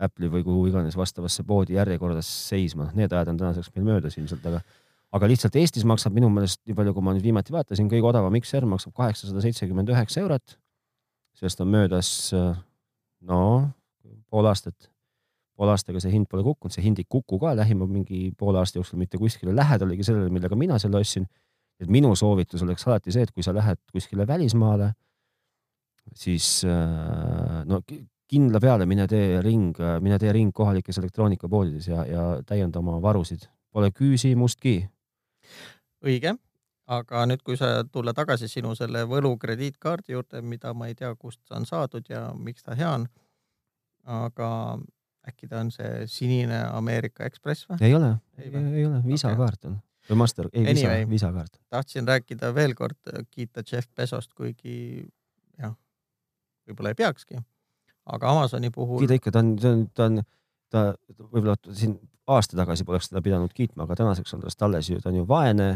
Apple'i 0.00 0.30
või 0.32 0.44
kuhu 0.46 0.68
iganes 0.70 0.96
vastavasse 0.96 1.44
poodi 1.44 1.76
järjekorras 1.76 2.28
seisma, 2.48 2.90
need 2.96 3.12
ajad 3.12 3.34
on 3.34 3.40
tänaseks 3.40 3.74
meil 3.74 3.84
möödas 3.90 4.16
ilmselt, 4.16 4.46
aga 4.48 4.62
aga 5.16 5.28
lihtsalt 5.30 5.56
Eestis 5.58 5.84
maksab 5.88 6.14
minu 6.14 6.30
meelest 6.32 6.62
nii 6.68 6.76
palju, 6.78 6.94
kui 6.94 7.04
ma 7.04 7.14
nüüd 7.16 7.26
viimati 7.26 7.52
vaatasin, 7.54 7.90
kõige 7.90 8.06
odavam 8.12 8.36
XR 8.38 8.68
maksab 8.70 8.94
kaheksasada 8.96 9.42
seitsekümmend 9.44 9.90
üheksa 9.90 10.22
eurot. 10.22 10.56
sellest 11.40 11.60
on 11.60 11.68
möödas 11.72 12.08
no 13.20 13.42
pool 14.30 14.46
aastat, 14.50 14.90
poole 15.56 15.74
aastaga 15.74 16.00
see 16.02 16.12
hind 16.14 16.28
pole 16.30 16.44
kukkunud, 16.46 16.74
see 16.74 16.84
hind 16.84 17.00
ei 17.02 17.06
kuku 17.08 17.38
ka 17.42 17.54
lähima 17.56 17.86
mingi 17.90 18.30
poole 18.38 18.60
aasta 18.60 18.78
jooksul 18.78 19.00
mitte 19.00 19.18
kuskile. 19.18 19.54
Lähedalegi 19.56 20.06
sellele, 20.06 20.30
millega 20.32 20.56
mina 20.56 20.78
selle 20.82 21.00
ostsin. 21.00 21.26
Et 21.80 21.88
minu 21.88 22.12
soovitus 22.16 22.62
oleks 22.62 22.84
alati 22.88 23.12
see, 23.12 23.24
et 23.24 23.30
kui 23.32 23.44
sa 23.44 23.54
lähed 23.56 23.78
kuskile 23.92 24.26
välismaale, 24.28 24.90
siis 26.14 26.60
äh, 26.68 27.62
no 27.64 27.80
kindla 28.30 28.60
peale 28.62 28.86
mine 28.86 29.06
tee 29.10 29.40
ring, 29.42 29.74
mine 30.00 30.18
tee 30.22 30.32
ring 30.32 30.52
kohalikes 30.54 31.00
elektroonikapoodides 31.02 31.88
ja, 31.90 32.04
ja 32.06 32.26
täienda 32.46 32.78
oma 32.78 33.00
varusid. 33.02 33.48
Pole 33.74 33.90
küsimustki. 33.94 34.76
õige, 36.06 36.34
aga 36.90 37.24
nüüd, 37.30 37.42
kui 37.46 37.58
sa 37.58 37.84
tulla 37.84 38.14
tagasi 38.16 38.48
sinu 38.50 38.74
selle 38.78 39.04
võlu 39.10 39.36
krediitkaardi 39.38 40.14
juurde, 40.16 40.42
mida 40.42 40.72
ma 40.74 40.88
ei 40.90 40.94
tea, 40.98 41.12
kust 41.14 41.42
on 41.54 41.66
saadud 41.66 42.06
ja 42.10 42.28
miks 42.34 42.62
ta 42.66 42.74
hea 42.78 42.94
on. 43.00 43.06
aga 44.06 44.78
äkki 45.28 45.46
ta 45.50 45.60
on 45.60 45.70
see 45.70 46.06
sinine 46.08 46.62
Ameerika 46.72 47.26
Ekspress 47.28 47.66
või? 47.68 47.78
ei 47.84 47.94
ole, 47.94 48.14
Ei 48.38 48.46
ei, 48.46 48.50
või? 48.54 48.72
ei 48.74 48.86
ole, 48.88 49.02
visakaart 49.06 49.68
on 49.68 49.78
või 50.10 50.16
master, 50.22 50.48
ei 50.52 50.64
visa 50.64 50.88
Anyway., 50.88 51.06
visakaart. 51.10 51.60
tahtsin 51.70 52.08
rääkida 52.08 52.54
veel 52.54 52.74
kord, 52.74 52.98
kiita 53.30 53.62
Jeff 53.72 53.88
Bezost, 53.96 54.32
kuigi 54.34 55.04
jah, 55.58 55.74
võib-olla 56.66 56.94
ei 56.94 56.98
peakski. 56.98 57.42
Aga 58.06 58.30
Amazoni 58.30 58.70
puhul 58.74 59.02
kiida 59.02 59.18
ikka, 59.20 59.34
ta 59.34 59.44
on, 59.44 59.56
ta 59.60 59.74
on, 59.74 59.84
ta 59.94 60.06
on, 60.06 60.22
ta 60.70 60.86
võib-olla 61.18 61.56
siin 61.72 61.98
aasta 62.30 62.56
tagasi 62.56 62.86
poleks 62.86 63.10
teda 63.10 63.22
pidanud 63.24 63.52
kiitma, 63.54 63.84
aga 63.84 63.98
tänaseks 64.02 64.34
on 64.36 64.44
tast 64.46 64.62
alles 64.62 64.90
ju, 64.90 65.00
ta 65.02 65.10
on 65.10 65.20
ju 65.20 65.28
vaene, 65.28 65.70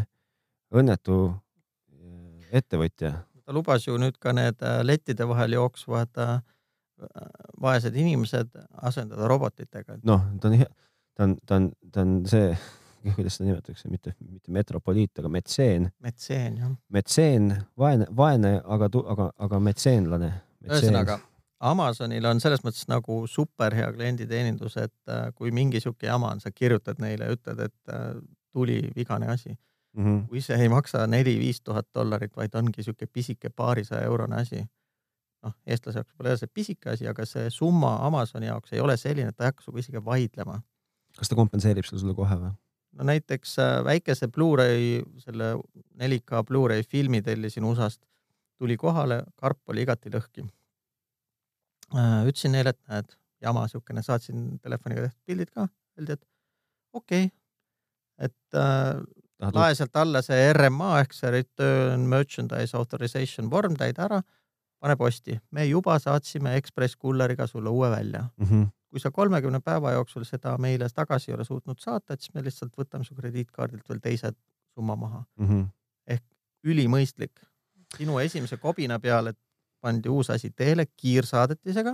õnnetu 0.74 1.20
äh, 1.30 2.58
ettevõtja 2.62 3.16
ta 3.44 3.52
lubas 3.52 3.86
ju 3.86 3.96
nüüd 4.00 4.16
ka 4.20 4.32
need 4.36 4.62
äh, 4.64 4.80
lettide 4.86 5.26
vahel 5.28 5.56
jooksvad 5.58 6.22
äh, 6.22 6.38
vaesed 7.60 7.96
inimesed 7.98 8.54
asendada 8.86 9.28
robotitega. 9.28 9.98
noh, 10.06 10.24
ta 10.40 10.48
on, 10.48 10.64
ta 11.14 11.26
on, 11.26 11.36
ta 11.46 11.58
on, 11.58 11.68
ta 11.92 12.04
on 12.04 12.16
see, 12.30 12.54
kuidas 13.16 13.36
seda 13.38 13.50
nimetatakse, 13.50 13.90
mitte, 13.92 14.14
mitte 14.24 14.54
metropoliit, 14.54 15.12
aga 15.20 15.30
metseen, 15.32 15.90
metseen 16.04 16.58
jah. 16.62 16.72
metseen, 16.88 17.52
vaene, 17.78 18.08
vaene, 18.16 18.56
aga, 18.64 18.88
aga, 19.16 19.30
aga 19.48 19.60
metseenlane. 19.68 20.32
ühesõnaga, 20.64 21.18
Amazonil 21.64 22.26
on 22.28 22.40
selles 22.42 22.60
mõttes 22.64 22.84
nagu 22.90 23.22
superhea 23.30 23.90
klienditeenindus, 23.94 24.76
et 24.82 25.12
äh, 25.12 25.28
kui 25.34 25.52
mingi 25.54 25.80
sihuke 25.80 26.06
jama 26.06 26.34
on, 26.34 26.42
sa 26.42 26.52
kirjutad 26.52 27.00
neile, 27.00 27.30
ütled, 27.32 27.62
et 27.64 27.92
äh, 27.92 28.10
tuli 28.52 28.80
vigane 28.96 29.28
asi. 29.32 29.58
mm. 29.96 30.04
-hmm. 30.04 30.26
kui 30.28 30.40
see 30.40 30.56
ei 30.56 30.68
maksa 30.68 31.06
neli-viis 31.06 31.60
tuhat 31.60 31.88
dollarit, 31.94 32.36
vaid 32.36 32.54
ongi 32.54 32.82
sihuke 32.82 33.06
pisike 33.06 33.50
paarisaja 33.50 34.02
eurone 34.02 34.36
asi. 34.36 34.64
noh, 35.44 35.52
eestlase 35.66 35.98
jaoks 35.98 36.14
pole 36.16 36.36
see 36.36 36.48
pisike 36.54 36.90
asi, 36.90 37.08
aga 37.08 37.26
see 37.26 37.50
summa 37.50 37.96
Amazoni 38.06 38.46
jaoks 38.46 38.72
ei 38.72 38.80
ole 38.80 38.96
selline, 38.96 39.28
et 39.28 39.36
ta 39.36 39.44
ei 39.44 39.48
hakka 39.52 39.62
sinuga 39.62 39.80
isegi 39.80 40.04
vaidlema. 40.04 40.62
kas 41.18 41.28
ta 41.28 41.34
kompenseerib 41.34 41.84
selle 41.84 42.00
sulle 42.00 42.14
kohe 42.14 42.36
või? 42.36 42.52
no 42.98 43.04
näiteks 43.04 43.58
äh, 43.58 43.84
väikese 43.84 44.28
Blu-ray, 44.28 45.02
selle 45.18 45.54
4K 46.02 46.44
Blu-ray 46.48 46.82
filmi 46.82 47.22
tellisin 47.22 47.64
USA-st, 47.64 48.02
tuli 48.58 48.76
kohale, 48.76 49.22
karp 49.36 49.68
oli 49.68 49.82
igati 49.82 50.12
lõhki. 50.14 50.46
Ütlesin 51.94 52.54
neile, 52.56 52.74
et 52.74 52.80
näed, 52.90 53.16
jama 53.44 53.66
siukene, 53.68 54.02
saatsin 54.02 54.58
telefoniga 54.62 55.06
tehtud 55.06 55.20
pildid 55.26 55.50
ka, 55.54 55.68
öeldi, 55.98 56.18
et 56.18 56.24
okei 56.92 57.24
okay., 57.24 57.38
et 58.24 58.56
äh, 58.58 59.02
tahad 59.40 59.58
lae 59.58 59.74
sealt 59.74 59.96
alla 59.98 60.22
see 60.22 60.52
RMA 60.52 60.92
ehk 61.02 61.14
see 61.16 61.32
Return 61.34 62.06
Merchandise 62.10 62.76
Authorization 62.78 63.50
vorm, 63.50 63.76
täida 63.78 64.06
ära, 64.06 64.20
pane 64.82 64.96
posti, 65.00 65.36
me 65.56 65.66
juba 65.66 65.98
saatsime 66.02 66.56
Ekspress 66.60 66.96
kulleriga 67.00 67.46
sulle 67.50 67.70
uue 67.70 67.90
välja. 67.90 68.24
mm? 68.36 68.46
-hmm. 68.46 68.66
kui 68.90 69.00
sa 69.00 69.10
kolmekümne 69.10 69.60
päeva 69.60 69.92
jooksul 69.92 70.24
seda 70.24 70.58
meile 70.58 70.88
tagasi 70.94 71.30
ei 71.30 71.34
ole 71.34 71.44
suutnud 71.44 71.78
saata, 71.78 72.14
et 72.14 72.20
siis 72.20 72.34
me 72.34 72.44
lihtsalt 72.44 72.76
võtame 72.78 73.04
su 73.04 73.14
krediitkaardilt 73.14 73.88
veel 73.88 74.00
teise 74.00 74.32
summa 74.74 74.96
maha. 74.96 75.24
Mm 75.38 75.48
-hmm. 75.48 76.20
ülimõistlik. 76.64 77.40
sinu 77.96 78.18
esimese 78.18 78.56
kobina 78.56 78.98
peale 78.98 79.34
pandi 79.84 80.12
uus 80.12 80.30
asi 80.32 80.50
teele 80.50 80.86
kiirsaadetisega 80.96 81.92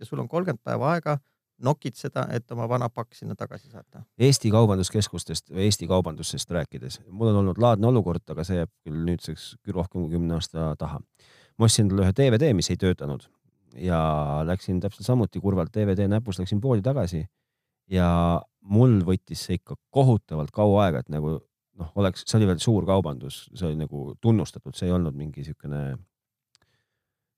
ja 0.00 0.08
sul 0.08 0.22
on 0.22 0.28
kolmkümmend 0.28 0.64
päeva 0.64 0.94
aega 0.94 1.18
nokitseda, 1.60 2.24
et 2.32 2.52
oma 2.54 2.64
vana 2.68 2.88
pakk 2.88 3.14
sinna 3.14 3.34
tagasi 3.36 3.68
saata. 3.68 4.02
Eesti 4.18 4.50
kaubanduskeskustest 4.52 5.50
või 5.52 5.66
Eesti 5.68 5.88
kaubandusest 5.90 6.54
rääkides, 6.56 7.02
mul 7.10 7.32
on 7.32 7.42
olnud 7.42 7.60
laadne 7.60 7.90
olukord, 7.90 8.24
aga 8.32 8.46
see 8.48 8.62
jääb 8.62 8.70
küll 8.86 9.02
nüüdseks 9.04 9.50
küll 9.60 9.76
rohkem 9.76 10.06
kui 10.06 10.14
kümne 10.14 10.38
aasta 10.38 10.72
taha. 10.80 11.02
ma 11.60 11.68
ostsin 11.68 11.84
endale 11.84 12.06
ühe 12.06 12.14
DVD, 12.16 12.54
mis 12.56 12.70
ei 12.72 12.80
töötanud 12.80 13.26
ja 13.76 14.00
läksin 14.48 14.80
täpselt 14.80 15.06
samuti 15.06 15.40
kurvalt 15.40 15.74
DVD 15.74 16.08
näpus, 16.08 16.38
läksin 16.40 16.60
poodi 16.60 16.82
tagasi 16.82 17.26
ja 17.90 18.08
mul 18.60 19.00
võttis 19.04 19.44
see 19.46 19.60
ikka 19.60 19.76
kohutavalt 19.90 20.50
kaua 20.54 20.86
aega, 20.86 21.04
et 21.04 21.12
nagu 21.12 21.36
noh, 21.80 21.92
oleks, 22.00 22.24
see 22.26 22.38
oli 22.40 22.48
veel 22.50 22.62
suur 22.62 22.86
kaubandus, 22.88 23.44
see 23.54 23.68
oli 23.68 23.78
nagu 23.80 24.14
tunnustatud, 24.20 24.74
see 24.76 24.88
ei 24.88 24.96
olnud 24.96 25.16
mingi 25.16 25.44
siukene 25.44 25.98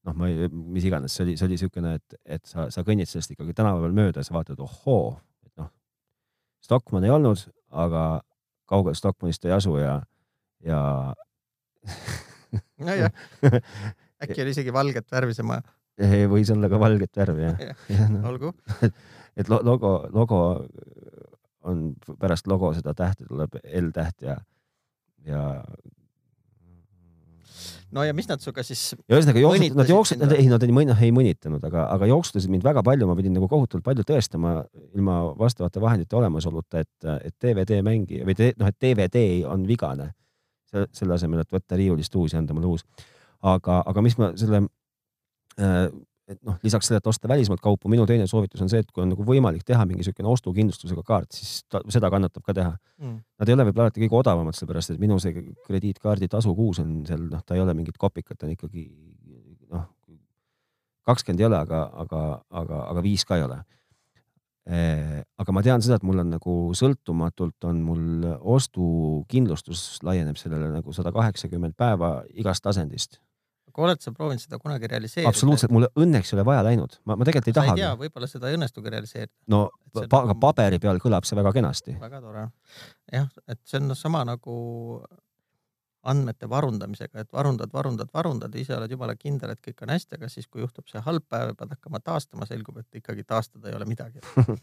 noh, 0.09 0.17
ma 0.19 0.29
ei, 0.31 0.49
mis 0.51 0.87
iganes, 0.89 1.15
see 1.15 1.27
oli, 1.27 1.37
see 1.39 1.49
oli 1.49 1.59
siukene, 1.61 1.95
et, 2.01 2.19
et 2.39 2.45
sa, 2.49 2.69
sa 2.75 2.85
kõnnid 2.87 3.11
sellest 3.11 3.35
ikkagi 3.35 3.55
tänava 3.57 3.83
peal 3.85 3.97
mööda 3.97 4.23
ja 4.23 4.27
sa 4.27 4.37
vaatad, 4.37 4.61
ohoo, 4.63 5.17
et 5.47 5.53
noh, 5.61 5.71
Stockmann 6.65 7.07
ei 7.07 7.15
olnud, 7.15 7.45
aga 7.85 8.07
kaugel 8.71 8.97
Stockmannist 8.99 9.45
ei 9.47 9.55
asu 9.57 9.77
ja, 9.81 10.01
ja 10.67 10.81
nojah, 12.83 13.13
äkki 14.23 14.43
oli 14.45 14.55
isegi 14.55 14.75
valget 14.75 15.09
värvi 15.13 15.37
see 15.37 15.47
maja. 15.47 15.65
võis 16.31 16.51
olla 16.55 16.71
ka 16.73 16.81
valget 16.81 17.23
värvi 17.23 17.47
jah 17.47 17.63
ja, 17.69 17.77
ja, 17.93 18.09
no. 18.13 18.23
olgu 18.31 18.53
et 19.39 19.51
logo, 19.53 19.95
logo 20.13 20.43
on 21.69 21.93
pärast 22.19 22.49
logo 22.51 22.73
seda 22.75 22.95
tähte 22.99 23.27
tuleb 23.29 23.59
L 23.63 23.91
täht 23.95 24.25
ja, 24.27 24.39
ja 25.27 25.43
no 27.93 28.05
ja 28.07 28.15
mis 28.17 28.29
nad 28.31 28.43
sinuga 28.43 28.65
siis 28.67 28.83
ja 28.95 29.17
ühesõnaga 29.17 29.43
jooksutasid, 29.43 29.77
nad 29.79 29.93
jooksid, 29.93 30.25
ei 30.37 30.49
nad 30.51 30.67
ei, 30.67 30.73
noh, 30.89 31.03
ei 31.09 31.15
mõnitanud, 31.15 31.65
aga, 31.69 31.87
aga 31.95 32.09
jooksutasid 32.11 32.53
mind 32.53 32.67
väga 32.67 32.85
palju, 32.87 33.09
ma 33.09 33.17
pidin 33.19 33.37
nagu 33.37 33.49
kohutavalt 33.51 33.87
palju 33.87 34.07
tõestama 34.09 34.55
ilma 34.97 35.19
vastavate 35.39 35.83
vahendite 35.83 36.19
olemasoluta, 36.19 36.85
et, 36.85 37.09
et 37.29 37.37
DVD 37.43 37.83
mängi 37.87 38.23
või 38.27 38.37
te, 38.39 38.53
noh, 38.61 38.71
et 38.73 38.79
DVD 38.83 39.25
on 39.49 39.67
vigane. 39.69 40.13
selle 40.73 41.15
asemel, 41.15 41.43
et 41.43 41.53
võtta 41.53 41.77
riiulist 41.77 42.15
uus 42.17 42.33
ja 42.33 42.39
anda 42.41 42.55
mulle 42.57 42.71
uus. 42.71 42.87
aga, 43.43 43.83
aga 43.87 44.03
mis 44.03 44.17
ma 44.17 44.31
selle 44.41 44.63
äh, 45.61 45.91
et 46.31 46.39
noh, 46.47 46.57
lisaks 46.62 46.89
sellele, 46.89 47.03
et 47.03 47.11
osta 47.11 47.29
välismaalt 47.31 47.62
kaupu, 47.62 47.91
minu 47.91 48.05
teine 48.07 48.27
soovitus 48.31 48.62
on 48.62 48.70
see, 48.70 48.83
et 48.85 48.91
kui 48.95 49.03
on 49.03 49.11
nagu 49.12 49.25
võimalik 49.27 49.64
teha 49.66 49.85
mingi 49.89 50.03
niisugune 50.03 50.31
ostukindlustusega 50.33 51.03
kaart, 51.07 51.33
siis 51.35 51.64
ta, 51.70 51.83
seda 51.93 52.11
kannatab 52.12 52.45
ka 52.47 52.55
teha. 52.57 52.77
Mm.. 53.03 53.18
Nad 53.43 53.51
ei 53.51 53.57
ole 53.57 53.66
võib-olla 53.68 53.89
alati 53.91 54.05
kõige 54.05 54.18
odavamad, 54.20 54.57
sellepärast 54.57 54.95
et 54.95 55.03
minu 55.03 55.18
see 55.23 55.35
krediitkaardi 55.66 56.31
tasu 56.33 56.55
kuus 56.59 56.81
on 56.83 57.01
seal, 57.09 57.27
noh, 57.33 57.43
ta 57.47 57.59
ei 57.59 57.64
ole 57.64 57.75
mingit 57.79 57.99
kopikat, 58.01 58.47
on 58.47 58.55
ikkagi 58.55 58.87
noh, 59.73 59.89
kakskümmend 61.09 61.43
ei 61.43 61.49
ole, 61.51 61.59
aga, 61.66 61.85
aga, 62.05 62.23
aga, 62.62 62.83
aga 62.95 63.05
viis 63.05 63.27
ka 63.27 63.41
ei 63.41 63.47
ole. 63.49 63.59
Aga 65.43 65.51
ma 65.51 65.64
tean 65.66 65.83
seda, 65.83 65.99
et 65.99 66.07
mul 66.07 66.23
on 66.23 66.29
nagu 66.37 66.53
sõltumatult 66.79 67.66
on 67.66 67.83
mul 67.83 68.29
ostukindlustus 68.55 69.99
laieneb 70.07 70.39
sellele 70.39 70.70
nagu 70.70 70.95
sada 70.95 71.11
kaheksakümmend 71.11 71.75
päeva 71.75 72.20
igast 72.31 72.70
asendist 72.70 73.18
aga 73.73 73.85
oled 73.89 74.05
sa 74.05 74.12
proovinud 74.14 74.43
seda 74.43 74.61
kunagi 74.62 74.91
realiseerida? 74.93 75.33
absoluutselt, 75.33 75.73
mulle 75.75 75.89
õnneks 75.99 76.33
ei 76.33 76.39
ole 76.39 76.47
vaja 76.47 76.64
läinud, 76.68 76.99
ma, 77.09 77.16
ma 77.16 77.29
tegelikult 77.29 77.51
ei 77.51 77.59
taha. 77.59 77.75
ei 77.75 77.83
tea, 77.83 77.93
võib-olla 78.05 78.29
seda 78.31 78.51
ei 78.51 78.59
õnnestugi 78.59 78.93
realiseerida. 78.93 79.35
no 79.55 79.64
pa, 79.95 80.05
aga 80.05 80.23
nagu... 80.33 80.39
paberi 80.45 80.81
peal 80.83 81.01
kõlab 81.03 81.29
see 81.29 81.39
väga 81.39 81.55
kenasti. 81.57 81.97
väga 82.01 82.23
tore. 82.25 82.47
jah, 83.12 83.29
et 83.49 83.61
see 83.68 83.81
on 83.81 83.97
sama 83.99 84.25
nagu 84.29 84.57
andmete 86.12 86.49
varundamisega, 86.51 87.23
et 87.23 87.33
varundad, 87.33 87.70
varundad, 87.73 88.09
varundad, 88.14 88.55
ise 88.59 88.75
oled 88.75 88.91
jumala 88.91 89.14
kindel, 89.14 89.53
et 89.55 89.61
kõik 89.62 89.85
on 89.87 89.93
hästi, 89.95 90.18
aga 90.18 90.31
siis, 90.33 90.49
kui 90.51 90.64
juhtub 90.64 90.89
see 90.91 91.03
halb 91.05 91.23
päev 91.31 91.53
ja 91.53 91.59
pead 91.59 91.77
hakkama 91.77 92.01
taastama, 92.03 92.49
selgub, 92.49 92.81
et 92.83 93.03
ikkagi 93.03 93.23
taastada 93.23 93.70
ei 93.70 93.77
ole 93.79 93.87
midagi 93.87 94.23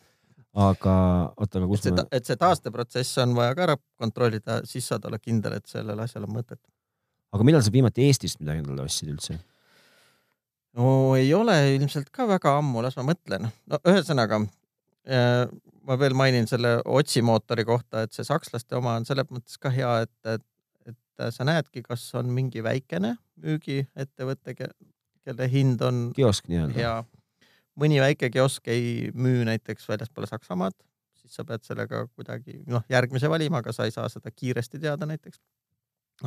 aga 0.70 0.96
oota, 1.38 1.62
aga 1.62 1.70
kus 1.70 1.80
et 1.80 1.88
see, 1.88 1.96
me. 1.96 2.06
et 2.12 2.28
see 2.28 2.40
taasteprotsess 2.40 3.22
on 3.24 3.38
vaja 3.38 3.56
ka 3.56 3.66
ära 3.70 3.78
kontrollida, 4.02 4.60
siis 4.68 4.88
saad 4.92 5.08
olla 5.08 5.20
kindel, 5.22 5.56
et 5.60 5.70
sellel 5.70 6.04
asjal 6.04 6.28
on 6.28 6.36
mõtet 6.36 6.60
aga 7.34 7.46
millal 7.46 7.64
sa 7.66 7.74
viimati 7.74 8.08
Eestist 8.08 8.42
midagi 8.42 8.64
endale 8.64 8.86
ostsid 8.86 9.12
üldse? 9.14 9.40
no 10.78 11.16
ei 11.18 11.32
ole 11.34 11.56
ilmselt 11.76 12.12
ka 12.14 12.28
väga 12.30 12.58
ammu, 12.60 12.84
las 12.86 12.98
ma 13.00 13.08
mõtlen. 13.12 13.50
no 13.70 13.82
ühesõnaga 13.90 14.42
äh, 15.10 15.46
ma 15.90 15.98
veel 16.00 16.16
mainin 16.18 16.48
selle 16.50 16.78
otsimootori 16.86 17.66
kohta, 17.68 18.06
et 18.06 18.16
see 18.16 18.28
sakslaste 18.28 18.78
oma 18.78 18.98
on 19.00 19.08
selles 19.10 19.30
mõttes 19.34 19.58
ka 19.62 19.72
hea, 19.74 19.94
et, 20.06 20.36
et, 20.36 20.46
et 20.94 21.26
sa 21.36 21.48
näedki, 21.48 21.84
kas 21.86 22.04
on 22.20 22.30
mingi 22.34 22.64
väikene 22.66 23.16
müügiettevõte, 23.42 24.56
kelle 24.60 25.48
hind 25.52 25.82
on 25.86 26.10
kiosk 26.16 26.50
nii-öelda. 26.52 27.00
mõni 27.80 28.02
väike 28.04 28.30
kiosk 28.34 28.68
ei 28.68 29.10
müü 29.16 29.46
näiteks 29.48 29.88
väljaspoole 29.90 30.28
Saksamaad, 30.30 30.76
siis 31.22 31.36
sa 31.36 31.46
pead 31.48 31.64
sellega 31.66 32.06
kuidagi 32.14 32.62
noh, 32.68 32.84
järgmise 32.92 33.30
valima, 33.32 33.64
aga 33.64 33.74
sa 33.76 33.88
ei 33.88 33.96
saa 33.96 34.10
seda 34.12 34.32
kiiresti 34.32 34.82
teada 34.84 35.08
näiteks 35.10 35.40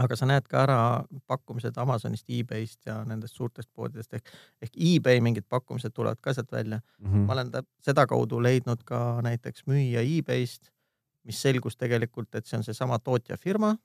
aga 0.01 0.17
sa 0.17 0.27
näed 0.29 0.47
ka 0.49 0.63
ära 0.65 0.79
pakkumised 1.29 1.77
Amazonist 1.81 2.29
e, 2.29 2.41
e-Bayst 2.41 2.87
ja 2.89 3.01
nendest 3.09 3.37
suurtest 3.37 3.69
poodidest 3.75 4.15
ehk, 4.17 4.31
ehk 4.65 4.77
e-Bay 4.77 5.21
mingid 5.25 5.47
pakkumised 5.49 5.93
tulevad 5.95 6.21
ka 6.21 6.35
sealt 6.35 6.53
välja 6.53 6.81
mm. 6.81 7.13
-hmm. 7.13 7.27
ma 7.27 7.33
olen 7.33 7.51
sedakaudu 7.85 8.43
leidnud 8.43 8.85
ka 8.85 9.21
näiteks 9.23 9.67
müüja 9.67 10.01
e-Bayst, 10.01 10.71
mis 11.25 11.43
selgus 11.43 11.77
tegelikult, 11.77 12.35
et 12.35 12.47
see 12.47 12.57
on 12.57 12.65
seesama 12.65 12.99
tootjafirma, 12.99 13.77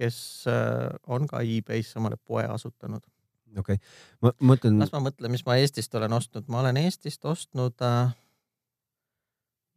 kes 0.00 0.44
äh, 0.48 0.88
on 1.06 1.26
ka 1.26 1.40
e-Bay's 1.40 1.92
omale 1.96 2.16
poe 2.16 2.44
asutanud. 2.44 3.02
okei 3.58 3.74
okay., 3.74 3.78
ma 4.22 4.32
mõtlen. 4.54 4.78
las 4.78 4.92
ma 4.92 5.00
mõtlen, 5.04 5.30
mis 5.30 5.46
ma 5.46 5.56
Eestist 5.56 5.94
olen 5.94 6.12
ostnud, 6.12 6.48
ma 6.48 6.60
olen 6.60 6.76
Eestist 6.76 7.24
ostnud 7.24 7.82
äh, 7.82 8.16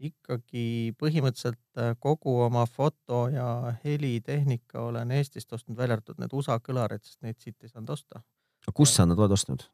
ikkagi 0.10 0.94
põhimõtteliselt 1.00 1.80
äh, 1.80 1.94
kogu 2.04 2.36
oma 2.46 2.66
foto 2.70 3.26
ja 3.32 3.74
helitehnika 3.84 4.82
olen 4.90 5.14
Eestist 5.16 5.54
ostnud, 5.56 5.78
välja 5.78 5.98
arvatud 5.98 6.20
need 6.22 6.36
USA 6.36 6.60
kõlarid, 6.64 7.04
sest 7.06 7.22
neid 7.26 7.40
siit 7.42 7.58
ei 7.64 7.72
saanud 7.72 7.94
osta. 7.96 8.24
aga 8.66 8.76
kus 8.76 8.96
sa 8.96 9.08
nad 9.08 9.20
oled 9.20 9.36
ostnud? 9.36 9.66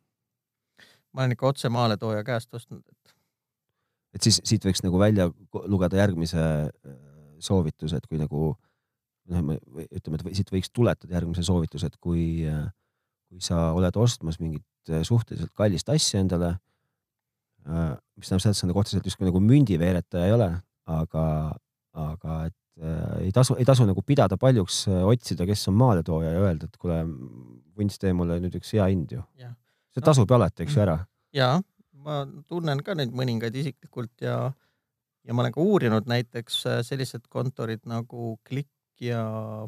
ma 1.14 1.24
olen 1.24 1.36
ikka 1.36 1.50
otse 1.50 1.70
maaletooja 1.74 2.24
käest 2.24 2.54
ostnud, 2.54 2.84
et. 2.86 3.16
et 4.14 4.26
siis 4.28 4.42
siit 4.46 4.66
võiks 4.66 4.84
nagu 4.86 5.02
välja 5.02 5.30
lugeda 5.66 6.02
järgmise 6.02 6.40
äh, 6.40 6.98
soovituse, 7.40 7.98
et 7.98 8.08
kui 8.08 8.22
nagu 8.22 8.54
noh, 9.30 9.54
ütleme, 9.90 10.20
et 10.20 10.36
siit 10.38 10.52
võiks 10.54 10.72
tuletada 10.74 11.16
järgmise 11.18 11.46
soovituse, 11.46 11.90
et 11.90 11.98
kui, 11.98 12.46
äh, 12.50 12.68
kui 13.30 13.42
sa 13.42 13.72
oled 13.78 13.98
ostmas 13.98 14.40
mingit 14.42 14.66
suhteliselt 15.06 15.52
kallist 15.58 15.90
asja 15.92 16.22
endale 16.22 16.56
mis 17.70 18.30
tähendab 18.30 18.44
seda, 18.44 18.54
et 18.54 18.60
sa 18.60 18.70
nagu 18.70 18.82
otseselt 18.82 19.08
justkui 19.08 19.28
nagu 19.28 19.42
mündiveeretaja 19.44 20.30
ei 20.30 20.36
ole, 20.36 20.50
aga, 20.90 21.26
aga 22.06 22.38
et 22.50 22.56
äh, 22.82 23.28
ei 23.28 23.34
tasu, 23.36 23.56
ei 23.60 23.68
tasu 23.68 23.88
nagu 23.90 24.04
pidada 24.06 24.38
paljuks 24.42 24.82
äh, 24.90 25.04
otsida, 25.08 25.48
kes 25.50 25.68
on 25.72 25.78
maaletooja 25.80 26.34
ja 26.36 26.46
öelda, 26.48 26.70
et 26.70 26.80
kuule, 26.82 27.02
vunts, 27.78 28.00
tee 28.02 28.14
mulle 28.16 28.40
nüüd 28.44 28.58
üks 28.60 28.74
hea 28.76 28.90
hind 28.92 29.14
ju. 29.16 29.24
see 29.94 30.06
tasub 30.06 30.28
ju 30.30 30.36
no, 30.36 30.42
alati, 30.42 30.66
eks 30.66 30.78
ju, 30.78 30.82
ära. 30.86 30.98
ja 31.36 31.52
ma 32.06 32.24
tunnen 32.50 32.82
ka 32.86 32.96
neid 32.98 33.14
mõningaid 33.16 33.56
isiklikult 33.62 34.24
ja, 34.24 34.40
ja 35.26 35.36
ma 35.36 35.44
olen 35.44 35.56
ka 35.56 35.64
uurinud 35.64 36.10
näiteks 36.10 36.60
äh, 36.66 36.82
sellised 36.88 37.28
kontorid 37.30 37.86
nagu 37.90 38.36
Klikk 38.48 39.04
ja 39.04 39.24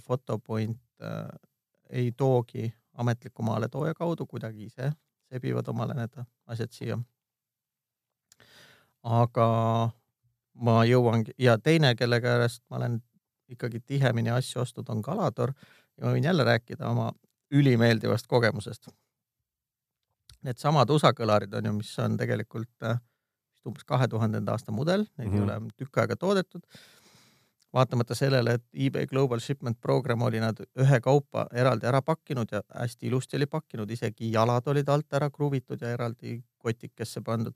Photopoint 0.06 0.82
äh, 1.04 1.28
ei 1.92 2.12
toogi 2.18 2.72
ametliku 3.00 3.44
maaletooja 3.44 3.96
kaudu 3.96 4.28
kuidagi 4.28 4.68
ise 4.68 4.92
sebivad 5.32 5.68
omale 5.72 5.96
need 5.96 6.18
asjad 6.52 6.74
siia 6.76 6.98
aga 9.04 9.48
ma 10.62 10.82
jõuangi 10.86 11.34
ja 11.42 11.58
teine, 11.58 11.96
kelle 11.96 12.22
käest 12.22 12.64
ma 12.70 12.78
olen 12.78 13.00
ikkagi 13.52 13.80
tihemini 13.80 14.32
asju 14.32 14.62
ostnud, 14.62 14.90
on 14.90 15.02
Galador 15.02 15.54
ja 15.98 16.06
ma 16.06 16.16
võin 16.16 16.26
jälle 16.26 16.44
rääkida 16.48 16.88
oma 16.90 17.12
ülimeeldivast 17.52 18.28
kogemusest. 18.32 18.88
Needsamad 20.46 20.90
USA 20.90 21.12
kõlarid 21.14 21.54
on 21.58 21.68
ju, 21.68 21.74
mis 21.82 21.92
on 22.02 22.16
tegelikult 22.18 22.88
äh, 22.88 23.02
umbes 23.68 23.86
kahe 23.86 24.08
tuhandenda 24.10 24.56
aasta 24.56 24.74
mudel, 24.74 25.06
neid 25.18 25.28
mm 25.30 25.34
-hmm. 25.34 25.52
ei 25.52 25.58
mhm. 25.58 25.66
ole 25.66 25.78
tükk 25.78 25.98
aega 25.98 26.16
toodetud. 26.16 26.62
vaatamata 27.74 28.16
sellele, 28.16 28.54
et 28.54 28.64
eBay 28.74 29.08
Global 29.08 29.40
Shipment 29.40 29.78
Program 29.82 30.22
oli 30.22 30.40
nad 30.40 30.58
ühekaupa 30.80 31.46
eraldi 31.54 31.86
ära 31.88 32.02
pakkinud 32.02 32.48
ja 32.52 32.62
hästi 32.76 33.08
ilusti 33.08 33.38
oli 33.38 33.46
pakkinud, 33.46 33.92
isegi 33.92 34.32
jalad 34.32 34.68
olid 34.68 34.90
alt 34.90 35.14
ära 35.14 35.30
kruvitud 35.30 35.82
ja 35.82 35.90
eraldi 35.90 36.44
kotikesse 36.58 37.22
pandud 37.22 37.56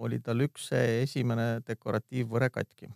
oli 0.00 0.20
tal 0.24 0.40
üks 0.40 0.70
esimene 0.76 1.60
dekoratiivvõre 1.66 2.48
katki. 2.50 2.88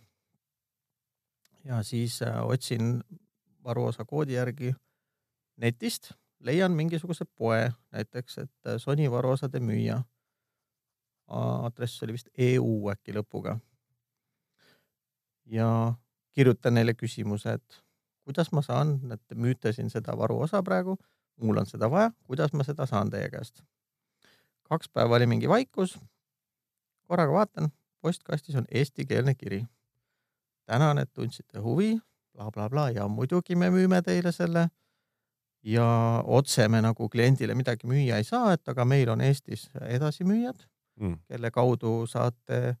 ja 1.63 1.83
siis 1.83 2.21
äh, 2.21 2.41
otsin 2.45 3.03
varuosa 3.63 4.05
koodi 4.05 4.33
järgi 4.33 4.73
netist, 5.57 6.11
leian 6.39 6.71
mingisuguse 6.71 7.25
poe, 7.25 7.71
näiteks 7.91 8.37
et 8.37 8.67
äh, 8.67 8.77
Sony 8.77 9.11
varuosade 9.11 9.59
müüja. 9.59 10.03
aadress 11.27 12.03
oli 12.03 12.13
vist 12.13 12.27
EU 12.37 12.89
äkki 12.89 13.13
lõpuga. 13.13 13.59
ja 15.45 15.93
kirjutan 16.31 16.73
neile 16.73 16.93
küsimuse, 16.93 17.53
et 17.53 17.83
kuidas 18.23 18.51
ma 18.51 18.61
saan, 18.61 18.99
et 19.11 19.21
te 19.27 19.35
müüte 19.35 19.73
siin 19.73 19.89
seda 19.89 20.17
varuosa 20.17 20.63
praegu, 20.63 20.97
mul 21.41 21.57
on 21.57 21.65
seda 21.65 21.89
vaja, 21.91 22.11
kuidas 22.23 22.53
ma 22.53 22.63
seda 22.63 22.85
saan 22.85 23.09
teie 23.09 23.29
käest? 23.29 23.63
kaks 24.65 24.89
päeva 24.89 25.15
oli 25.15 25.27
mingi 25.29 25.49
vaikus 25.49 25.99
korraga 27.07 27.33
vaatan, 27.33 27.69
postkastis 28.01 28.55
on 28.55 28.65
eestikeelne 28.71 29.35
kiri. 29.35 29.65
tänan, 30.65 30.97
et 30.97 31.13
tundsite 31.13 31.59
huvi 31.59 31.93
bla,, 32.33 32.51
blablabla 32.51 32.89
ja 32.89 33.07
muidugi 33.07 33.55
me 33.55 33.69
müüme 33.69 34.01
teile 34.01 34.31
selle. 34.31 34.69
ja 35.63 36.23
otse 36.25 36.67
me 36.67 36.81
nagu 36.81 37.09
kliendile 37.09 37.55
midagi 37.55 37.87
müüa 37.87 38.17
ei 38.17 38.23
saa, 38.23 38.53
et 38.53 38.67
aga 38.69 38.85
meil 38.85 39.09
on 39.09 39.21
Eestis 39.21 39.69
edasimüüjad 39.81 40.67
mm., 40.99 41.15
kelle 41.27 41.51
kaudu 41.51 42.05
saate 42.07 42.75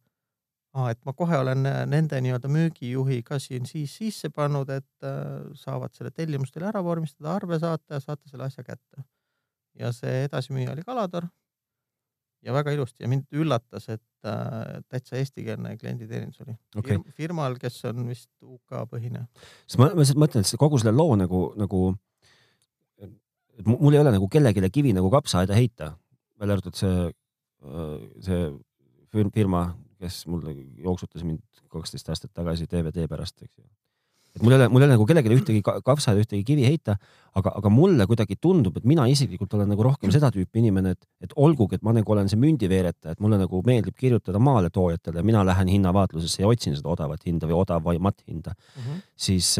aa, 0.75 0.91
et 0.91 0.99
ma 1.07 1.13
kohe 1.17 1.37
olen 1.39 1.63
nende 1.89 2.19
nii-öelda 2.21 2.51
müügijuhiga 2.51 3.39
siin 3.39 3.65
siis 3.69 3.95
sisse 3.97 4.29
pannud, 4.35 4.69
et 4.69 5.07
äh, 5.07 5.47
saavad 5.57 5.95
selle 5.95 6.11
tellimuse 6.11 6.55
teile 6.55 6.69
ära 6.71 6.83
vormistada, 6.83 7.35
arve 7.35 7.59
saata 7.61 7.97
ja 7.97 8.03
saate 8.03 8.29
selle 8.31 8.47
asja 8.49 8.63
kätte. 8.63 9.05
ja 9.79 9.91
see 9.91 10.23
edasimüüja 10.23 10.71
oli 10.71 10.83
Kalador. 10.87 11.25
Ja 12.45 12.53
väga 12.53 12.73
ilusti 12.75 13.03
ja 13.03 13.09
mind 13.11 13.25
üllatas, 13.33 13.87
et 13.89 14.27
äh, 14.29 14.79
täitsa 14.91 15.17
eestikeelne 15.19 15.75
klienditeenindus 15.81 16.43
oli 16.45 16.53
Okei. 16.77 16.95
Firm, 16.97 17.05
firmal, 17.19 17.57
kes 17.61 17.79
on 17.89 18.03
vist 18.09 18.29
UK 18.45 18.83
põhine. 18.91 19.25
sest 19.65 19.79
ma, 19.81 19.89
ma 19.91 20.01
lihtsalt 20.03 20.21
mõtlen, 20.21 20.45
et 20.45 20.51
see 20.51 20.61
kogu 20.61 20.79
selle 20.81 20.93
loo 20.95 21.15
nagu, 21.19 21.41
nagu, 21.59 21.81
et 23.01 23.65
mu- 23.65 23.79
mul 23.81 23.95
ei 23.97 24.03
ole 24.03 24.13
nagu 24.15 24.29
kellelegi 24.31 24.69
kivi 24.73 24.93
nagu 24.95 25.09
kapsaaeda 25.13 25.57
heita, 25.57 25.93
välja 26.39 26.57
arvatud 26.57 26.75
see, 26.77 27.09
see 28.25 28.41
fir- 29.13 29.31
firma, 29.33 29.65
kes 30.01 30.25
mul 30.27 30.43
jooksutas 30.83 31.23
mind 31.23 31.41
kaksteist 31.71 32.09
aastat 32.11 32.33
tagasi 32.35 32.67
DVD 32.71 33.07
pärast, 33.09 33.41
eks 33.41 33.57
ju. 33.57 33.65
Et 34.35 34.43
mul 34.43 34.53
ei 34.53 34.59
ole, 34.59 34.67
mul 34.71 34.83
ei 34.83 34.87
ole 34.87 34.95
nagu 34.95 35.05
kellelegi 35.07 35.37
ühtegi 35.37 35.61
ka- 35.65 35.77
kapsaaeda, 35.85 36.23
ühtegi 36.25 36.43
kivi 36.47 36.65
heita, 36.67 36.97
aga, 37.39 37.53
aga 37.61 37.71
mulle 37.71 38.07
kuidagi 38.09 38.37
tundub, 38.41 38.77
et 38.79 38.87
mina 38.87 39.07
isiklikult 39.11 39.53
olen 39.57 39.69
nagu 39.71 39.85
rohkem 39.87 40.11
seda 40.13 40.31
tüüpi 40.35 40.61
inimene, 40.63 40.95
et, 40.95 41.07
et 41.23 41.35
olgugi, 41.39 41.79
et 41.79 41.85
ma 41.87 41.93
nagu 41.95 42.15
olen 42.15 42.29
see 42.31 42.39
mündiveeretaja, 42.41 43.15
et 43.15 43.23
mulle 43.23 43.39
nagu 43.41 43.61
meeldib 43.67 43.95
kirjutada 43.99 44.41
maaletoojatele, 44.43 45.23
mina 45.25 45.45
lähen 45.47 45.71
hinnavaatlusesse 45.71 46.43
ja 46.43 46.51
otsin 46.51 46.75
seda 46.75 46.91
odavat 46.91 47.23
hinda 47.27 47.49
või 47.49 47.59
odavamat 47.61 48.25
hinda 48.27 48.55
mm. 48.55 48.81
-hmm. 48.81 49.05
siis, 49.27 49.55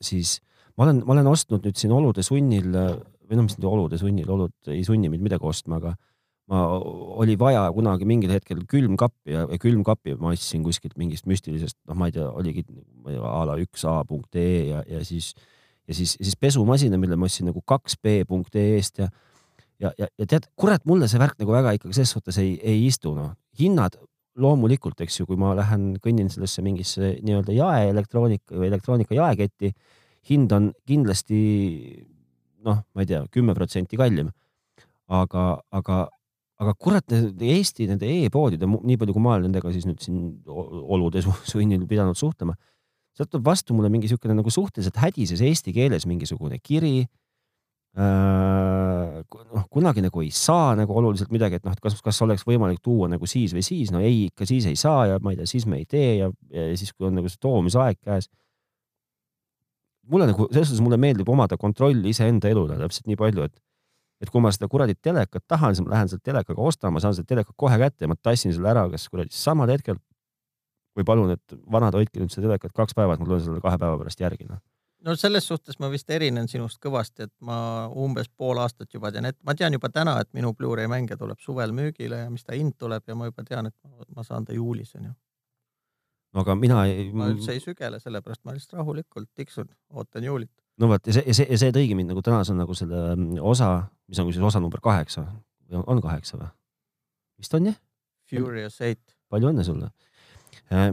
siis 0.00 0.38
ma 0.76 0.88
olen, 0.88 1.02
ma 1.04 1.18
olen 1.18 1.32
ostnud 1.34 1.66
nüüd 1.66 1.76
siin 1.80 1.92
olude 1.92 2.24
sunnil 2.24 2.72
või 2.72 3.38
noh, 3.38 3.46
mis 3.46 3.58
nüüd 3.58 3.68
olude 3.68 4.00
sunnil, 4.00 4.28
olud 4.30 4.72
ei 4.72 4.84
sunni 4.86 5.10
mind 5.12 5.24
midagi 5.24 5.46
ostma, 5.48 5.80
aga 5.80 5.94
ma, 6.52 6.62
oli 7.22 7.36
vaja 7.40 7.64
kunagi 7.74 8.08
mingil 8.08 8.34
hetkel 8.34 8.62
külmkappi 8.68 9.34
ja, 9.36 9.44
ja 9.48 9.58
külmkapi 9.60 10.16
ma 10.20 10.34
ostsin 10.34 10.64
kuskilt 10.66 10.96
mingist 11.00 11.28
müstilisest, 11.30 11.78
noh, 11.88 11.98
ma 11.98 12.10
ei 12.10 12.16
tea, 12.16 12.28
oligi 12.30 12.66
a 13.20 13.44
la 13.48 13.58
üks 13.62 13.86
A 13.88 14.00
punkt 14.08 14.36
ee 14.40 14.70
ja, 14.70 14.82
ja 14.88 15.04
siis, 15.04 15.32
ja 15.88 15.96
siis, 15.96 16.16
siis 16.20 16.36
pesumasina, 16.40 17.00
mille 17.00 17.16
ma 17.16 17.30
ostsin 17.30 17.48
nagu 17.50 17.64
kaks 17.64 17.96
B 18.02 18.20
punkt 18.28 18.56
ee 18.60 18.74
eest 18.78 19.00
ja 19.02 19.10
ja, 19.80 19.92
ja, 19.98 20.08
ja 20.18 20.26
tead, 20.28 20.48
kurat, 20.56 20.84
mulle 20.88 21.08
see 21.10 21.20
värk 21.20 21.38
nagu 21.40 21.54
väga 21.54 21.74
ikkagi 21.78 21.96
selles 21.96 22.14
suhtes 22.14 22.38
ei, 22.42 22.56
ei 22.62 22.84
istu, 22.86 23.14
noh. 23.16 23.34
hinnad 23.58 23.98
loomulikult, 24.40 24.98
eks 25.04 25.20
ju, 25.20 25.26
kui 25.28 25.38
ma 25.38 25.52
lähen, 25.54 25.92
kõnnin 26.02 26.30
sellesse 26.32 26.62
mingisse 26.64 27.14
nii-öelda 27.22 27.54
jaeelektroonika 27.54 28.56
või 28.58 28.70
elektroonika 28.70 29.14
jaeketti, 29.14 29.70
hind 30.30 30.54
on 30.56 30.72
kindlasti 30.88 31.38
noh, 32.64 32.80
ma 32.82 33.04
ei 33.04 33.10
tea, 33.10 33.22
kümme 33.30 33.54
protsenti 33.54 33.98
kallim. 34.00 34.32
aga, 35.12 35.60
aga, 35.70 35.96
aga 36.64 36.74
kurat, 36.80 37.14
Eesti 37.14 37.88
nende 37.90 38.08
e-poodide, 38.08 38.66
nii 38.66 38.98
palju, 39.00 39.16
kui 39.16 39.24
ma 39.24 39.36
olen 39.36 39.50
nendega 39.50 39.72
siis 39.74 39.86
nüüd 39.88 40.00
siin 40.04 40.22
olude 40.48 41.22
sunnil 41.52 41.84
pidanud 41.90 42.18
suhtlema, 42.18 42.56
sealt 43.14 43.30
tuleb 43.30 43.46
vastu 43.46 43.76
mulle 43.76 43.92
mingi 43.92 44.08
niisugune 44.08 44.34
nagu 44.40 44.50
suhteliselt 44.50 44.98
hädises 44.98 45.44
eesti 45.44 45.74
keeles 45.76 46.08
mingisugune 46.10 46.58
kiri 46.62 47.04
noh, 47.94 49.66
kunagi 49.70 50.02
nagu 50.02 50.22
ei 50.24 50.30
saa 50.34 50.74
nagu 50.78 50.96
oluliselt 50.98 51.30
midagi, 51.34 51.60
et 51.60 51.66
noh, 51.66 51.74
et 51.76 51.82
kas, 51.82 51.94
kas 52.02 52.18
oleks 52.26 52.42
võimalik 52.46 52.80
tuua 52.82 53.08
nagu 53.12 53.26
siis 53.30 53.54
või 53.54 53.62
siis, 53.62 53.92
no 53.94 54.02
ei, 54.02 54.26
ikka 54.30 54.48
siis 54.50 54.66
ei 54.66 54.78
saa 54.78 55.06
ja 55.12 55.20
ma 55.22 55.30
ei 55.30 55.38
tea, 55.38 55.46
siis 55.46 55.66
me 55.70 55.78
ei 55.78 55.86
tee 55.86 56.16
ja, 56.18 56.30
ja 56.50 56.72
siis, 56.78 56.90
kui 56.92 57.06
on 57.06 57.14
nagu 57.14 57.30
see 57.30 57.38
toomisaeg 57.42 58.00
käes. 58.02 58.28
mulle 60.10 60.26
nagu 60.28 60.48
selles 60.50 60.68
suhtes 60.68 60.82
mulle 60.84 60.98
meeldib 61.00 61.28
omada 61.28 61.56
kontrolli 61.56 62.10
iseenda 62.10 62.50
elule 62.50 62.76
täpselt 62.80 63.06
nii 63.06 63.16
palju, 63.20 63.46
et, 63.46 63.54
et 64.22 64.30
kui 64.30 64.42
ma 64.42 64.52
seda 64.54 64.68
kuradi 64.70 64.94
telekat 64.94 65.44
tahan, 65.48 65.74
siis 65.74 65.86
ma 65.86 65.94
lähen 65.96 66.10
selle 66.12 66.24
telekaga 66.24 66.62
ostama, 66.62 67.02
saan 67.02 67.16
selle 67.16 67.28
teleka 67.28 67.54
kohe 67.56 67.78
kätte 67.80 68.06
ja 68.06 68.10
ma 68.10 68.16
tassin 68.20 68.54
selle 68.54 68.70
ära, 68.70 68.86
kas 68.92 69.08
kuradi 69.12 69.34
samal 69.34 69.72
hetkel 69.72 69.98
või 70.94 71.06
palun, 71.08 71.34
et 71.34 71.58
vanad 71.70 71.96
hoidke 71.98 72.22
nüüd 72.22 72.32
seda 72.32 72.48
telekat 72.48 72.76
kaks 72.76 72.94
päeva, 72.94 73.14
et 73.14 73.22
ma 73.22 73.28
tulen 73.28 73.42
sellele 73.42 73.64
kahe 73.64 73.80
päeva 73.80 73.98
pärast 74.00 74.22
järgi 74.22 74.46
noh 74.48 74.62
no 75.04 75.14
selles 75.16 75.46
suhtes 75.48 75.78
ma 75.82 75.90
vist 75.92 76.10
erinen 76.10 76.48
sinust 76.50 76.80
kõvasti, 76.82 77.28
et 77.28 77.32
ma 77.44 77.58
umbes 77.88 78.30
pool 78.30 78.60
aastat 78.62 78.94
juba 78.94 79.12
tean 79.12 79.28
ette, 79.28 79.40
ma 79.46 79.54
tean 79.58 79.76
juba 79.76 79.90
täna, 79.92 80.16
et 80.22 80.30
minu 80.36 80.54
Blu-ray 80.56 80.88
mänge 80.90 81.18
tuleb 81.20 81.40
suvel 81.44 81.74
müügile 81.76 82.24
ja 82.24 82.32
mis 82.32 82.44
ta 82.44 82.56
hind 82.56 82.76
tuleb 82.80 83.04
ja 83.08 83.16
ma 83.18 83.28
juba 83.28 83.44
tean, 83.44 83.68
et 83.70 84.14
ma 84.16 84.24
saan 84.26 84.46
ta 84.48 84.56
juulis 84.56 84.94
onju. 84.98 85.12
no 86.34 86.44
aga 86.44 86.56
mina 86.58 86.84
ei. 86.90 87.10
ma 87.12 87.30
üldse 87.32 87.52
ei 87.54 87.62
sügele, 87.62 88.00
sellepärast 88.00 88.44
ma 88.44 88.56
lihtsalt 88.56 88.80
rahulikult 88.80 89.30
tiksun, 89.34 89.68
ootan 89.92 90.24
juulit. 90.24 90.52
No 90.80 90.90
vot 90.90 91.06
ja 91.06 91.16
see, 91.16 91.24
ja 91.28 91.36
see, 91.36 91.48
ja 91.50 91.60
see 91.60 91.74
tõigi 91.74 91.96
mind 91.98 92.12
nagu 92.12 92.22
tänase 92.24 92.56
nagu 92.56 92.76
selle 92.78 93.02
mm, 93.14 93.42
osa, 93.42 93.70
mis 94.10 94.20
on 94.22 94.32
siis 94.32 94.44
osa 94.44 94.62
number 94.62 94.82
kaheksa 94.84 95.26
või 95.26 95.80
on, 95.80 95.86
on 95.96 96.02
kaheksa 96.04 96.38
või? 96.40 96.50
vist 97.42 97.54
on 97.58 97.70
jah? 97.70 97.78
Furious 98.30 98.80
Eight. 98.80 99.02
palju 99.30 99.50
õnne 99.52 99.64
sulle. 99.66 99.90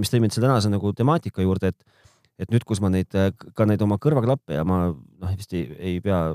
mis 0.01 0.11
tõi 0.11 0.21
mind 0.23 0.35
selle 0.35 0.49
tänase 0.49 0.71
nagu 0.71 0.93
temaatika 0.97 1.45
juurde, 1.45 1.73
et 1.73 1.99
et 2.41 2.49
nüüd, 2.49 2.63
kus 2.65 2.79
ma 2.81 2.89
neid, 2.89 3.11
ka 3.53 3.67
neid 3.69 3.81
oma 3.85 3.99
kõrvaklappe 4.01 4.55
ja 4.57 4.63
ma 4.65 4.87
noh, 4.89 5.33
vist 5.37 5.53
ei, 5.53 5.67
ei 5.77 5.99
pea 6.01 6.31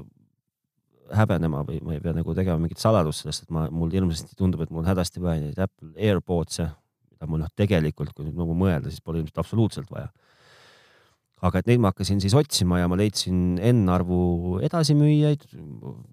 häbenema 1.14 1.62
või 1.66 1.80
ma 1.84 1.96
ei 1.96 2.02
pea 2.02 2.14
nagu 2.16 2.34
tegema 2.34 2.60
mingit 2.62 2.82
saladust 2.82 3.24
sellest, 3.24 3.46
et 3.46 3.54
ma, 3.54 3.66
mul 3.74 3.92
hirmsasti 3.94 4.36
tundub, 4.38 4.62
et 4.62 4.72
mul 4.72 4.84
on 4.84 4.90
hädasti 4.90 5.22
vaja 5.22 5.42
neid 5.42 5.58
Apple 5.62 5.92
AirPods'e, 6.08 6.68
mida 7.14 7.28
mul 7.30 7.42
noh, 7.42 7.50
tegelikult, 7.58 8.12
kui 8.14 8.26
nüüd 8.26 8.38
nagu 8.38 8.56
mõelda, 8.58 8.92
siis 8.92 9.02
pole 9.04 9.22
ilmselt 9.22 9.42
absoluutselt 9.42 9.90
vaja. 9.92 10.10
Aga 11.44 11.60
et 11.60 11.66
neid 11.68 11.82
ma 11.82 11.92
hakkasin 11.92 12.20
siis 12.22 12.34
otsima 12.36 12.80
ja 12.80 12.88
ma 12.88 12.96
leidsin 12.96 13.58
N-arvu 13.72 14.60
edasimüüjaid, 14.64 15.44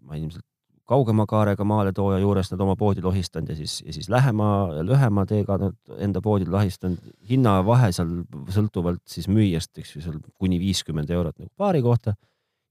ma 0.04 0.20
ilmselt 0.20 0.46
kaugema 0.90 1.26
kaarega 1.30 1.64
maaletooja 1.68 2.20
juures 2.20 2.50
nad 2.52 2.62
oma 2.64 2.76
poodi 2.80 3.04
lohistanud 3.04 3.54
ja 3.54 3.56
siis, 3.56 3.78
ja 3.86 3.94
siis 3.96 4.10
lähema 4.12 4.48
lühema 4.84 5.26
teega 5.28 5.58
nad 5.62 5.96
enda 6.04 6.22
poodi 6.22 6.50
lahistanud. 6.52 7.00
hinnavahe 7.30 7.92
seal 7.96 8.12
sõltuvalt 8.52 9.02
siis 9.08 9.30
müüjast, 9.32 9.72
eks 9.80 9.96
ju, 9.96 10.04
seal 10.04 10.20
kuni 10.40 10.60
viiskümmend 10.60 11.12
eurot 11.16 11.38
nagu 11.40 11.52
paari 11.58 11.82
kohta. 11.82 12.16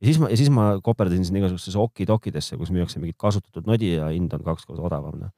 ja 0.00 0.10
siis 0.10 0.20
ma, 0.20 0.28
ja 0.28 0.36
siis 0.36 0.52
ma 0.52 0.66
koperdasin 0.84 1.24
sinna 1.24 1.40
igasugustesse 1.40 1.80
okidokidesse, 1.80 2.60
kus 2.60 2.74
müüakse 2.74 3.00
mingit 3.00 3.16
kasutatud 3.16 3.66
nodi 3.70 3.94
ja 3.94 4.12
hind 4.12 4.32
on 4.36 4.44
kaks 4.44 4.68
korda 4.68 4.84
odavam. 4.90 5.18
no 5.24 5.32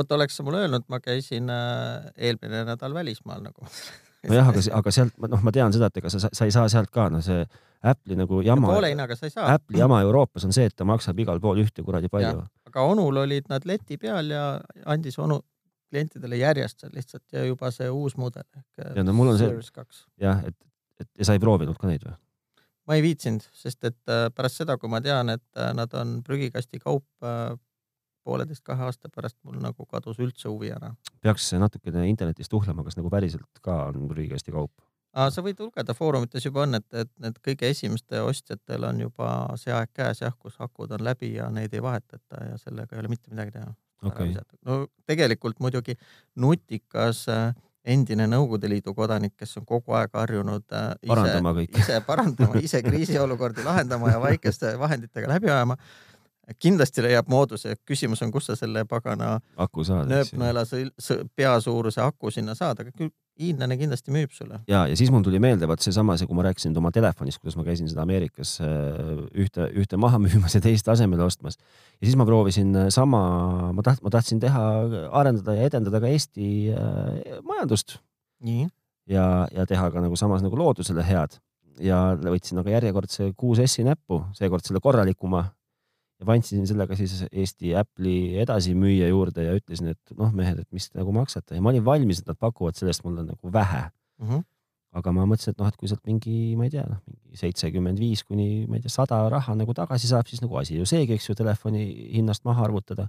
vot, 0.00 0.16
oleks 0.16 0.40
sa 0.40 0.46
mulle 0.46 0.64
öelnud, 0.64 0.88
ma 0.88 1.00
käisin 1.04 1.52
äh, 1.52 2.08
eelmine 2.16 2.64
nädal 2.64 2.96
välismaal 2.96 3.44
nagu 3.44 3.68
nojah, 4.30 4.50
aga, 4.52 4.62
aga 4.78 4.92
sealt, 4.94 5.16
noh, 5.32 5.42
ma 5.44 5.52
tean 5.54 5.74
seda, 5.74 5.90
et 5.90 6.00
ega 6.02 6.12
sa, 6.12 6.28
sa 6.28 6.48
ei 6.48 6.54
saa 6.54 6.68
sealt 6.72 6.92
ka, 6.94 7.08
noh, 7.12 7.24
see 7.24 7.44
Apple'i 7.86 8.16
nagu 8.18 8.40
jama. 8.42 8.70
poole 8.72 8.90
hinnaga 8.90 9.16
sa 9.18 9.28
ei 9.28 9.34
saa. 9.34 9.48
Apple'i 9.54 9.80
jama 9.82 10.00
Euroopas 10.04 10.46
on 10.48 10.54
see, 10.56 10.66
et 10.70 10.76
ta 10.76 10.86
maksab 10.88 11.18
igal 11.22 11.40
pool 11.42 11.60
ühte 11.62 11.84
kuradi 11.86 12.10
palju. 12.12 12.44
aga 12.70 12.86
onul 12.92 13.22
olid 13.24 13.50
nad 13.52 13.66
leti 13.68 13.98
peal 14.00 14.32
ja 14.32 14.46
andis 14.84 15.18
onu 15.22 15.40
klientidele 15.90 16.38
järjest 16.40 16.82
seal 16.82 16.94
lihtsalt 16.94 17.24
ja 17.32 17.44
juba 17.46 17.70
see 17.74 17.88
uus 17.90 18.16
mudel 18.18 18.44
ja 18.96 19.04
no 19.06 19.14
mul 19.16 19.32
on 19.32 19.38
see, 19.38 19.52
jah, 20.20 20.42
et, 20.46 20.56
et 21.00 21.10
ja 21.20 21.28
sa 21.28 21.36
ei 21.36 21.42
proovinud 21.42 21.78
ka 21.78 21.88
neid 21.88 22.02
või? 22.04 22.16
ma 22.86 22.98
ei 22.98 23.04
viitsinud, 23.04 23.46
sest 23.54 23.86
et 23.86 24.12
äh, 24.12 24.26
pärast 24.34 24.62
seda, 24.62 24.76
kui 24.78 24.90
ma 24.90 25.00
tean, 25.02 25.30
et 25.34 25.46
äh, 25.58 25.72
nad 25.74 25.94
on 25.98 26.20
prügikasti 26.26 26.82
kaup 26.82 27.06
pooleteist-kahe 28.26 28.88
aasta 28.88 29.10
pärast 29.12 29.38
mul 29.46 29.60
nagu 29.62 29.86
kadus 29.90 30.20
üldse 30.22 30.50
huvi 30.50 30.72
ära. 30.74 30.92
peaks 31.22 31.52
natukene 31.60 32.06
internetis 32.10 32.50
tuhlema, 32.52 32.84
kas 32.86 32.98
nagu 32.98 33.12
päriselt 33.12 33.62
ka 33.62 33.86
on 33.92 34.10
prügikasti 34.10 34.54
kaup? 34.54 34.74
sa 35.16 35.42
võid 35.42 35.60
lugeda 35.62 35.94
foorumites 35.96 36.44
juba 36.44 36.66
on, 36.66 36.76
et, 36.76 36.86
et 36.92 37.10
need 37.24 37.38
kõige 37.44 37.70
esimeste 37.72 38.20
ostjatel 38.20 38.84
on 38.90 39.00
juba 39.06 39.30
see 39.60 39.72
aeg 39.72 39.92
käes 39.96 40.20
jah, 40.20 40.34
kus 40.38 40.58
akud 40.60 40.92
on 40.92 41.04
läbi 41.06 41.32
ja 41.38 41.48
neid 41.52 41.74
ei 41.74 41.82
vahetata 41.82 42.44
ja 42.50 42.58
sellega 42.60 42.96
ei 42.96 43.04
ole 43.04 43.12
mitte 43.12 43.32
midagi 43.32 43.56
teha 43.56 43.70
okay.. 44.04 44.34
no 44.66 44.82
tegelikult 45.08 45.62
muidugi 45.64 45.96
nutikas 46.36 47.24
äh, 47.32 47.54
endine 47.86 48.26
Nõukogude 48.28 48.68
Liidu 48.70 48.92
kodanik, 48.96 49.36
kes 49.38 49.56
on 49.60 49.66
kogu 49.68 49.94
aeg 49.96 50.14
harjunud 50.18 50.74
äh, 50.74 50.90
ise, 51.06 51.80
ise 51.80 52.00
parandama, 52.06 52.60
ise 52.60 52.82
kriisiolukordi 52.84 53.64
lahendama 53.64 54.10
ja 54.12 54.20
väikeste 54.22 54.74
vahenditega 54.80 55.30
läbi 55.30 55.50
ajama 55.52 55.78
kindlasti 56.54 57.02
leiab 57.02 57.28
mooduse, 57.30 57.74
küsimus 57.86 58.22
on, 58.22 58.30
kust 58.34 58.52
sa 58.52 58.56
selle 58.58 58.84
pagana 58.88 59.36
aku 59.58 59.84
saad, 59.86 60.10
nööpnõela 60.10 60.62
peasuuruse 61.34 62.02
aku 62.04 62.30
sinna 62.34 62.54
saad, 62.58 62.84
aga 62.84 62.92
küll 62.94 63.10
hiinlane 63.40 63.76
kindlasti 63.76 64.12
müüb 64.14 64.32
sulle. 64.32 64.60
ja, 64.70 64.84
ja 64.88 64.96
siis 64.96 65.10
mul 65.12 65.24
tuli 65.26 65.40
meelde 65.42 65.68
vaat 65.68 65.84
seesama, 65.84 66.16
see, 66.16 66.28
kui 66.28 66.38
ma 66.38 66.46
rääkisin 66.46 66.76
oma 66.78 66.92
telefonist, 66.94 67.40
kuidas 67.42 67.58
ma 67.58 67.66
käisin 67.66 67.90
seda 67.90 68.04
Ameerikas 68.06 68.56
äh, 68.64 69.10
ühte, 69.34 69.66
ühte 69.76 69.98
maha 70.00 70.20
müümas 70.22 70.56
ja 70.56 70.62
teist 70.64 70.88
asemele 70.92 71.26
ostmas. 71.26 71.58
ja 72.00 72.06
siis 72.06 72.16
ma 72.18 72.28
proovisin 72.28 72.86
sama, 72.94 73.22
ma 73.76 73.86
taht-, 73.86 74.04
ma 74.06 74.12
tahtsin 74.14 74.40
teha, 74.42 74.62
arendada 75.10 75.56
ja 75.58 75.66
edendada 75.68 76.00
ka 76.02 76.12
Eesti 76.12 76.52
äh, 76.72 77.42
majandust. 77.46 77.98
nii. 78.46 78.68
ja, 79.10 79.26
ja 79.52 79.66
teha 79.66 79.90
ka 79.90 80.04
nagu 80.04 80.16
samas 80.16 80.46
nagu 80.46 80.56
loodusele 80.56 81.04
head 81.06 81.40
ja 81.82 82.00
võtsin 82.16 82.62
aga 82.62 82.78
järjekordse 82.78 83.32
6S-i 83.36 83.84
näppu, 83.84 84.22
seekord 84.38 84.64
selle 84.64 84.80
korralikuma 84.80 85.44
ja 86.20 86.32
andsin 86.32 86.66
sellega 86.68 86.96
siis 86.96 87.24
Eesti 87.28 87.74
Apple'i 87.76 88.40
edasimüüja 88.40 89.08
juurde 89.10 89.44
ja 89.44 89.56
ütlesin, 89.58 89.92
et 89.92 90.16
noh, 90.16 90.32
mehed, 90.36 90.62
et 90.62 90.68
mis 90.72 90.88
te 90.88 91.00
nagu 91.00 91.12
maksate 91.12 91.58
ja 91.58 91.64
ma 91.64 91.72
olin 91.72 91.84
valmis, 91.84 92.22
et 92.22 92.30
nad 92.30 92.38
pakuvad 92.40 92.78
sellest 92.78 93.04
mulle 93.04 93.26
nagu 93.26 93.52
vähe 93.52 93.82
mm. 93.84 94.28
-hmm. 94.30 94.46
aga 94.96 95.12
ma 95.12 95.26
mõtlesin, 95.28 95.52
et 95.52 95.60
noh, 95.60 95.68
et 95.68 95.76
kui 95.76 95.92
sealt 95.92 96.04
mingi, 96.08 96.56
ma 96.56 96.64
ei 96.64 96.72
tea, 96.72 96.86
noh, 96.88 97.02
mingi 97.04 97.42
seitsekümmend 97.42 98.00
viis 98.00 98.24
kuni 98.24 98.64
ma 98.66 98.80
ei 98.80 98.86
tea, 98.86 98.92
sada 98.92 99.20
raha 99.28 99.54
nagu 99.54 99.76
tagasi 99.76 100.08
saab, 100.08 100.26
siis 100.32 100.40
nagu 100.40 100.56
asi 100.56 100.80
ju 100.80 100.88
seegi, 100.88 101.18
eks 101.18 101.28
ju, 101.28 101.36
telefoni 101.36 101.84
hinnast 102.16 102.44
maha 102.48 102.64
arvutada. 102.64 103.08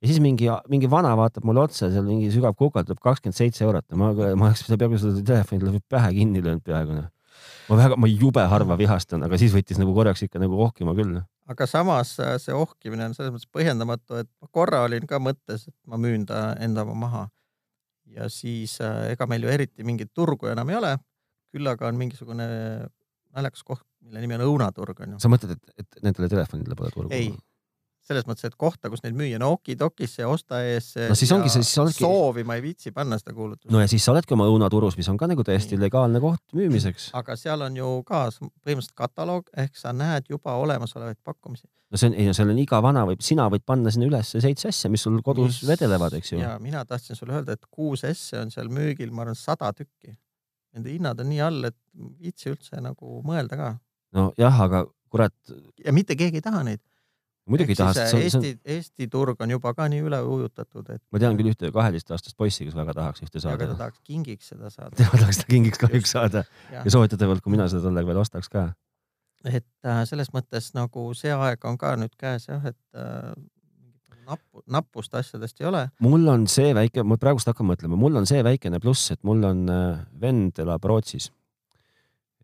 ja 0.00 0.08
siis 0.08 0.20
mingi, 0.20 0.48
mingi 0.68 0.90
vana 0.90 1.16
vaatab 1.16 1.44
mulle 1.44 1.60
otsa, 1.60 1.92
seal 1.92 2.04
mingi 2.06 2.32
sügav 2.32 2.56
kukaldab 2.56 3.00
kakskümmend 3.02 3.36
seitse 3.36 3.64
eurot 3.64 3.84
ja 3.90 3.96
ma, 3.96 4.12
ma 4.14 4.46
oleks 4.48 4.64
peaaegu 4.64 4.98
seda 4.98 5.22
telefoni 5.22 5.64
talle 5.64 5.80
pähe 5.88 6.12
kinni 6.14 6.42
löönud 6.42 6.64
peaaegu 6.64 6.96
noh. 6.96 7.10
ma 7.68 7.76
väga, 7.76 7.96
ma 7.96 8.06
jube 8.08 8.40
harva 8.40 8.78
vihastan, 8.78 9.22
aga 9.22 9.36
siis 9.36 9.52
võttis 9.52 9.76
nagu 9.76 9.92
korraks 9.92 10.22
ikka 10.22 10.38
nagu 10.38 10.62
ohkima 10.64 10.94
küll. 10.94 11.20
Aga 11.48 11.66
samas 11.66 12.14
äh, 12.20 12.36
see 12.42 12.54
ohkimine 12.54 13.08
on 13.08 13.16
selles 13.16 13.32
mõttes 13.34 13.50
põhjendamatu, 13.54 14.20
et 14.22 14.30
ma 14.42 14.50
korra 14.52 14.82
olin 14.86 15.06
ka 15.08 15.20
mõttes, 15.22 15.68
et 15.70 15.76
ma 15.88 16.00
müün 16.00 16.26
ta 16.28 16.52
enda 16.64 16.84
oma 16.86 16.96
maha. 17.06 17.26
ja 18.08 18.28
siis 18.32 18.78
äh, 18.80 19.10
ega 19.12 19.26
meil 19.28 19.44
ju 19.44 19.50
eriti 19.52 19.84
mingit 19.84 20.14
turgu 20.16 20.48
enam 20.48 20.70
ei 20.70 20.78
ole. 20.78 20.96
küll 21.52 21.68
aga 21.68 21.88
on 21.88 21.96
mingisugune 21.96 22.46
naljakas 23.36 23.64
koht, 23.64 23.84
mille 24.04 24.20
nimi 24.20 24.36
on 24.36 24.46
õunaturg 24.46 25.00
on 25.04 25.14
ju. 25.16 25.20
sa 25.24 25.30
mõtled, 25.32 25.56
et, 25.56 25.84
et 25.84 26.02
nendele 26.04 26.28
telefonidele 26.28 26.76
pole 26.76 26.92
turgu? 26.94 27.12
ei, 27.14 27.32
selles 28.08 28.26
mõttes, 28.28 28.46
et 28.48 28.56
kohta, 28.58 28.90
kus 28.92 29.02
neid 29.04 29.16
müüa, 29.18 29.38
no 29.40 29.50
okidokisse 29.56 30.24
ja 30.24 30.28
osta 30.32 30.60
ees. 30.64 30.90
no 31.10 31.16
siis 31.18 31.32
ongi 31.34 31.50
see, 31.52 31.64
siis 31.66 31.80
oledki. 31.82 32.04
soovi 32.04 32.44
ma 32.48 32.56
ei 32.58 32.64
viitsi 32.64 32.92
panna 32.96 33.18
seda 33.20 33.34
kuulutust. 33.36 33.70
no 33.72 33.82
ja 33.82 33.88
siis 33.90 34.04
sa 34.04 34.14
oledki 34.14 34.36
oma 34.36 34.46
õunaturus, 34.50 34.96
mis 34.98 35.08
on 35.12 35.18
ka 35.20 35.28
nagu 35.30 35.44
täiesti 35.46 35.76
Nii. 35.76 35.84
legaalne 35.86 36.22
koht 36.24 36.56
müümiseks. 36.56 37.10
aga 37.18 37.36
seal 37.40 37.64
on 37.66 37.76
ju 37.76 37.90
ka 38.08 38.28
põhimõtteliselt 38.32 38.96
kataloog 38.98 39.50
ehk 39.64 39.76
sa 39.78 39.92
näed 39.96 40.30
juba 40.32 40.56
olemasolevaid 40.62 41.20
pakkumisi. 41.24 41.66
no 41.68 42.00
see 42.00 42.12
on, 42.12 42.18
ei 42.18 42.28
no 42.30 42.36
seal 42.36 42.52
on 42.54 42.62
iga 42.64 42.80
vana 42.84 43.04
võib, 43.08 43.24
sina 43.24 43.48
võid 43.52 43.66
panna 43.68 43.92
sinna 43.94 44.08
üles 44.08 44.32
seitse 44.36 44.72
asja, 44.72 44.92
mis 44.92 45.04
sul 45.04 45.20
kodus 45.24 45.62
mis... 45.62 45.68
vedelevad, 45.74 46.16
eks 46.20 46.32
ju. 46.34 46.42
ja 46.44 46.56
mina 46.62 46.84
tahtsin 46.88 47.18
sulle 47.18 47.36
öelda, 47.40 47.58
et 47.58 47.68
kuus 47.70 48.06
asja 48.08 48.44
on 48.44 48.54
seal 48.54 48.72
müügil, 48.72 49.12
ma 49.12 49.26
arvan, 49.26 49.38
sada 49.38 49.72
tükki. 49.76 50.16
Nende 50.76 50.92
hinnad 50.92 51.20
on 51.20 51.30
nii 51.30 51.40
all, 51.42 51.64
et 51.64 51.76
viitsi 52.20 52.52
üldse 52.52 52.80
nagu 52.84 53.20
mõelda 53.26 53.56
ka. 53.58 53.72
nojah, 54.16 54.64
aga 54.68 54.86
kurat. 55.08 55.34
ja 55.84 55.92
mitte 55.96 56.16
keegi 56.16 56.40
ei 56.40 56.44
taha 56.44 56.62
neid 56.66 56.82
muidugi 57.50 57.74
ei 57.74 57.78
taha. 57.78 58.06
Eesti, 58.18 58.52
Eesti 58.76 59.08
turg 59.12 59.40
on 59.44 59.52
juba 59.54 59.72
ka 59.76 59.88
nii 59.90 60.02
üle 60.06 60.20
ujutatud, 60.24 60.88
et. 60.94 61.02
ma 61.12 61.22
tean 61.22 61.38
küll 61.38 61.52
ühte 61.52 61.70
kaheteistaastast 61.74 62.36
poissi, 62.38 62.66
kes 62.68 62.76
väga 62.78 62.96
tahaks 62.98 63.24
ühte 63.26 63.42
saada. 63.42 63.56
aga 63.56 63.72
ta 63.72 63.78
tahaks 63.84 64.02
kingiks 64.06 64.52
seda 64.52 64.72
saada. 64.74 64.94
tema 65.00 65.22
tahaks 65.22 65.42
seda 65.42 65.52
kingiks 65.52 65.82
kahjuks 65.82 66.14
saada 66.16 66.44
ja, 66.72 66.82
ja 66.84 66.94
soovitatavalt, 66.94 67.44
kui 67.44 67.54
mina 67.54 67.68
seda 67.72 67.84
talle 67.88 68.06
veel 68.08 68.22
ostaks 68.24 68.52
ka. 68.52 68.68
et 69.44 69.66
äh, 69.86 70.02
selles 70.10 70.32
mõttes 70.34 70.72
nagu 70.76 71.10
see 71.18 71.34
aeg 71.34 71.64
on 71.68 71.78
ka 71.80 71.94
nüüd 72.00 72.16
käes 72.20 72.48
jah, 72.50 72.64
et 72.68 72.78
äh, 72.98 73.32
nappu, 74.28 74.62
nappust 74.66 75.14
asjadest 75.18 75.62
ei 75.62 75.70
ole. 75.70 75.86
mul 76.04 76.28
on 76.28 76.46
see 76.50 76.74
väike, 76.76 77.04
ma 77.06 77.18
praegust 77.20 77.50
hakkan 77.50 77.70
mõtlema, 77.70 77.98
mul 78.00 78.20
on 78.20 78.28
see 78.28 78.44
väikene 78.44 78.80
pluss, 78.82 79.12
et 79.14 79.22
mul 79.26 79.44
on 79.48 79.66
äh, 79.72 80.06
vend 80.20 80.60
elab 80.64 80.84
Rootsis 80.84 81.30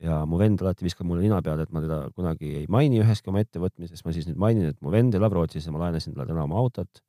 ja 0.03 0.21
mu 0.27 0.39
vend 0.41 0.63
alati 0.63 0.87
viskab 0.87 1.07
mulle 1.09 1.23
nina 1.25 1.41
peale, 1.45 1.67
et 1.67 1.73
ma 1.75 1.83
teda 1.85 1.99
kunagi 2.15 2.51
ei 2.63 2.69
maini 2.71 3.01
üheski 3.03 3.31
oma 3.31 3.43
ettevõtmises, 3.45 4.03
ma 4.05 4.15
siis 4.15 4.29
nüüd 4.29 4.39
mainin, 4.41 4.71
et 4.73 4.81
mu 4.83 4.93
vend 4.95 5.15
elab 5.15 5.37
Rootsis 5.37 5.67
ja 5.69 5.75
ma 5.75 5.85
laenasin 5.85 6.17
talle 6.17 6.33
täna 6.33 6.47
oma 6.49 6.59
autot. 6.61 7.03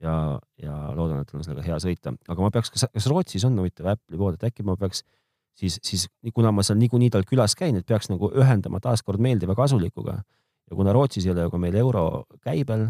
Ja, 0.00 0.14
ja 0.56 0.74
loodan, 0.96 1.20
et 1.20 1.28
tal 1.28 1.42
on 1.42 1.44
sellega 1.44 1.66
hea 1.66 1.76
sõita, 1.82 2.14
aga 2.32 2.40
ma 2.40 2.48
peaks, 2.54 2.70
kas, 2.72 3.08
Rootsis 3.10 3.44
on 3.44 3.58
huvitav 3.60 3.90
Apple'i 3.92 4.16
pood, 4.16 4.38
et 4.38 4.46
äkki 4.48 4.64
ma 4.64 4.72
peaks 4.80 5.02
siis, 5.60 5.76
siis 5.84 6.06
kuna 6.32 6.54
ma 6.56 6.64
seal 6.64 6.78
niikuinii 6.80 7.10
tal 7.12 7.26
külas 7.28 7.52
käin, 7.58 7.76
et 7.76 7.84
peaks 7.84 8.08
nagu 8.08 8.30
ühendama 8.32 8.80
taaskord 8.80 9.20
meeldiva 9.20 9.52
kasulikuga. 9.58 10.22
Ja 10.70 10.78
kuna 10.78 10.94
Rootsis 10.96 11.26
ei 11.26 11.34
ole 11.34 11.44
ju 11.44 11.52
ka 11.52 11.60
meil 11.60 11.76
euro 11.82 12.04
käibel, 12.40 12.86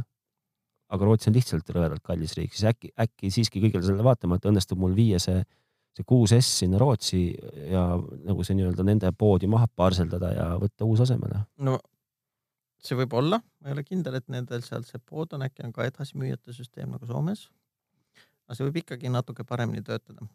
aga 0.91 1.09
Rootsi 1.09 1.30
on 1.30 1.38
lihtsalt 1.38 1.74
rõvedalt 1.74 2.05
kallis 2.07 2.36
riik, 2.38 2.55
siis 2.55 2.68
äkki, 2.70 2.93
äkki 2.95 3.30
siiski 3.34 3.62
kõigele 3.64 3.82
sellele 3.86 4.07
vaatamata 4.07 4.51
õnnestub 4.51 4.78
mul 4.78 4.95
viia 4.95 5.18
see 5.22 5.43
see 5.97 6.07
kuus 6.07 6.34
S 6.36 6.61
sinna 6.62 6.78
Rootsi 6.80 7.22
ja 7.70 7.84
nagu 7.99 8.45
see 8.47 8.59
nii-öelda 8.59 8.86
nende 8.86 9.11
poodi 9.18 9.51
maha 9.51 9.68
parseldada 9.76 10.34
ja 10.34 10.51
võtta 10.61 10.86
uus 10.88 11.03
asemele? 11.07 11.45
no 11.59 11.78
see 12.84 12.99
võib 12.99 13.14
olla, 13.20 13.41
ma 13.61 13.70
ei 13.70 13.76
ole 13.76 13.84
kindel, 13.86 14.18
et 14.18 14.28
nendel 14.32 14.62
seal 14.64 14.84
see 14.88 15.01
pood 15.05 15.34
on, 15.36 15.45
äkki 15.47 15.64
on 15.66 15.72
ka 15.76 15.86
edasimüüjate 15.88 16.55
süsteem 16.57 16.93
nagu 16.93 17.09
Soomes. 17.09 17.49
aga 18.47 18.57
see 18.57 18.68
võib 18.68 18.80
ikkagi 18.82 19.12
natuke 19.12 19.45
paremini 19.47 19.84
töötada. 19.86 20.26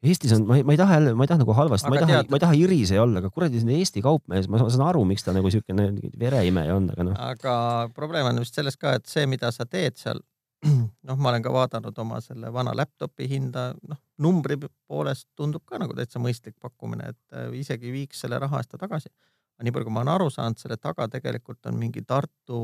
Eestis 0.00 0.32
on, 0.32 0.46
ma 0.48 0.56
ei, 0.56 0.62
ma 0.64 0.72
ei 0.72 0.78
taha 0.80 0.96
jälle, 0.96 1.12
ma 1.12 1.26
ei 1.26 1.28
taha 1.28 1.42
nagu 1.42 1.54
halvasti, 1.58 1.90
ma 1.92 1.98
ei 1.98 2.04
taha, 2.06 2.20
ma 2.32 2.38
ei 2.38 2.42
taha 2.46 2.56
iriseja 2.56 3.02
olla, 3.02 3.20
aga 3.20 3.28
kuradi 3.34 3.60
see 3.60 3.80
Eesti 3.82 4.00
kaupmees, 4.04 4.46
ma 4.48 4.62
saan 4.62 4.86
aru, 4.86 5.02
miks 5.08 5.26
ta 5.26 5.34
nagu 5.36 5.50
siukene 5.52 5.90
vereimeja 6.20 6.78
on, 6.78 6.86
aga 6.94 7.04
noh. 7.04 7.18
aga 7.34 7.54
probleem 7.96 8.30
on 8.30 8.40
vist 8.40 8.56
selles 8.56 8.80
ka, 8.80 8.94
et 8.96 9.10
see, 9.10 9.26
mida 9.28 9.50
sa 9.52 9.66
teed 9.68 10.00
seal, 10.00 10.22
noh, 11.08 11.16
ma 11.16 11.32
olen 11.32 11.44
ka 11.44 11.52
vaadanud 11.52 11.98
oma 12.02 12.20
selle 12.24 12.52
vana 12.52 12.74
laptopi 12.76 13.28
hinda, 13.30 13.70
noh, 13.88 14.00
numbri 14.20 14.58
poolest 14.60 15.28
tundub 15.36 15.64
ka 15.68 15.80
nagu 15.80 15.96
täitsa 15.96 16.20
mõistlik 16.22 16.56
pakkumine, 16.60 17.12
et 17.14 17.36
äh, 17.36 17.52
isegi 17.60 17.92
viiks 17.92 18.20
selle 18.24 18.38
raha 18.42 18.60
eest 18.60 18.74
ta 18.74 18.80
tagasi. 18.80 19.12
aga 19.56 19.66
nii 19.66 19.76
palju, 19.76 19.88
kui 19.88 19.94
ma 19.94 20.02
olen 20.04 20.14
aru 20.14 20.28
saanud, 20.32 20.60
selle 20.60 20.76
taga 20.80 21.08
tegelikult 21.08 21.66
on 21.70 21.78
mingi 21.80 22.04
Tartu 22.06 22.60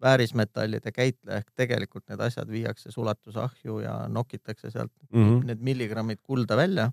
väärismetallide 0.00 0.92
käitleja 0.96 1.42
ehk 1.42 1.50
tegelikult 1.56 2.06
need 2.08 2.22
asjad 2.24 2.48
viiakse 2.48 2.92
sulatusahju 2.94 3.80
ja 3.84 3.94
nokitakse 4.08 4.70
sealt 4.70 4.92
mm 5.12 5.24
-hmm. 5.24 5.46
need 5.46 5.60
milligrammid 5.60 6.18
kulda 6.22 6.56
välja. 6.56 6.90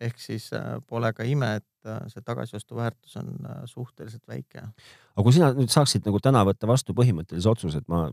ehk 0.00 0.18
siis 0.18 0.52
äh, 0.52 0.60
pole 0.86 1.12
ka 1.12 1.22
ime, 1.22 1.54
et 1.56 1.86
äh, 1.86 2.00
see 2.08 2.22
tagasiostuväärtus 2.22 3.16
on 3.16 3.38
suhteliselt 3.64 4.28
väike. 4.28 4.60
aga 5.16 5.22
kui 5.22 5.32
sina 5.32 5.52
nüüd 5.52 5.70
saaksid 5.70 6.02
nagu 6.04 6.20
täna 6.20 6.44
võtta 6.44 6.66
vastu 6.66 6.92
põhimõttelise 6.92 7.48
otsuse, 7.48 7.78
et 7.78 7.88
ma 7.88 8.10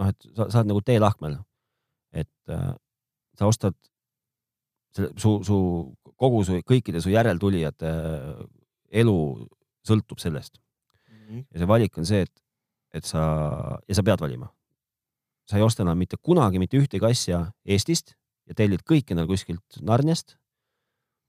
noh, 0.00 0.10
et 0.12 0.28
sa, 0.36 0.48
sa 0.48 0.60
oled 0.60 0.72
nagu 0.72 0.82
teelahkmel. 0.86 1.38
et 2.12 2.52
äh, 2.52 2.72
sa 3.38 3.48
ostad 3.48 3.76
selle, 4.92 5.12
su, 5.16 5.38
su 5.46 5.56
kogu 6.20 6.42
su 6.44 6.58
kõikide 6.68 7.00
su 7.00 7.12
järeltulijate 7.12 7.88
äh, 7.88 8.42
elu 9.02 9.16
sõltub 9.86 10.20
sellest 10.20 10.58
mm. 10.58 11.16
-hmm. 11.16 11.44
ja 11.50 11.62
see 11.62 11.68
valik 11.68 11.98
on 11.98 12.06
see, 12.06 12.26
et, 12.26 12.42
et 12.92 13.08
sa 13.08 13.22
ja 13.88 13.94
sa 13.94 14.02
pead 14.02 14.20
valima. 14.20 14.52
sa 15.48 15.56
ei 15.56 15.62
osta 15.62 15.82
enam 15.82 15.98
mitte 15.98 16.16
kunagi 16.16 16.58
mitte 16.58 16.78
ühtegi 16.78 17.06
asja 17.08 17.52
Eestist 17.64 18.14
ja 18.46 18.54
tellid 18.54 18.84
kõik 18.88 19.10
endale 19.10 19.28
kuskilt 19.28 19.80
Narniast 19.80 20.36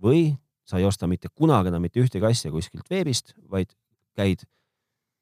või 0.04 0.36
sa 0.68 0.80
ei 0.80 0.86
osta 0.86 1.08
mitte 1.08 1.30
kunagi 1.34 1.72
enam 1.72 1.82
mitte 1.82 2.00
ühtegi 2.00 2.26
asja 2.26 2.52
kuskilt 2.52 2.90
veebist, 2.90 3.34
vaid 3.50 3.74
käid 4.16 4.46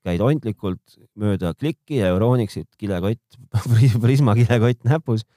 käid 0.06 0.24
ontlikult 0.26 0.97
mööda 1.20 1.54
klikki 1.58 1.99
ja 2.02 2.10
Euronixit 2.14 2.70
kilekott, 2.82 3.22
Prisma 4.04 4.36
kilekott 4.39 4.84
näpus. 4.88 5.28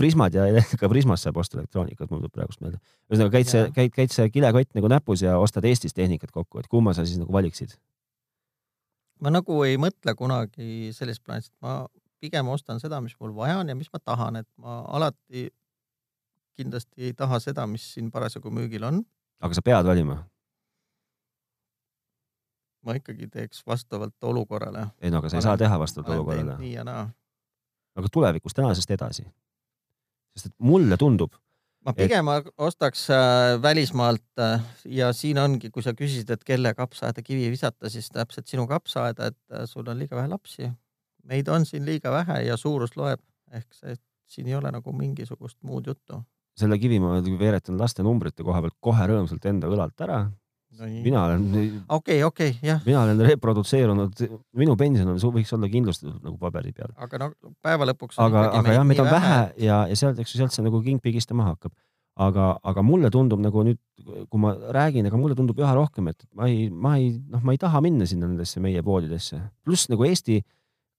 Prismad 0.00 0.32
ja 0.32 0.46
ka 0.80 0.88
Prismast 0.88 1.26
saab 1.26 1.40
osta 1.42 1.58
elektroonikat, 1.58 2.08
mul 2.10 2.22
tuleb 2.22 2.32
praegust 2.32 2.62
meelde. 2.64 2.78
ühesõnaga 3.10 3.34
käid 3.36 3.50
see, 3.50 3.64
käid, 3.76 3.92
käid 3.92 4.14
see 4.14 4.30
kilekott 4.32 4.70
nagu 4.76 4.88
näpus 4.88 5.24
ja 5.24 5.36
ostad 5.40 5.66
Eestis 5.68 5.96
tehnikat 5.96 6.32
kokku, 6.32 6.62
et 6.62 6.70
kumma 6.72 6.94
sa 6.96 7.04
siis 7.04 7.20
nagu 7.20 7.32
valiksid? 7.32 7.76
ma 9.24 9.32
nagu 9.32 9.60
ei 9.64 9.76
mõtle 9.80 10.14
kunagi 10.18 10.90
sellist 10.92 11.22
plaanist, 11.24 11.52
ma 11.64 11.84
pigem 12.20 12.48
ostan 12.52 12.80
seda, 12.82 13.00
mis 13.04 13.14
mul 13.20 13.34
vaja 13.36 13.60
on 13.60 13.70
ja 13.70 13.76
mis 13.76 13.90
ma 13.92 14.00
tahan, 14.00 14.40
et 14.42 14.48
ma 14.60 14.82
alati 14.96 15.48
kindlasti 16.58 17.10
ei 17.10 17.16
taha 17.18 17.40
seda, 17.42 17.66
mis 17.70 17.86
siin 17.94 18.10
parasjagu 18.14 18.52
müügil 18.54 18.86
on. 18.86 19.02
aga 19.44 19.56
sa 19.56 19.64
pead 19.64 19.88
valima? 19.88 20.22
Ma 22.84 22.96
ikkagi 22.98 23.28
teeks 23.32 23.62
vastavalt 23.66 24.28
olukorrale. 24.30 24.86
ei 25.00 25.10
no 25.10 25.22
aga 25.22 25.30
sa 25.32 25.40
ei 25.40 25.46
saa 25.46 25.56
teha 25.60 25.78
vastavalt 25.80 26.14
olukorrale. 26.16 26.58
nii 26.58 26.72
ja 26.72 26.84
naa. 26.84 27.06
aga 27.96 28.12
tulevikus, 28.12 28.54
tänasest 28.54 28.90
edasi. 28.90 29.26
sest 30.36 30.52
et 30.52 30.54
mulle 30.58 30.96
tundub. 31.00 31.34
ma 31.86 31.92
pigem 31.96 32.30
et... 32.36 32.48
ostaks 32.58 33.06
äh, 33.10 33.62
välismaalt 33.62 34.40
äh, 34.40 34.62
ja 34.84 35.12
siin 35.12 35.38
ongi, 35.38 35.70
kui 35.70 35.82
sa 35.82 35.94
küsisid, 35.96 36.30
et 36.30 36.44
kelle 36.44 36.74
kapsaaeda 36.74 37.22
kivi 37.22 37.50
visata, 37.50 37.90
siis 37.92 38.08
täpselt 38.12 38.48
sinu 38.50 38.66
kapsaaeda, 38.70 39.32
et 39.32 39.40
äh, 39.52 39.68
sul 39.70 39.88
on 39.88 39.98
liiga 39.98 40.16
vähe 40.16 40.32
lapsi. 40.32 40.70
meid 41.24 41.48
on 41.48 41.66
siin 41.66 41.84
liiga 41.84 42.12
vähe 42.12 42.42
ja 42.44 42.56
suurus 42.56 42.96
loeb 42.96 43.20
ehk 43.52 43.74
see, 43.74 43.96
siin 44.28 44.48
ei 44.48 44.54
ole 44.54 44.70
nagu 44.72 44.92
mingisugust 44.92 45.58
muud 45.62 45.86
juttu. 45.86 46.22
selle 46.56 46.78
kivi 46.78 47.00
ma 47.02 47.16
veeretan 47.38 47.78
laste 47.78 48.02
numbrite 48.02 48.44
koha 48.46 48.60
pealt 48.62 48.76
kohe 48.80 49.06
rõõmsalt 49.10 49.46
enda 49.50 49.70
õlalt 49.70 50.00
ära 50.06 50.24
no 50.78 50.88
mina 51.04 51.24
olen. 51.24 51.82
okei, 51.88 52.22
okei, 52.24 52.56
jah. 52.62 52.82
mina 52.86 53.02
olen 53.02 53.22
reprodutseerunud, 53.28 54.22
minu 54.58 54.76
pension 54.80 55.10
on, 55.12 55.20
võiks 55.36 55.52
olla 55.56 55.70
kindlustatud 55.70 56.20
nagu 56.24 56.36
paberi 56.40 56.72
peal. 56.76 56.92
aga 56.96 57.20
no 57.22 57.30
päeva 57.64 57.88
lõpuks. 57.90 58.18
aga, 58.22 58.48
aga 58.60 58.78
jah, 58.78 58.86
meid 58.86 59.02
on 59.02 59.10
vähe 59.10 59.40
ja, 59.66 59.82
ja 59.90 59.98
sealt, 59.98 60.20
eks 60.22 60.34
ju, 60.34 60.42
sealt 60.42 60.54
see 60.56 60.64
nagu 60.66 60.80
king 60.84 61.02
pigistama 61.04 61.46
hakkab. 61.52 61.74
aga, 62.26 62.54
aga 62.62 62.84
mulle 62.86 63.10
tundub 63.10 63.42
nagu 63.42 63.64
nüüd, 63.66 63.80
kui 64.30 64.42
ma 64.42 64.54
räägin, 64.76 65.06
aga 65.10 65.18
mulle 65.18 65.38
tundub 65.38 65.58
üha 65.58 65.72
rohkem, 65.74 66.12
et 66.12 66.26
ma 66.34 66.50
ei, 66.50 66.68
ma 66.70 66.96
ei, 67.00 67.14
noh, 67.30 67.42
ma 67.42 67.54
ei 67.54 67.60
taha 67.60 67.82
minna 67.84 68.06
sinna 68.06 68.28
nendesse 68.30 68.62
meie 68.62 68.82
poodidesse. 68.86 69.40
pluss 69.66 69.90
nagu 69.90 70.06
Eesti, 70.06 70.40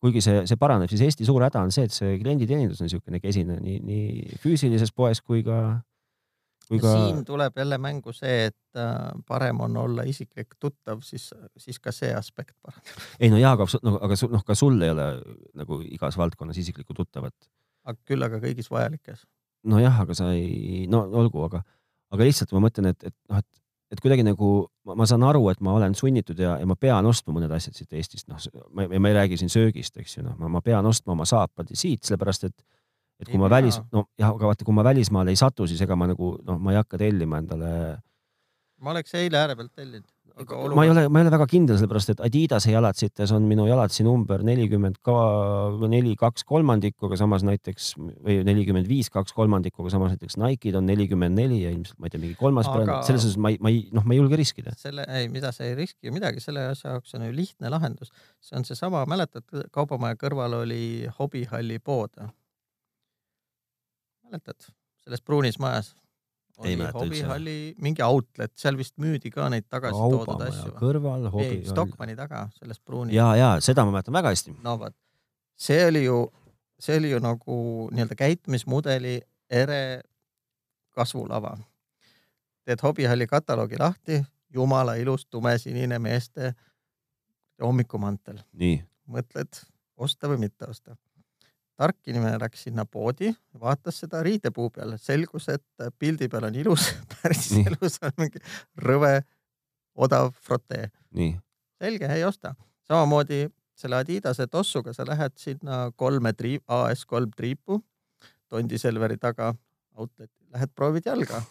kuigi 0.04 0.22
see, 0.22 0.44
see 0.50 0.60
paraneb, 0.60 0.92
siis 0.92 1.06
Eesti 1.08 1.28
suur 1.28 1.44
häda 1.46 1.64
on 1.64 1.72
see, 1.74 1.88
et 1.88 1.96
see 1.96 2.18
klienditeenindus 2.22 2.82
on 2.84 2.90
niisugune 2.90 3.22
kesine 3.24 3.60
nii, 3.64 3.82
nii 3.88 4.40
füüsilises 4.44 4.92
poes 4.96 5.24
kui 5.24 5.44
ka 5.46 5.80
ka. 6.70 6.94
siin 6.94 7.26
tuleb 7.26 7.58
jälle 7.58 7.78
mängu 7.82 8.14
see, 8.16 8.46
et 8.50 8.80
äh, 8.80 9.12
parem 9.28 9.60
on 9.66 9.78
olla 9.78 10.06
isiklik 10.08 10.56
tuttav, 10.60 11.02
siis, 11.06 11.30
siis 11.58 11.80
ka 11.80 11.94
see 11.96 12.12
aspekt 12.16 12.56
paraneb. 12.62 13.04
ei 13.20 13.32
no 13.34 13.42
jaa, 13.42 13.54
aga 13.58 13.68
no, 13.84 13.98
aga 14.06 14.18
noh, 14.32 14.46
ka 14.46 14.58
sul 14.58 14.80
ei 14.82 14.94
ole 14.94 15.10
nagu 15.58 15.82
igas 15.86 16.18
valdkonnas 16.18 16.58
isiklikku 16.62 16.94
tuttavat. 16.98 17.36
küll 18.06 18.26
aga 18.26 18.42
kõigis 18.44 18.72
vajalikes. 18.72 19.26
nojah, 19.66 20.02
aga 20.06 20.18
sa 20.18 20.32
ei, 20.34 20.86
no 20.92 21.06
olgu, 21.22 21.46
aga, 21.50 21.64
aga 22.14 22.28
lihtsalt 22.28 22.54
ma 22.56 22.66
mõtlen, 22.68 22.92
et, 22.94 23.04
et 23.04 23.16
noh, 23.30 23.42
et, 23.42 23.62
et 23.94 24.02
kuidagi 24.02 24.26
nagu 24.26 24.54
ma, 24.86 24.96
ma 25.02 25.10
saan 25.10 25.24
aru, 25.26 25.48
et 25.50 25.62
ma 25.62 25.76
olen 25.78 25.96
sunnitud 25.98 26.40
ja, 26.40 26.58
ja 26.62 26.70
ma 26.70 26.78
pean 26.80 27.06
ostma 27.06 27.34
mõned 27.36 27.52
asjad 27.54 27.78
siit 27.78 27.94
Eestist, 27.94 28.30
noh, 28.32 28.42
ma, 28.72 28.88
ma 28.90 29.12
ei 29.12 29.20
räägi 29.22 29.42
siin 29.42 29.54
söögist, 29.54 29.98
eks 30.02 30.18
ju, 30.18 30.26
noh, 30.26 30.38
ma, 30.40 30.50
ma 30.58 30.62
pean 30.66 30.86
ostma 30.86 31.14
oma 31.14 31.28
saapad 31.30 31.74
siit, 31.74 32.04
sellepärast 32.06 32.50
et 32.50 32.58
et 33.20 33.28
kui 33.30 33.38
Ei 33.38 33.42
ma 33.42 33.48
pea. 33.50 33.58
välis, 33.58 33.80
no 33.94 34.08
jah, 34.20 34.34
aga 34.34 34.52
vaata, 34.52 34.66
kui 34.68 34.74
ma 34.76 34.84
välismaale 34.84 35.32
ei 35.32 35.40
satu, 35.40 35.68
siis 35.68 35.82
ega 35.82 35.96
ma 35.96 36.08
nagu 36.12 36.36
noh, 36.44 36.60
ma 36.60 36.74
ei 36.76 36.82
hakka 36.82 36.98
tellima 37.02 37.40
endale 37.44 37.72
ma 38.84 38.92
oleks 38.92 39.16
eile 39.18 39.40
ääre 39.40 39.56
pealt 39.56 39.72
tellinud. 39.76 40.12
ma 40.76 40.84
ei 40.84 40.90
ole, 40.92 41.06
ma 41.08 41.22
ei 41.22 41.24
ole 41.24 41.32
väga 41.32 41.46
kindel, 41.48 41.78
sellepärast 41.80 42.10
et 42.12 42.22
Adidase 42.28 42.74
jalatsites 42.74 43.32
on 43.32 43.46
minu 43.48 43.64
jalatsi 43.70 44.04
number 44.04 44.42
nelikümmend 44.44 44.98
ka 45.06 45.14
neli 45.88 46.12
kaks 46.20 46.44
kolmandikku, 46.50 47.08
aga 47.08 47.20
samas 47.22 47.46
näiteks 47.48 47.94
või 47.96 48.42
nelikümmend 48.44 48.90
viis 48.92 49.08
kaks 49.14 49.32
kolmandikku, 49.38 49.86
aga 49.86 49.94
samas 49.96 50.12
näiteks 50.18 50.36
Nike'd 50.42 50.76
on 50.76 50.90
nelikümmend 50.92 51.40
neli 51.40 51.62
ja 51.64 51.72
ilmselt 51.72 51.96
ma 52.04 52.10
ei 52.10 52.16
tea, 52.18 52.20
mingi 52.26 52.36
kolmas 52.40 52.68
Aga- 52.68 52.82
bränd, 52.84 53.08
selles 53.08 53.24
suhtes 53.24 53.40
ma 53.40 53.54
ei, 53.54 53.62
ma 53.64 53.72
ei, 53.72 53.86
noh, 53.96 54.04
ma 54.04 54.12
ei 54.18 54.20
julge 54.20 54.42
riskida. 54.44 54.76
selle, 54.78 55.08
ei, 55.08 55.30
mida 55.32 55.54
sa 55.56 55.64
ei 55.64 55.76
riski 55.80 56.12
midagi, 56.12 56.44
selle 56.44 56.68
asja 56.74 56.98
jaoks 56.98 57.16
on 57.16 57.30
ju 57.30 57.36
lihtne 57.40 57.72
lahendus. 57.72 58.12
see 58.44 58.60
on 58.60 58.68
seesama, 58.68 59.06
mäletad, 59.08 59.48
kaubamaja 59.72 60.20
kõrval 60.20 60.60
oli 60.66 61.08
hobihalli 61.20 61.80
pood. 61.80 62.12
Mäletad, 64.26 64.68
selles 65.04 65.22
pruunis 65.22 65.60
majas? 65.60 65.94
Oli 66.58 66.78
hobihalli 66.94 67.76
mingi 67.84 68.04
outlet, 68.04 68.54
seal 68.56 68.78
vist 68.80 68.94
müüdi 69.02 69.28
ka 69.32 69.50
neid 69.52 69.66
tagasi 69.68 69.98
toodud 69.98 70.22
kaubamaja 70.24 70.54
asju. 70.54 70.72
kõrval 70.80 71.26
hobi 71.34 71.58
Stockmanni 71.68 72.16
taga, 72.16 72.46
selles 72.56 72.80
pruunis. 72.80 73.16
ja, 73.16 73.28
ja 73.36 73.50
seda 73.60 73.84
ma 73.84 73.92
mäletan 73.92 74.16
väga 74.16 74.32
hästi. 74.32 74.56
no 74.64 74.78
vot, 74.80 74.96
see 75.60 75.82
oli 75.90 76.06
ju, 76.06 76.22
see 76.80 76.96
oli 77.02 77.12
ju 77.12 77.20
nagu 77.20 77.58
nii-öelda 77.92 78.16
käitumismudeli 78.16 79.18
ere 79.52 79.82
kasvulava. 80.96 81.58
teed 82.64 82.82
hobihalli 82.88 83.28
kataloogi 83.28 83.78
lahti, 83.80 84.24
jumala 84.54 84.96
ilus 84.96 85.28
tumesinine 85.28 86.00
meeste 86.00 86.54
hommikumantel, 87.62 88.40
nii, 88.54 88.80
mõtled 89.12 89.60
osta 89.98 90.32
või 90.32 90.46
mitte 90.48 90.72
osta. 90.72 90.96
Tark 91.76 91.98
inimene 92.08 92.38
läks 92.40 92.66
sinna 92.68 92.86
poodi, 92.86 93.34
vaatas 93.60 94.00
seda 94.04 94.22
riidepuu 94.24 94.70
peal, 94.76 94.96
selgus, 95.02 95.50
et 95.52 95.90
pildi 96.00 96.30
peal 96.32 96.48
on 96.48 96.56
ilus, 96.56 96.92
päris 97.16 97.52
Nii. 97.56 97.66
ilus 97.72 98.00
on 98.04 98.16
mingi 98.22 98.42
rõve 98.80 99.18
odav 99.96 100.32
frotee 100.44 100.90
selge, 101.80 102.08
ei 102.12 102.24
osta. 102.24 102.56
samamoodi 102.88 103.48
selle 103.76 103.96
Adidase 104.00 104.48
tossuga 104.48 104.94
sa 104.94 105.06
lähed 105.08 105.36
sinna 105.40 105.90
kolme 105.96 106.34
triip, 106.34 106.64
AS3 106.72 107.32
triipu 107.36 107.82
Tondi 108.50 108.78
Selveri 108.78 109.18
taga 109.18 109.54
outleti, 109.98 110.36
lähed 110.54 110.72
proovid 110.76 111.06
jalga, 111.06 111.42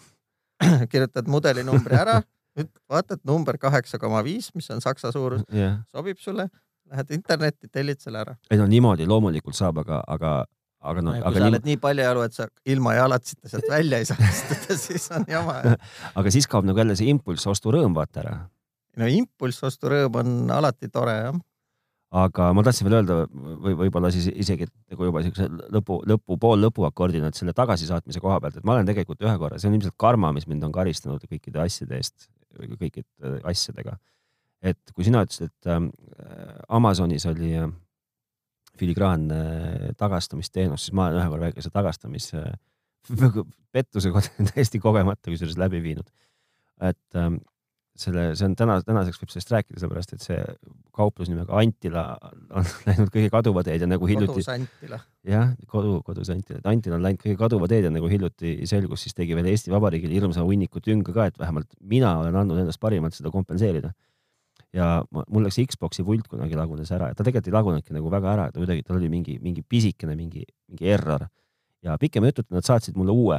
kirjutad 0.93 1.29
mudelinumbri 1.29 1.97
ära, 1.99 2.21
vaatad 2.91 3.25
number 3.25 3.59
kaheksa 3.59 3.99
koma 3.99 4.23
viis, 4.25 4.51
mis 4.55 4.71
on 4.71 4.81
saksa 4.85 5.13
suurus, 5.13 5.43
jah. 5.53 5.81
sobib 5.93 6.21
sulle, 6.23 6.49
lähed 6.93 7.15
internetti, 7.17 7.71
tellid 7.73 8.03
selle 8.03 8.21
ära. 8.25 8.37
ei 8.51 8.61
no 8.61 8.67
niimoodi 8.71 9.07
loomulikult 9.09 9.57
saab, 9.57 9.81
aga, 9.85 10.01
aga, 10.11 10.35
aga 10.85 11.05
noh, 11.05 11.17
kui 11.17 11.23
aga 11.23 11.33
sa 11.33 11.39
niimoodi 11.39 11.55
oled 11.55 11.71
nii 11.71 11.81
paljajalu, 11.85 12.27
et 12.29 12.37
sa 12.37 12.49
ilma 12.75 12.97
jalatsita 12.99 13.53
sealt 13.53 13.71
välja 13.71 14.03
ei 14.03 14.11
saa 14.11 14.21
astuda, 14.31 14.79
siis 14.81 15.09
on 15.17 15.27
jama. 15.31 15.57
aga 16.21 16.35
siis 16.35 16.49
kaob 16.51 16.69
nagu 16.69 16.83
jälle 16.83 16.99
see 16.99 17.11
impulss 17.13 17.49
osturõõm 17.51 17.97
vaata 17.97 18.23
ära. 18.25 18.37
no 19.01 19.11
impulss 19.11 19.67
ostu 19.67 19.93
rõõm 19.93 20.21
on 20.23 20.55
alati 20.55 20.91
tore 20.93 21.17
jah. 21.19 21.41
aga 22.25 22.53
ma 22.57 22.67
tahtsin 22.67 22.89
veel 22.89 23.01
öelda 23.01 23.25
või 23.33 23.77
võib-olla 23.85 24.13
siis 24.15 24.29
isegi 24.31 24.69
nagu 24.93 25.11
juba 25.11 25.25
siukse 25.25 25.49
lõpu, 25.49 26.03
lõpu, 26.11 26.39
pool 26.41 26.63
lõpuakordina, 26.69 27.33
et 27.33 27.41
selle 27.41 27.57
tagasisaatmise 27.57 28.23
koha 28.23 28.41
pealt, 28.45 28.61
et 28.61 28.67
ma 28.67 28.77
olen 28.77 28.89
tegelikult 28.91 29.25
ühe 29.25 29.37
korra, 29.41 29.59
see 29.59 29.73
on 29.73 29.81
ilmselt 29.81 29.99
karma, 29.99 30.33
mis 30.37 30.47
mind 30.51 30.69
on 30.69 30.75
karistanud 30.75 31.25
kõikide 31.27 31.65
asjade 31.65 31.99
eest, 31.99 32.29
kõikide 32.79 33.41
asjadega. 33.51 33.97
Et 34.65 34.95
kui 34.95 35.07
sina 35.07 35.23
ütlesid, 35.25 35.53
et 35.53 35.71
äh, 35.71 35.89
Amazonis 36.73 37.27
oli 37.31 37.53
äh, 37.61 37.71
filigraanne 38.79 39.95
tagastamisteenus, 40.01 40.87
siis 40.87 40.97
ma 40.97 41.09
olen 41.09 41.21
ühe 41.21 41.33
korra 41.33 41.49
väikese 41.49 41.73
tagastamise 41.75 42.45
pettuse 43.75 44.13
täiesti 44.53 44.81
kogemata 44.83 45.31
kusjuures 45.31 45.59
läbi 45.61 45.83
viinud. 45.85 46.09
et 46.83 47.21
ähm, 47.21 47.39
selle, 47.99 48.33
see 48.35 48.47
on 48.49 48.57
täna, 48.59 48.81
tänaseks 48.83 49.21
võib 49.21 49.31
sellest 49.31 49.53
rääkida, 49.55 49.79
sellepärast 49.79 50.15
et 50.17 50.25
see 50.25 50.39
kauplus 50.95 51.31
nimega 51.31 51.55
Antila 51.61 52.05
on 52.51 52.67
läinud 52.89 53.13
kõige 53.15 53.31
kaduva 53.33 53.63
teed 53.67 53.85
ja 53.85 53.89
nagu 53.91 54.09
hiljuti, 54.11 54.41
kodus 54.41 54.51
Antila. 54.51 54.99
jah, 55.31 55.53
kodu, 55.71 56.01
kodus 56.07 56.33
Antila, 56.35 56.59
et 56.63 56.71
Antila 56.71 56.99
on 56.99 57.07
läinud 57.07 57.23
kõige 57.23 57.39
kaduva 57.39 57.69
teed 57.71 57.87
ja 57.87 57.93
nagu 57.95 58.11
hiljuti 58.11 58.57
selgus, 58.71 59.07
siis 59.07 59.15
tegi 59.17 59.39
veel 59.39 59.53
Eesti 59.53 59.73
Vabariigil 59.75 60.15
hirmsa 60.17 60.43
hunniku 60.47 60.83
tünga 60.85 61.15
ka, 61.15 61.29
et 61.31 61.39
vähemalt 61.39 61.71
mina 61.81 62.17
olen 62.23 62.43
andnud 62.43 62.65
endast 62.65 62.83
parimat 62.83 63.15
seda 63.15 63.31
kompenseerida. 63.35 63.95
Ja 64.75 64.89
mul 65.11 65.47
läks 65.47 65.61
Xbox'i 65.71 66.05
pult 66.07 66.29
kunagi 66.31 66.59
lagunes 66.59 66.91
ära 66.95 67.11
ja 67.11 67.17
ta 67.17 67.23
tegelikult 67.23 67.51
ei 67.51 67.57
lagunudki 67.59 67.97
nagu 67.97 68.11
väga 68.13 68.33
ära, 68.33 68.47
ta 68.53 68.63
kuidagi, 68.63 68.83
tal 68.87 68.99
oli 68.99 69.11
mingi, 69.13 69.39
mingi 69.43 69.63
pisikene 69.63 70.17
mingi, 70.19 70.45
mingi 70.71 70.91
error 70.97 71.29
ja 71.85 71.99
pikem 72.01 72.27
jutt, 72.27 72.43
et 72.43 72.51
nad 72.55 72.67
saatsid 72.67 72.99
mulle 72.99 73.15
uue 73.15 73.39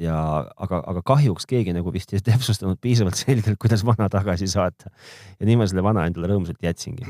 ja 0.00 0.16
aga, 0.56 0.80
aga 0.88 1.02
kahjuks 1.12 1.44
keegi 1.48 1.74
nagu 1.76 1.92
vist 1.92 2.12
ei 2.16 2.22
täpsustanud 2.24 2.80
piisavalt 2.82 3.18
selgelt, 3.18 3.58
kuidas 3.60 3.84
vana 3.84 4.08
tagasi 4.12 4.48
saata. 4.48 4.90
ja 5.38 5.48
nii 5.48 5.58
ma 5.60 5.68
selle 5.68 5.84
vana 5.84 6.06
endale 6.08 6.30
rõõmsalt 6.32 6.62
jätsingi. 6.64 7.06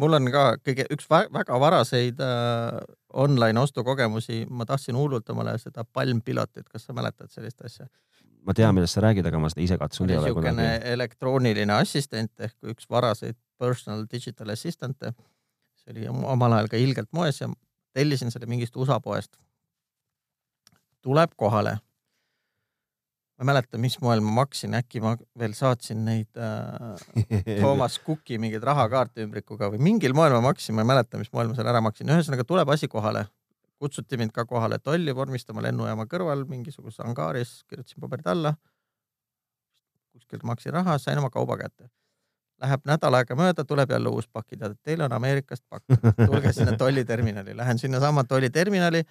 mul 0.00 0.16
on 0.16 0.30
ka 0.32 0.46
kõige 0.64 0.88
üks 0.94 1.08
vä 1.10 1.26
väga 1.32 1.60
varaseid 1.60 2.22
äh, 2.24 2.80
online 3.12 3.60
ostukogemusi, 3.60 4.46
ma 4.48 4.66
tahtsin 4.68 4.96
hullult 4.96 5.28
omale 5.30 5.58
seda 5.60 5.84
Palm 5.84 6.22
Pilotit, 6.24 6.68
kas 6.68 6.88
sa 6.88 6.96
mäletad 6.96 7.30
sellist 7.30 7.60
asja? 7.64 7.86
Ma 8.46 8.54
tean, 8.56 8.74
millest 8.76 8.96
sa 8.96 9.02
räägid, 9.04 9.26
aga 9.28 9.40
ma 9.40 9.50
seda 9.52 9.64
ise 9.64 9.78
katsunud 9.80 10.12
ei 10.12 10.18
ole 10.18 10.30
niisugune 10.30 10.54
kunagi. 10.54 10.90
elektrooniline 10.96 11.76
assistent 11.76 12.46
ehk 12.48 12.72
üks 12.74 12.88
varaseid 12.90 13.38
personal 13.62 14.04
digital 14.10 14.52
assistant'e. 14.54 15.12
see 15.82 15.94
oli 15.94 16.08
omal 16.10 16.58
ajal 16.58 16.70
ka 16.70 16.80
ilgelt 16.80 17.10
moes 17.16 17.40
ja 17.40 17.48
tellisin 17.96 18.30
selle 18.34 18.46
mingist 18.50 18.76
USA 18.76 19.00
poest. 19.00 19.36
tuleb 21.02 21.34
kohale. 21.36 21.78
ma 23.36 23.44
ei 23.44 23.50
mäleta, 23.50 23.78
mis 23.78 23.98
moel 24.00 24.20
ma 24.22 24.34
maksin, 24.42 24.74
äkki 24.78 25.00
ma 25.02 25.16
veel 25.38 25.54
saatsin 25.58 26.04
neid 26.06 26.38
äh, 26.38 27.06
Toomas 27.62 27.98
Cooki 28.06 28.38
mingeid 28.38 28.62
rahakaarte 28.62 29.26
ümbrikuga 29.26 29.70
või 29.72 29.82
mingil 29.82 30.14
moel 30.14 30.36
ma 30.36 30.42
maksin, 30.50 30.76
ma 30.76 30.84
ei 30.84 30.90
mäleta, 30.92 31.18
mis 31.18 31.32
moel 31.32 31.50
ma 31.50 31.58
selle 31.58 31.72
ära 31.72 31.82
maksin, 31.82 32.10
ühesõnaga 32.10 32.46
tuleb 32.46 32.70
asi 32.74 32.90
kohale. 32.92 33.26
Kutsuti 33.82 34.18
mind 34.20 34.30
ka 34.34 34.44
kohale 34.46 34.78
tolli 34.78 35.14
vormistama 35.14 35.62
lennujaama 35.64 36.06
kõrval 36.10 36.44
mingisuguses 36.48 37.00
angaaris, 37.02 37.56
kirjutasin 37.70 38.00
paberid 38.04 38.28
alla. 38.30 38.54
kuskilt 40.12 40.42
maksin 40.44 40.72
raha, 40.76 40.98
sain 41.00 41.18
oma 41.18 41.30
kauba 41.32 41.56
kätte. 41.56 41.88
Läheb 42.62 42.84
nädal 42.86 43.16
aega 43.18 43.34
mööda, 43.34 43.64
tuleb 43.66 43.90
jälle 43.90 44.10
uus 44.12 44.28
pakiteade, 44.28 44.76
teil 44.86 45.00
on 45.02 45.12
Ameerikast 45.16 45.64
pakk, 45.72 45.86
tulge 46.20 46.52
sinna 46.56 46.76
tolliterminali, 46.78 47.56
lähen 47.58 47.78
sinnasamma 47.80 48.22
tolliterminali. 48.28 49.02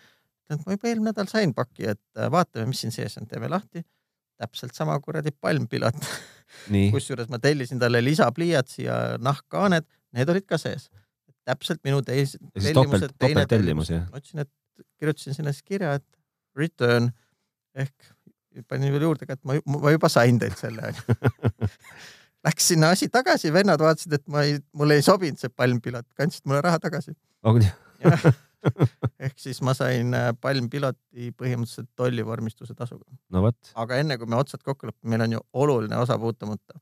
ma 0.52 0.76
juba 0.76 0.88
eelmine 0.88 1.10
nädal 1.10 1.28
sain 1.32 1.54
paki, 1.58 1.88
et 1.96 2.02
äh, 2.20 2.30
vaatame, 2.32 2.70
mis 2.72 2.82
siin 2.84 2.92
sees 2.96 3.18
on, 3.18 3.28
teeme 3.28 3.50
lahti. 3.50 3.84
täpselt 4.42 4.74
sama 4.74 4.96
kuradi 5.00 5.30
palmpilot 5.42 5.98
nii, 6.74 6.88
kusjuures 6.96 7.28
ma 7.30 7.38
tellisin 7.40 7.80
talle 7.80 8.00
lisapliiatsi 8.04 8.84
ja 8.88 8.96
nahkkaaned, 9.22 9.86
need 10.18 10.30
olid 10.34 10.46
ka 10.50 10.58
sees. 10.62 10.90
täpselt 11.46 11.82
minu 11.84 12.02
teis- 12.06 12.38
topelt- 12.74 13.14
topelttellimus, 13.20 13.90
jah? 13.90 14.08
ma 14.12 14.22
ütlesin, 14.22 14.46
et 14.46 14.50
kirjutasin 15.00 15.38
sinna 15.38 15.54
siis 15.56 15.66
kirja, 15.68 15.96
et 16.00 16.08
return 16.58 17.12
ehk 17.76 18.12
panin 18.68 18.92
veel 18.94 19.08
juurde 19.08 19.28
ka, 19.28 19.38
et 19.38 19.44
ma, 19.48 19.58
ma 19.80 19.94
juba 19.94 20.10
sain 20.12 20.40
teilt 20.42 20.60
selle 20.60 20.92
onju. 20.92 21.20
Läks 22.46 22.72
sinna 22.72 22.90
asi 22.96 23.08
tagasi, 23.14 23.52
vennad 23.54 23.82
vaatasid, 23.82 24.16
et 24.18 24.24
ma 24.34 24.42
ei, 24.48 24.56
mulle 24.78 24.98
ei 24.98 25.04
sobinud 25.06 25.38
see 25.38 25.52
palmpilot, 25.54 26.08
kandsid 26.18 26.48
mulle 26.50 26.64
raha 26.66 26.82
tagasi. 26.82 27.14
ehk 29.26 29.40
siis 29.42 29.62
ma 29.66 29.74
sain 29.78 30.14
äh, 30.18 30.32
palmpiloti 30.42 31.32
põhimõtteliselt 31.38 31.90
tollivormistuse 31.98 32.76
tasuga. 32.78 33.06
no 33.34 33.46
vot, 33.46 33.72
aga 33.82 34.02
enne 34.02 34.18
kui 34.22 34.30
me 34.30 34.38
otsad 34.38 34.62
kokku 34.66 34.90
lõpetame, 34.90 35.14
meil 35.14 35.26
on 35.26 35.38
ju 35.38 35.42
oluline 35.64 35.98
osa 35.98 36.18
puutumata 36.22 36.78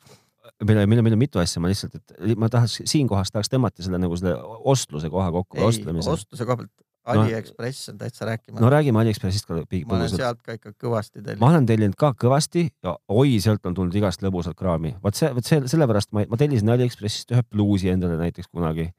meil 0.64 0.82
on, 0.82 0.90
meil 0.90 1.00
on, 1.00 1.06
meil 1.08 1.16
on 1.16 1.22
mitu 1.22 1.40
asja, 1.40 1.62
ma 1.64 1.72
lihtsalt, 1.72 1.96
et 1.96 2.36
ma 2.40 2.50
tahaks 2.52 2.82
siinkohas 2.90 3.32
tahaks 3.32 3.52
tõmmata 3.52 3.86
selle 3.86 4.00
nagu 4.02 4.18
selle 4.20 4.36
ostluse 4.74 5.12
koha 5.12 5.32
kokku, 5.36 5.60
ostlemise. 5.70 6.12
ostuse 6.12 6.48
koha 6.48 6.64
pealt 6.64 6.74
No- 7.08 7.24
Aliekspress 7.24 7.90
on 7.90 7.98
täitsa 7.98 8.28
rääkimata 8.28 8.62
no 8.62 8.70
räägime 8.70 9.00
Aliekspressist 9.02 9.48
ka 9.48 9.56
ma 9.56 9.96
olen 9.96 10.10
sealt 10.12 10.42
ka 10.46 10.58
ikka 10.60 10.76
kõvasti 10.78 11.24
tellinud. 11.24 11.42
ma 11.42 11.52
olen 11.54 11.66
tellinud 11.66 11.96
ka 11.98 12.12
kõvasti 12.14 12.68
ja 12.84 12.98
oi, 13.08 13.40
sealt 13.42 13.66
on 13.66 13.78
tulnud 13.78 13.96
igast 13.96 14.22
lõbusat 14.22 14.58
kraami. 14.60 14.96
vot 15.04 15.16
see, 15.18 15.32
vot 15.34 15.46
see, 15.46 15.64
sellepärast 15.72 16.12
ma, 16.14 16.28
ma 16.30 16.38
tellisin 16.38 16.70
Aliekspressist 16.70 17.32
ühe 17.34 17.46
pluusi 17.50 17.90
endale 17.90 18.20
näiteks 18.20 18.52
kunagi 18.52 18.92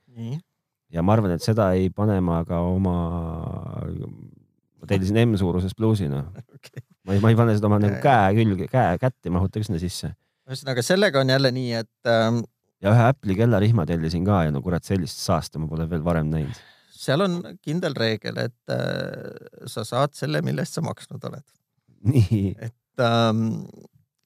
ja 0.90 1.04
ma 1.06 1.14
arvan, 1.16 1.34
et 1.36 1.44
seda 1.44 1.70
ei 1.78 1.90
pane 1.94 2.18
ma 2.24 2.40
ka 2.48 2.60
oma, 2.66 2.94
ma 4.80 4.90
tellisin 4.90 5.20
M-suuruses 5.26 5.76
pluusi, 5.78 6.08
noh. 6.10 6.30
okei. 6.56 6.84
ma 7.06 7.16
ei, 7.16 7.22
ma 7.22 7.32
ei 7.32 7.38
pane 7.38 7.56
seda 7.58 7.70
oma 7.70 7.80
nagu 7.82 8.00
käe 8.02 8.34
külge, 8.38 8.70
käe, 8.72 8.98
kätt 9.02 9.28
ei 9.28 9.34
mahuta 9.34 9.62
sinna 9.64 9.80
sisse. 9.82 10.12
ühesõnaga 10.50 10.84
sellega 10.84 11.22
on 11.22 11.30
jälle 11.30 11.52
nii, 11.54 11.70
et 11.84 12.10
ähm, 12.10 12.42
ja 12.82 12.94
ühe 12.94 13.06
Apple'i 13.12 13.38
kellarihma 13.38 13.86
tellisin 13.88 14.26
ka 14.26 14.44
ja 14.48 14.54
no 14.54 14.62
kurat, 14.64 14.86
sellist 14.86 15.20
saasta 15.22 15.62
ma 15.62 15.70
pole 15.70 15.86
veel 15.90 16.04
varem 16.04 16.30
näinud. 16.32 16.62
Seal 17.00 17.24
on 17.24 17.40
kindel 17.64 17.96
reegel, 17.96 18.38
et 18.42 18.74
äh, 18.74 19.64
sa 19.70 19.84
saad 19.88 20.16
selle, 20.18 20.42
mille 20.46 20.64
eest 20.64 20.78
sa 20.78 20.84
maksnud 20.84 21.24
oled. 21.30 21.46
nii, 22.10 22.54
et 22.60 23.04
ähm, 23.04 23.64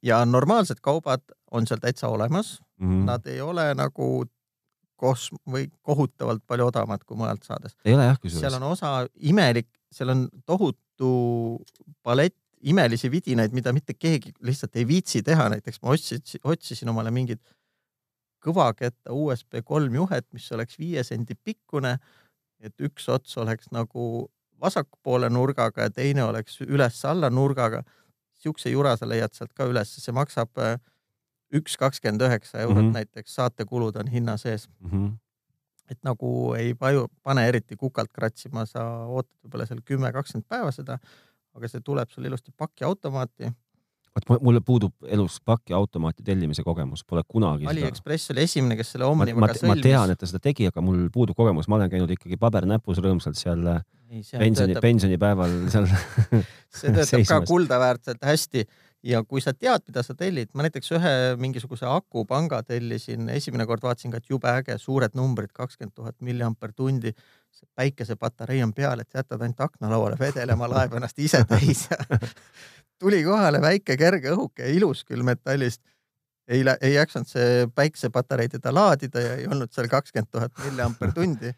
ja 0.04 0.20
normaalsed 0.28 0.82
kaubad 0.84 1.22
on 1.50 1.66
seal 1.66 1.82
täitsa 1.82 2.08
olemas 2.08 2.60
mm, 2.78 2.90
-hmm. 2.90 3.04
nad 3.08 3.26
ei 3.26 3.40
ole 3.40 3.72
nagu 3.74 4.24
kos- 5.02 5.32
või 5.50 5.66
kohutavalt 5.82 6.44
palju 6.46 6.66
odavamad 6.70 7.04
kui 7.04 7.16
mujalt 7.16 7.42
saades. 7.42 7.76
ei 7.84 7.94
ole 7.94 8.06
jah, 8.06 8.18
seal 8.22 8.30
kusjuures 8.30 8.60
on 8.60 8.68
osa 8.70 8.92
imelik, 9.16 9.68
seal 9.92 10.14
on 10.14 10.28
tohutu 10.46 11.10
palett 12.02 12.36
imelisi 12.64 13.10
vidinaid, 13.10 13.52
mida 13.52 13.72
mitte 13.72 13.94
keegi 13.94 14.32
lihtsalt 14.40 14.76
ei 14.76 14.86
viitsi 14.88 15.22
teha, 15.22 15.48
näiteks 15.52 15.82
ma 15.82 15.92
otsisin, 15.92 16.40
otsisin 16.44 16.88
omale 16.88 17.10
mingit 17.10 17.42
kõvaketta 18.44 19.12
USB 19.12 19.60
kolm 19.64 19.94
juhet, 20.00 20.26
mis 20.32 20.50
oleks 20.52 20.78
viie 20.78 21.04
sendi 21.04 21.34
pikkune. 21.34 21.98
Et 22.64 22.80
üks 22.80 23.08
ots 23.12 23.36
oleks 23.38 23.70
nagu 23.72 24.30
vasakpoole 24.60 25.28
nurgaga 25.30 25.88
ja 25.88 25.92
teine 25.92 26.24
oleks 26.24 26.60
üles-alla 26.64 27.30
nurgaga. 27.30 27.82
siukse 28.44 28.70
jura 28.70 28.96
sa 28.96 29.06
leiad 29.08 29.32
sealt 29.32 29.54
ka 29.56 29.64
üles, 29.64 29.94
see 30.04 30.12
maksab 30.12 30.58
äh, 30.60 30.76
üks 31.54 31.76
kakskümmend 31.80 32.22
üheksa 32.26 32.58
eurot 32.60 32.76
mm. 32.76 32.88
-hmm. 32.88 32.94
näiteks, 32.98 33.34
saatekulud 33.34 33.96
on 33.96 34.08
hinna 34.08 34.36
sees. 34.36 34.68
mm. 34.80 34.90
-hmm. 34.90 35.12
et 35.90 35.98
nagu 36.02 36.54
ei 36.54 36.74
paju, 36.74 37.08
pane 37.22 37.48
eriti 37.48 37.76
kukalt 37.76 38.12
kratsima, 38.12 38.66
sa 38.66 38.84
ootad 39.06 39.32
võib-olla 39.44 39.66
seal 39.66 39.80
kümme, 39.84 40.12
kakskümmend 40.12 40.48
päeva 40.48 40.72
seda, 40.72 40.98
aga 41.54 41.68
see 41.68 41.80
tuleb 41.80 42.10
sul 42.10 42.24
ilusti 42.24 42.52
pakiautomaati. 42.56 43.52
Vot 44.14 44.42
mulle 44.44 44.60
puudub 44.64 45.08
elus 45.10 45.40
pakiautomaati 45.44 46.22
tellimise 46.26 46.62
kogemus, 46.62 47.02
pole 47.04 47.24
kunagi 47.28 47.66
seda. 47.66 47.74
Aliexpress 47.74 48.30
oli 48.34 48.44
esimene, 48.46 48.76
kes 48.78 48.94
selle 48.94 49.08
ma, 49.08 49.24
ma, 49.24 49.26
Omnivaga 49.26 49.66
ma 49.66 49.76
tean, 49.80 50.04
sõlmis. 50.04 50.14
et 50.14 50.22
ta 50.22 50.30
seda 50.30 50.42
tegi, 50.44 50.68
aga 50.70 50.84
mul 50.84 51.08
puudub 51.14 51.36
kogemus, 51.38 51.68
ma 51.68 51.80
olen 51.80 51.92
käinud 51.92 52.14
ikkagi 52.14 52.38
paber 52.40 52.68
näpus 52.70 53.02
rõõmsalt 53.02 53.40
seal 53.40 53.66
äh, 53.72 53.82
Ei, 54.14 54.22
pensioni, 54.38 54.78
pensionipäeval 54.78 55.54
seal 55.72 55.88
see 55.90 56.90
töötab 56.90 57.00
ka 57.00 57.06
seismas. 57.10 57.48
kuldaväärselt 57.50 58.26
hästi 58.28 58.66
ja 59.04 59.20
kui 59.28 59.42
sa 59.44 59.52
tead, 59.52 59.84
mida 59.88 60.02
sa 60.04 60.16
tellid, 60.16 60.50
ma 60.54 60.64
näiteks 60.64 60.92
ühe 60.96 61.14
mingisuguse 61.40 61.86
akupanga 61.90 62.62
tellisin, 62.66 63.28
esimene 63.34 63.66
kord 63.68 63.84
vaatasin 63.84 64.14
ka, 64.14 64.20
et 64.22 64.30
jube 64.30 64.50
äge, 64.50 64.78
suured 64.80 65.16
numbrid, 65.18 65.52
kakskümmend 65.56 65.94
tuhat 65.96 66.16
milliamper 66.24 66.72
tundi. 66.72 67.12
See 67.55 67.68
päikesepatarei 67.78 68.62
on 68.64 68.72
peal, 68.74 69.00
et 69.00 69.14
jätad 69.14 69.40
ainult 69.40 69.61
aknalauale 69.66 70.18
vedelema, 70.20 70.68
laeb 70.70 70.94
ennast 70.98 71.18
ise 71.22 71.44
täis 71.48 71.86
tuli 73.02 73.22
kohale 73.26 73.61
väike 73.62 73.98
kerge 74.00 74.32
õhuke, 74.34 74.68
ilus 74.76 75.05
küll 75.05 75.22
metallist. 75.26 75.82
ei, 76.48 76.64
ei 76.80 76.94
jaksanud 76.94 77.28
see 77.30 77.68
päikesepatarei 77.74 78.48
teda 78.52 78.74
laadida 78.74 79.20
ja 79.20 79.36
ei 79.40 79.46
olnud 79.46 79.72
seal 79.72 79.88
kakskümmend 79.88 80.32
tuhat 80.32 80.52
milliamper 80.64 81.12
tundi 81.14 81.55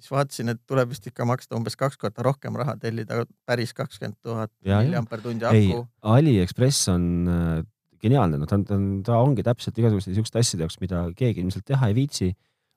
siis 0.00 0.10
vaatasin, 0.10 0.54
et 0.54 0.60
tuleb 0.66 0.90
vist 0.94 1.06
ikka 1.10 1.26
maksta 1.28 1.58
umbes 1.58 1.76
kaks 1.76 1.98
korda 2.00 2.24
rohkem 2.24 2.56
raha, 2.56 2.76
tellida 2.80 3.24
päris 3.46 3.74
kakskümmend 3.76 4.16
tuhat 4.22 4.52
Ja, 4.64 4.78
ja. 4.78 4.82
milliamper 4.86 5.20
tundi 5.20 5.44
ei 5.52 5.68
aku., 5.72 5.86
Aliexpress 6.14 6.88
on 6.88 7.04
äh, 7.28 7.64
geniaalne, 8.00 8.40
no 8.40 8.48
ta 8.48 8.56
on, 8.56 8.86
ta 9.06 9.18
ongi 9.20 9.44
täpselt 9.46 9.78
igasuguste 9.78 10.14
siukeste 10.16 10.40
asjade 10.40 10.64
jaoks, 10.64 10.78
mida 10.80 11.04
keegi 11.16 11.44
ilmselt 11.44 11.66
teha 11.68 11.90
ei 11.90 11.96
viitsi. 11.96 12.30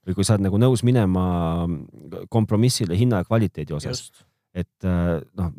Või 0.04 0.18
kui 0.18 0.28
sa 0.28 0.36
oled 0.36 0.48
nagu 0.48 0.60
nõus 0.62 0.84
minema 0.86 1.26
kompromissile 2.32 2.98
hinna 3.00 3.22
ja 3.22 3.28
kvaliteedi 3.28 3.76
osas, 3.76 4.10
et 4.54 4.88
äh, 4.88 5.20
noh, 5.40 5.54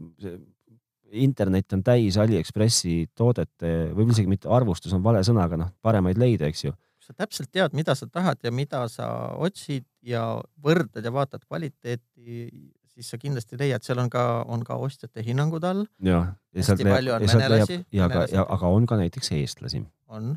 internet 1.15 1.73
on 1.77 1.83
täis 1.87 2.19
Aliekspressi 2.21 3.05
toodete, 3.17 3.91
võib-olla 3.93 4.17
isegi 4.17 4.31
mitte 4.31 4.51
arvustus 4.53 4.95
on 4.97 5.05
vale 5.05 5.23
sõna, 5.27 5.47
aga 5.49 5.61
noh, 5.61 5.75
paremaid 5.85 6.19
leide, 6.21 6.51
eks 6.51 6.67
ju. 6.67 6.75
sa 7.05 7.13
täpselt 7.13 7.51
tead, 7.53 7.75
mida 7.77 7.95
sa 7.95 8.09
tahad 8.09 8.41
ja 8.43 8.53
mida 8.55 8.87
sa 8.89 9.09
otsid 9.37 9.85
ja 10.03 10.25
võrdled 10.65 11.05
ja 11.05 11.13
vaatad 11.13 11.45
kvaliteeti, 11.45 12.49
siis 12.95 13.11
sa 13.11 13.19
kindlasti 13.21 13.59
leiad, 13.61 13.85
seal 13.85 14.01
on 14.01 14.11
ka, 14.11 14.45
on 14.49 14.65
ka 14.65 14.79
ostjate 14.81 15.25
hinnangud 15.27 15.65
all, 15.69 15.85
ja, 16.01 16.25
ja 16.55 16.65
ja 17.93 18.09
aga, 18.09 18.27
ja 18.33 18.47
aga 18.49 18.73
on 18.73 18.89
ka 18.89 18.99
näiteks 19.01 19.35
eestlasi. 19.37 19.85
on. 20.09 20.37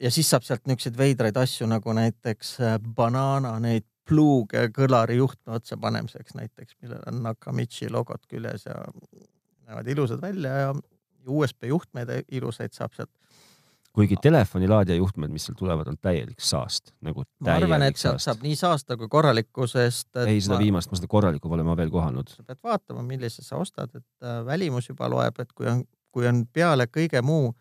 Ja 0.00 0.10
siis 0.10 0.30
saab 0.30 0.46
sealt 0.46 0.66
niisuguseid 0.66 0.98
veidraid 0.98 1.36
asju 1.38 1.68
nagu 1.70 1.94
näiteks 1.96 2.56
äh, 2.60 2.78
banaana 2.96 3.54
neid 3.62 3.86
pluuge 4.08 4.66
kõlari 4.74 5.20
juhtme 5.20 5.56
otsa 5.58 5.78
panemiseks 5.80 6.34
näiteks, 6.34 6.74
millel 6.82 7.02
on 7.06 7.22
Nakamichi 7.22 7.90
logot 7.90 8.26
küljes 8.30 8.66
ja 8.66 8.74
näevad 9.66 9.88
ilusad 9.88 10.22
välja 10.22 10.56
ja 10.64 10.74
USB 11.26 11.70
juhtmeid 11.70 12.10
ilusaid 12.32 12.74
saab 12.74 12.96
sealt 12.96 13.12
kuigi 13.92 14.16
telefonilaadija 14.22 14.96
juhtmed, 14.96 15.30
mis 15.32 15.46
seal 15.46 15.56
tulevad, 15.58 15.88
on 15.90 15.98
täielik 16.00 16.40
saast, 16.40 16.94
nagu 17.04 17.26
ma 17.44 17.56
arvan, 17.58 17.82
täielik 17.82 17.98
et 17.98 18.00
sealt 18.00 18.14
saast. 18.16 18.28
saab 18.28 18.46
nii 18.46 18.56
saasta 18.56 18.96
kui 18.96 19.08
korralikkusest. 19.12 20.08
ei, 20.24 20.40
seda 20.40 20.56
ma... 20.56 20.60
viimast, 20.64 20.90
ma 20.90 21.00
seda 21.00 21.10
korralikku 21.12 21.50
pole 21.52 21.66
ma 21.66 21.76
veel 21.76 21.92
kohanud. 21.92 22.32
sa 22.32 22.44
pead 22.46 22.62
vaatama, 22.64 23.04
millise 23.06 23.44
sa 23.44 23.60
ostad, 23.60 23.92
et 23.94 24.24
äh, 24.24 24.40
välimus 24.48 24.88
juba 24.88 25.10
loeb, 25.12 25.42
et 25.44 25.52
kui 25.52 25.68
on, 25.68 25.84
kui 26.12 26.28
on 26.28 26.46
peale 26.52 26.88
kõige 26.88 27.20
muu, 27.24 27.52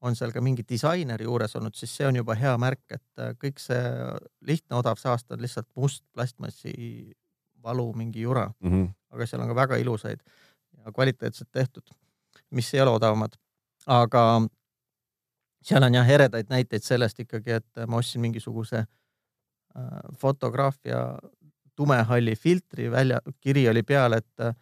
on 0.00 0.16
seal 0.16 0.32
ka 0.32 0.40
mingi 0.44 0.62
disaineri 0.68 1.26
juures 1.26 1.56
olnud, 1.58 1.74
siis 1.74 1.94
see 1.96 2.06
on 2.06 2.16
juba 2.20 2.36
hea 2.38 2.54
märk, 2.60 2.84
et 2.94 3.22
äh, 3.22 3.32
kõik 3.42 3.62
see 3.62 3.80
lihtne 4.46 4.78
odav 4.78 5.00
saast 5.00 5.30
on 5.34 5.42
lihtsalt 5.42 5.68
must 5.76 6.04
plastmassi 6.14 6.74
valu 7.62 7.92
mingi 7.92 8.22
jura, 8.22 8.50
Mm 8.60 8.70
-hmm. 8.70 8.92
aga 9.10 9.26
seal 9.26 9.42
on 9.42 9.48
ka 9.48 9.54
väga 9.54 9.76
ilusaid 9.76 10.20
ja 10.76 10.92
kvaliteetselt 10.92 11.48
tehtud, 11.52 11.82
mis 12.50 12.74
ei 12.74 12.80
ole 12.80 12.90
odavamad. 12.90 13.34
aga 13.86 14.42
seal 15.62 15.82
on 15.82 15.94
jah 15.94 16.10
eredaid 16.10 16.46
näiteid 16.50 16.82
sellest 16.82 17.20
ikkagi, 17.20 17.50
et 17.50 17.86
ma 17.86 17.96
ostsin 17.96 18.20
mingisuguse 18.20 18.76
äh, 18.78 18.86
fotograafia 20.18 21.18
tumehalli 21.76 22.36
filtri 22.36 22.90
välja, 22.90 23.20
kiri 23.40 23.68
oli 23.68 23.82
peal, 23.82 24.12
et 24.12 24.40
äh, 24.40 24.54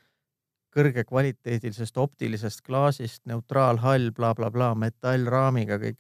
kõrgekvaliteedilisest 0.77 1.97
optilisest 1.97 2.63
klaasist, 2.67 3.23
neutraalhall 3.31 4.11
bla, 4.13 4.35
bla, 4.35 4.51
blablabla, 4.51 4.75
metallraamiga 4.87 5.81
kõik. 5.83 5.99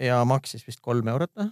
ja 0.00 0.22
maksis 0.24 0.62
vist 0.66 0.80
kolm 0.80 1.08
eurot, 1.12 1.32
noh. 1.36 1.50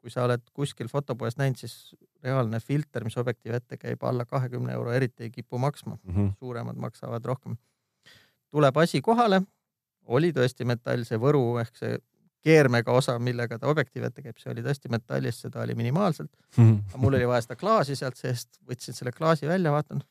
kui 0.00 0.10
sa 0.10 0.24
oled 0.24 0.42
kuskil 0.52 0.88
fotopoes 0.90 1.36
näinud, 1.38 1.60
siis 1.60 1.94
reaalne 2.24 2.58
filter, 2.60 3.04
mis 3.04 3.16
objektiivi 3.20 3.56
ette 3.56 3.76
käib, 3.78 4.02
alla 4.02 4.24
kahekümne 4.24 4.72
euro 4.72 4.92
eriti 4.92 5.28
ei 5.28 5.30
kipu 5.30 5.58
maksma 5.58 5.98
mm 6.02 6.14
-hmm. 6.14 6.32
suuremad 6.38 6.76
maksavad 6.76 7.24
rohkem. 7.24 7.56
tuleb 8.50 8.76
asi 8.76 9.00
kohale, 9.00 9.42
oli 10.06 10.32
tõesti 10.32 10.64
metall, 10.64 11.04
see 11.04 11.18
võru 11.18 11.60
ehk 11.60 11.76
see 11.76 11.98
keermega 12.44 12.92
osa, 12.92 13.18
millega 13.18 13.58
ta 13.58 13.66
objektiivi 13.66 14.06
ette 14.06 14.22
käib, 14.22 14.38
see 14.38 14.52
oli 14.52 14.62
tõesti 14.62 14.90
metallist, 14.90 15.40
seda 15.46 15.62
oli 15.62 15.74
minimaalselt. 15.74 16.30
aga 16.88 16.98
mul 16.98 17.14
oli 17.14 17.28
vaja 17.28 17.42
seda 17.46 17.56
klaasi 17.56 17.96
sealt 17.96 18.16
seest, 18.16 18.60
võtsin 18.68 18.94
selle 18.94 19.12
klaasi 19.12 19.48
välja, 19.48 19.72
vaatan, 19.72 20.02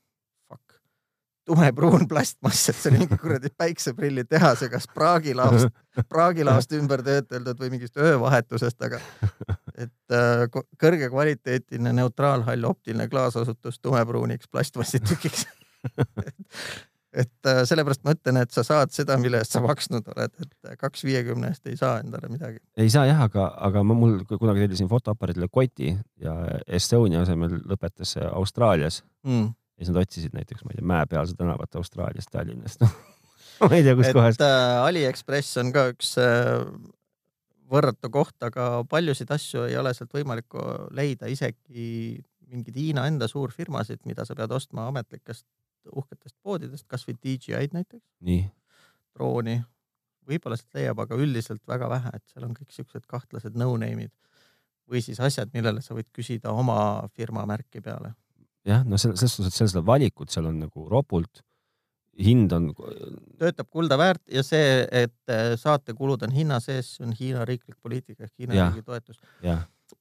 tumepruun 1.45 2.07
plastmass, 2.07 2.69
et 2.71 2.77
see 2.79 2.91
oli 2.91 3.01
mingi 3.03 3.17
kuradi 3.21 3.49
päikseprilli 3.57 4.23
tehase, 4.29 4.69
kas 4.71 4.87
praagilaost, 4.93 5.73
praagilaost 6.13 6.71
ümber 6.77 7.03
töödeldud 7.05 7.59
või 7.59 7.73
mingist 7.75 7.97
öövahetusest, 7.99 8.79
aga 8.87 9.01
et 9.75 10.15
äh, 10.15 10.45
ko- 10.53 10.65
kõrgekvaliteetiline 10.81 11.93
neutraalhall 11.99 12.69
optiline 12.69 13.09
klaas 13.11 13.35
osutus 13.39 13.79
tumepruuniks 13.83 14.47
plastmassitükiks 14.51 15.45
et 17.13 17.45
äh, 17.49 17.61
sellepärast 17.69 18.03
ma 18.07 18.13
ütlen, 18.15 18.39
et 18.41 18.53
sa 18.55 18.63
saad 18.65 18.93
seda, 18.95 19.17
mille 19.21 19.37
eest 19.43 19.53
sa 19.53 19.61
maksnud 19.63 20.07
oled, 20.15 20.33
et 20.45 20.77
kaks 20.81 21.03
viiekümne 21.05 21.51
eest 21.53 21.67
ei 21.69 21.75
saa 21.77 21.99
endale 22.01 22.29
midagi. 22.31 22.57
ei 22.77 22.89
saa 22.93 23.05
jah, 23.09 23.21
aga, 23.27 23.49
aga 23.67 23.83
ma 23.85 23.97
mul 23.97 24.21
kunagi 24.31 24.63
tellisin 24.65 24.89
fotoaparaadile 24.91 25.49
koti 25.51 25.91
ja 26.23 26.37
Estonia 26.67 27.21
asemel 27.25 27.59
lõpetas 27.69 28.15
see 28.17 28.29
Austraalias 28.31 29.03
Mm. 29.23 29.53
Siis 29.83 29.93
nad 29.93 30.01
otsisid 30.03 30.35
näiteks, 30.35 30.65
ma 30.65 30.73
ei 30.73 30.79
tea, 30.79 30.87
Mäepealse 30.93 31.37
tänavat 31.39 31.75
Austraaliast, 31.79 32.31
Tallinnast 32.31 32.83
ma 32.87 33.71
ei 33.71 33.83
tea, 33.85 33.93
et 33.93 33.99
kuskohast. 34.01 34.43
äh, 34.43 34.83
Aliexpress 34.87 35.61
on 35.61 35.71
ka 35.75 35.87
üks 35.93 36.15
äh, 36.21 36.65
võrratu 37.73 38.11
koht, 38.13 38.37
aga 38.45 38.83
paljusid 38.89 39.31
asju 39.33 39.67
ei 39.69 39.77
ole 39.79 39.93
sealt 39.97 40.13
võimalik 40.13 40.57
leida, 40.95 41.29
isegi 41.31 42.21
mingeid 42.53 42.77
Hiina 42.77 43.07
enda 43.09 43.27
suurfirmasid, 43.29 44.03
mida 44.05 44.25
sa 44.27 44.35
pead 44.37 44.51
ostma 44.53 44.87
ametlikest 44.91 45.47
uhketest 45.91 46.35
poodidest, 46.43 46.85
kasvõi 46.87 47.15
DJI-d 47.17 47.75
näiteks, 47.75 48.05
nii, 48.23 48.43
drooni, 49.15 49.57
võib-olla 50.29 50.57
sealt 50.59 50.79
leiab, 50.79 51.01
aga 51.03 51.17
üldiselt 51.19 51.63
väga 51.67 51.89
vähe, 51.91 52.13
et 52.15 52.23
seal 52.31 52.45
on 52.47 52.53
kõik 52.55 52.71
siuksed 52.71 53.07
kahtlased 53.09 53.57
no-name'id 53.59 54.13
või 54.89 55.01
siis 55.03 55.19
asjad, 55.23 55.51
millele 55.55 55.81
sa 55.83 55.95
võid 55.97 56.09
küsida 56.15 56.53
oma 56.55 56.77
firma 57.15 57.45
märki 57.49 57.81
peale. 57.83 58.13
Jah, 58.65 58.83
no 58.87 58.97
selles, 59.01 59.19
selles 59.19 59.33
suhtes, 59.37 59.53
et 59.53 59.57
seal 59.59 59.71
seda 59.71 59.83
valikut 59.85 60.31
seal 60.33 60.47
on 60.49 60.61
nagu 60.65 60.87
ropult. 60.91 61.41
hind 62.13 62.51
on, 62.53 62.67
töötab 63.41 63.65
kulda 63.73 63.95
väärt 63.97 64.21
ja 64.29 64.43
see, 64.45 64.83
et 64.91 65.31
äh, 65.33 65.55
saatekulud 65.57 66.21
on 66.27 66.31
hinna 66.35 66.59
sees, 66.61 66.91
see 66.95 67.05
on 67.07 67.15
Hiina 67.17 67.45
riiklik 67.49 67.79
poliitika 67.81 68.27
ehk 68.27 68.33
Hiina 68.37 68.53
Jah. 68.53 68.69
riigi 68.69 68.85
toetus. 68.85 69.17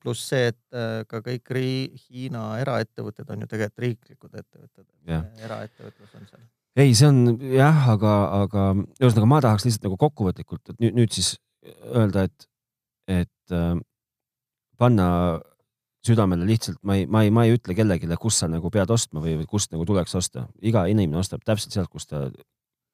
pluss 0.02 0.26
see, 0.28 0.50
et 0.52 0.58
äh, 0.76 1.04
ka 1.08 1.22
kõik 1.24 1.48
ri- 1.56 1.92
Hiina 2.10 2.58
eraettevõtted 2.60 3.30
on 3.32 3.40
ju 3.44 3.46
tegelikult 3.48 3.78
riiklikud 3.86 4.34
ettevõtted. 4.42 4.86
Eraettevõtlus 5.40 6.14
on 6.20 6.26
seal. 6.28 6.42
ei, 6.76 6.92
see 6.94 7.08
on 7.08 7.38
jah, 7.54 7.88
aga, 7.94 8.12
aga 8.42 8.66
ühesõnaga 9.00 9.28
ma 9.32 9.40
tahaks 9.44 9.64
lihtsalt 9.64 9.88
nagu 9.88 9.96
kokkuvõtlikult, 10.04 10.74
et 10.74 10.80
nüüd, 10.84 10.94
nüüd 11.00 11.16
siis 11.16 11.34
öelda, 11.96 12.26
et, 12.28 12.48
et 13.08 13.56
äh, 13.56 13.80
panna 14.76 15.08
südamele 16.06 16.46
lihtsalt, 16.48 16.80
ma 16.82 16.96
ei, 16.98 17.06
ma 17.06 17.22
ei, 17.22 17.30
ma 17.34 17.44
ei 17.46 17.54
ütle 17.56 17.76
kellelegi, 17.78 18.08
kus 18.20 18.40
sa 18.42 18.48
nagu 18.50 18.70
pead 18.74 18.90
ostma 18.90 19.22
või, 19.22 19.36
või 19.40 19.48
kust 19.50 19.72
nagu 19.74 19.86
tuleks 19.86 20.14
osta. 20.18 20.48
iga 20.60 20.84
inimene 20.90 21.20
ostab 21.20 21.44
täpselt 21.46 21.74
sealt, 21.74 21.90
kus 21.92 22.08
ta, 22.10 22.26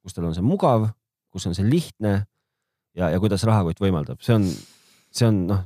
kus 0.04 0.16
tal 0.16 0.28
on 0.28 0.36
see 0.36 0.44
mugav, 0.44 0.90
kus 1.32 1.48
on 1.48 1.56
see 1.56 1.66
lihtne 1.68 2.14
ja, 2.96 3.08
ja 3.08 3.20
kuidas 3.22 3.44
rahakott 3.48 3.80
võimaldab, 3.80 4.20
see 4.24 4.36
on, 4.36 4.46
see 5.14 5.28
on 5.28 5.40
noh, 5.48 5.64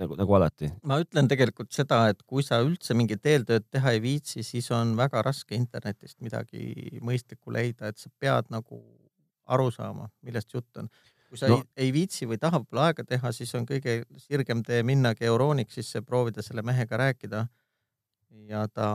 nagu, 0.00 0.18
nagu 0.18 0.36
alati. 0.38 0.70
ma 0.86 1.00
ütlen 1.02 1.28
tegelikult 1.30 1.72
seda, 1.74 2.04
et 2.12 2.22
kui 2.28 2.44
sa 2.46 2.60
üldse 2.64 2.94
mingit 2.98 3.26
eeltööd 3.26 3.66
teha 3.72 3.96
ei 3.96 4.02
viitsi, 4.04 4.44
siis 4.46 4.70
on 4.74 4.94
väga 4.98 5.24
raske 5.26 5.56
internetist 5.58 6.20
midagi 6.24 7.00
mõistlikku 7.04 7.54
leida, 7.54 7.90
et 7.90 7.98
sa 7.98 8.12
pead 8.20 8.52
nagu 8.54 8.80
aru 9.46 9.70
saama, 9.74 10.10
millest 10.26 10.52
jutt 10.54 10.82
on. 10.82 10.90
Kui 11.28 11.40
sa 11.40 11.50
no. 11.50 11.58
ei, 11.58 11.86
ei 11.86 11.92
viitsi 11.94 12.28
või 12.28 12.38
tahab 12.42 12.64
võib-olla 12.64 12.90
aega 12.90 13.04
teha, 13.06 13.32
siis 13.34 13.54
on 13.58 13.66
kõige 13.68 14.00
sirgem 14.22 14.62
tee 14.66 14.82
minnagi 14.86 15.26
Euronicsisse, 15.28 16.02
proovida 16.06 16.44
selle 16.44 16.62
mehega 16.66 17.00
rääkida. 17.02 17.46
ja 18.46 18.66
ta 18.68 18.88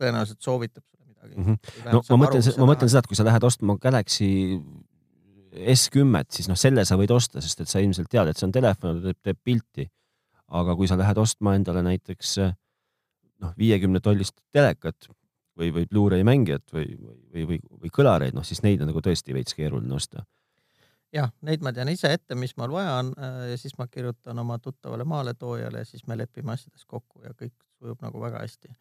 tõenäoliselt 0.00 0.40
soovitab 0.40 0.84
sulle 0.88 1.06
midagi 1.06 1.36
mm. 1.36 1.44
-hmm. 1.44 1.92
no 1.92 2.02
ma 2.10 2.24
mõtlen, 2.24 2.42
ma 2.58 2.68
mõtlen 2.72 2.88
seda, 2.88 3.04
et 3.04 3.10
kui 3.10 3.16
sa 3.16 3.24
lähed 3.24 3.44
ostma 3.44 3.76
Galaxy 3.80 4.60
S10, 5.54 6.24
siis 6.30 6.48
noh, 6.48 6.58
selle 6.58 6.84
sa 6.84 6.96
võid 6.98 7.12
osta, 7.14 7.40
sest 7.40 7.60
et 7.60 7.68
sa 7.68 7.78
ilmselt 7.78 8.08
tead, 8.10 8.28
et 8.28 8.36
see 8.36 8.46
on 8.46 8.52
telefon, 8.52 9.00
ta 9.00 9.12
teeb, 9.12 9.20
teeb 9.22 9.38
pilti 9.44 9.88
aga 10.54 10.76
kui 10.76 10.88
sa 10.90 10.98
lähed 10.98 11.18
ostma 11.20 11.54
endale 11.58 11.82
näiteks 11.84 12.36
noh, 12.42 13.54
viiekümne 13.58 14.02
tollist 14.04 14.36
telekat 14.54 15.08
või, 15.58 15.70
või 15.74 15.86
Blu-ray 15.90 16.26
mängijat 16.26 16.66
või, 16.74 16.86
või, 17.32 17.46
või, 17.48 17.60
või 17.84 17.92
kõlareid, 17.94 18.36
noh 18.36 18.46
siis 18.46 18.62
neid 18.64 18.82
on 18.82 18.90
nagu 18.92 19.02
tõesti 19.04 19.36
veits 19.36 19.56
keeruline 19.56 19.94
osta. 19.94 20.24
Jah, 21.14 21.30
neid 21.46 21.62
ma 21.62 21.72
tean 21.72 21.90
ise 21.92 22.12
ette, 22.12 22.34
mis 22.38 22.56
mul 22.60 22.72
vaja 22.74 22.96
on 23.02 23.12
äh, 23.18 23.44
ja 23.52 23.60
siis 23.60 23.76
ma 23.78 23.86
kirjutan 23.86 24.38
oma 24.38 24.58
tuttavale 24.58 25.04
maaletoojale 25.04 25.84
ja 25.84 25.88
siis 25.88 26.06
me 26.06 26.18
lepime 26.18 26.56
asjades 26.56 26.84
kokku 26.86 27.22
ja 27.22 27.34
kõik 27.34 27.54
sujub 27.78 28.02
nagu 28.02 28.20
väga 28.20 28.42
hästi 28.42 28.74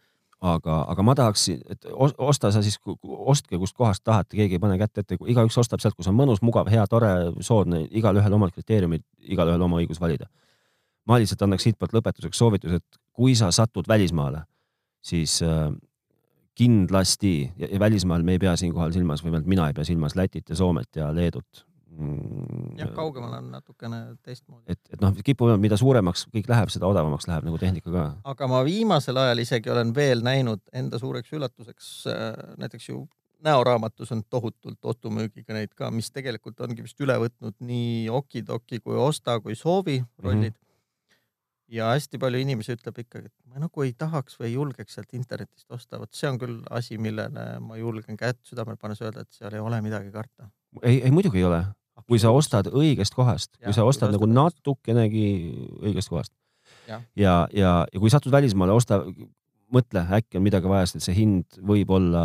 aga, 0.43 0.81
aga 0.91 1.03
ma 1.07 1.15
tahaks, 1.15 1.47
et 1.71 1.86
osta 2.17 2.51
sa 2.51 2.61
siis, 2.65 2.75
ostke 3.03 3.57
kust 3.57 3.77
kohast 3.79 4.03
tahate, 4.03 4.36
keegi 4.36 4.57
ei 4.57 4.63
pane 4.63 4.75
kätt 4.81 4.97
ette, 4.99 5.17
igaüks 5.31 5.57
ostab 5.61 5.79
sealt, 5.79 5.95
kus 5.95 6.09
on 6.11 6.17
mõnus, 6.17 6.41
mugav, 6.43 6.67
hea, 6.67 6.84
tore, 6.91 7.13
soodne, 7.39 7.86
igalühel 7.95 8.36
omad 8.36 8.51
kriteeriumid, 8.51 9.05
igalühel 9.23 9.63
oma 9.63 9.79
õigus 9.79 10.01
valida 10.03 10.27
ma 11.09 11.19
lihtsalt 11.19 11.43
annaks 11.45 11.67
siitpoolt 11.67 11.95
lõpetuseks 11.95 12.39
soovituse, 12.39 12.79
et 12.79 13.01
kui 13.15 13.36
sa 13.38 13.49
satud 13.53 13.88
välismaale, 13.89 14.43
siis 15.03 15.39
äh, 15.45 15.67
kindlasti 16.57 17.36
ja, 17.57 17.67
ja 17.75 17.79
välismaal 17.81 18.23
me 18.23 18.38
ei 18.38 18.41
pea 18.41 18.55
siinkohal 18.59 18.93
silmas, 18.95 19.23
või 19.23 19.34
vähemalt 19.34 19.51
mina 19.55 19.67
ei 19.69 19.77
pea 19.77 19.88
silmas 19.88 20.15
Lätit 20.19 20.49
ja 20.49 20.59
Soomet 20.59 20.95
ja 20.95 21.11
Leedut. 21.15 21.65
Jah, 22.77 22.91
kaugemal 22.95 23.37
on 23.37 23.49
natukene 23.53 24.01
teistmoodi. 24.25 24.65
et, 24.73 24.79
et 24.93 25.01
noh, 25.01 25.13
kipub, 25.25 25.53
mida 25.61 25.77
suuremaks 25.79 26.27
kõik 26.33 26.49
läheb, 26.51 26.71
seda 26.73 26.89
odavamaks 26.89 27.27
läheb 27.29 27.47
nagu 27.47 27.59
tehnika 27.61 27.93
ka. 27.93 28.05
aga 28.33 28.49
ma 28.51 28.63
viimasel 28.67 29.19
ajal 29.23 29.43
isegi 29.43 29.73
olen 29.73 29.93
veel 29.95 30.23
näinud 30.25 30.63
enda 30.73 30.99
suureks 31.01 31.33
üllatuseks 31.33 31.91
äh, 32.11 32.31
näiteks 32.61 32.89
ju 32.89 33.03
näoraamatus 33.43 34.11
on 34.15 34.23
tohutult 34.31 34.85
ostu-müügiga 34.87 35.55
neid 35.55 35.73
ka, 35.75 35.91
mis 35.91 36.09
tegelikult 36.15 36.61
ongi 36.63 36.85
vist 36.85 36.99
üle 37.03 37.17
võtnud 37.19 37.57
nii 37.59 38.09
Okidoki 38.09 38.79
kui 38.79 38.95
Osta 38.99 39.39
kui 39.43 39.55
Soovi 39.59 40.01
rollid 40.23 40.53
mm. 40.53 40.57
-hmm 40.57 40.63
ja 41.73 41.89
hästi 41.93 42.19
palju 42.21 42.41
inimesi 42.43 42.75
ütleb 42.75 42.99
ikkagi, 43.03 43.29
et 43.31 43.49
ma 43.49 43.61
nagu 43.63 43.85
ei 43.85 43.93
tahaks 43.97 44.37
või 44.39 44.49
ei 44.49 44.55
julgeks 44.57 44.97
sealt 44.97 45.13
internetist 45.17 45.71
osta, 45.73 45.99
vot 46.01 46.11
see 46.13 46.29
on 46.29 46.39
küll 46.41 46.59
asi, 46.73 46.99
millele 47.01 47.45
ma 47.63 47.79
julgen 47.79 48.19
kätt 48.19 48.41
südamele 48.47 48.77
pannes 48.81 49.01
öelda, 49.01 49.23
et 49.23 49.37
seal 49.37 49.55
ei 49.55 49.63
ole 49.63 49.79
midagi 49.85 50.11
karta. 50.13 50.49
ei, 50.81 51.01
ei 51.01 51.11
muidugi 51.11 51.41
ei 51.41 51.47
ole, 51.49 51.63
kui 52.07 52.19
sa 52.21 52.33
ostad 52.35 52.69
õigest 52.71 53.15
kohast, 53.15 53.53
kui 53.61 53.75
sa 53.75 53.85
ostad 53.87 54.13
nagu 54.13 54.27
natukenegi 54.29 55.27
õigest 55.83 56.11
kohast. 56.11 56.33
ja, 56.87 57.01
ja, 57.15 57.35
ja, 57.53 57.71
ja 57.87 57.99
kui 57.99 58.11
satud 58.11 58.33
välismaale, 58.33 58.75
osta, 58.75 59.03
mõtle, 59.73 60.03
äkki 60.17 60.37
on 60.37 60.45
midagi 60.45 60.69
vaja, 60.69 60.89
sest 60.89 61.07
see 61.07 61.15
hind 61.17 61.61
võib 61.65 61.93
olla 61.93 62.23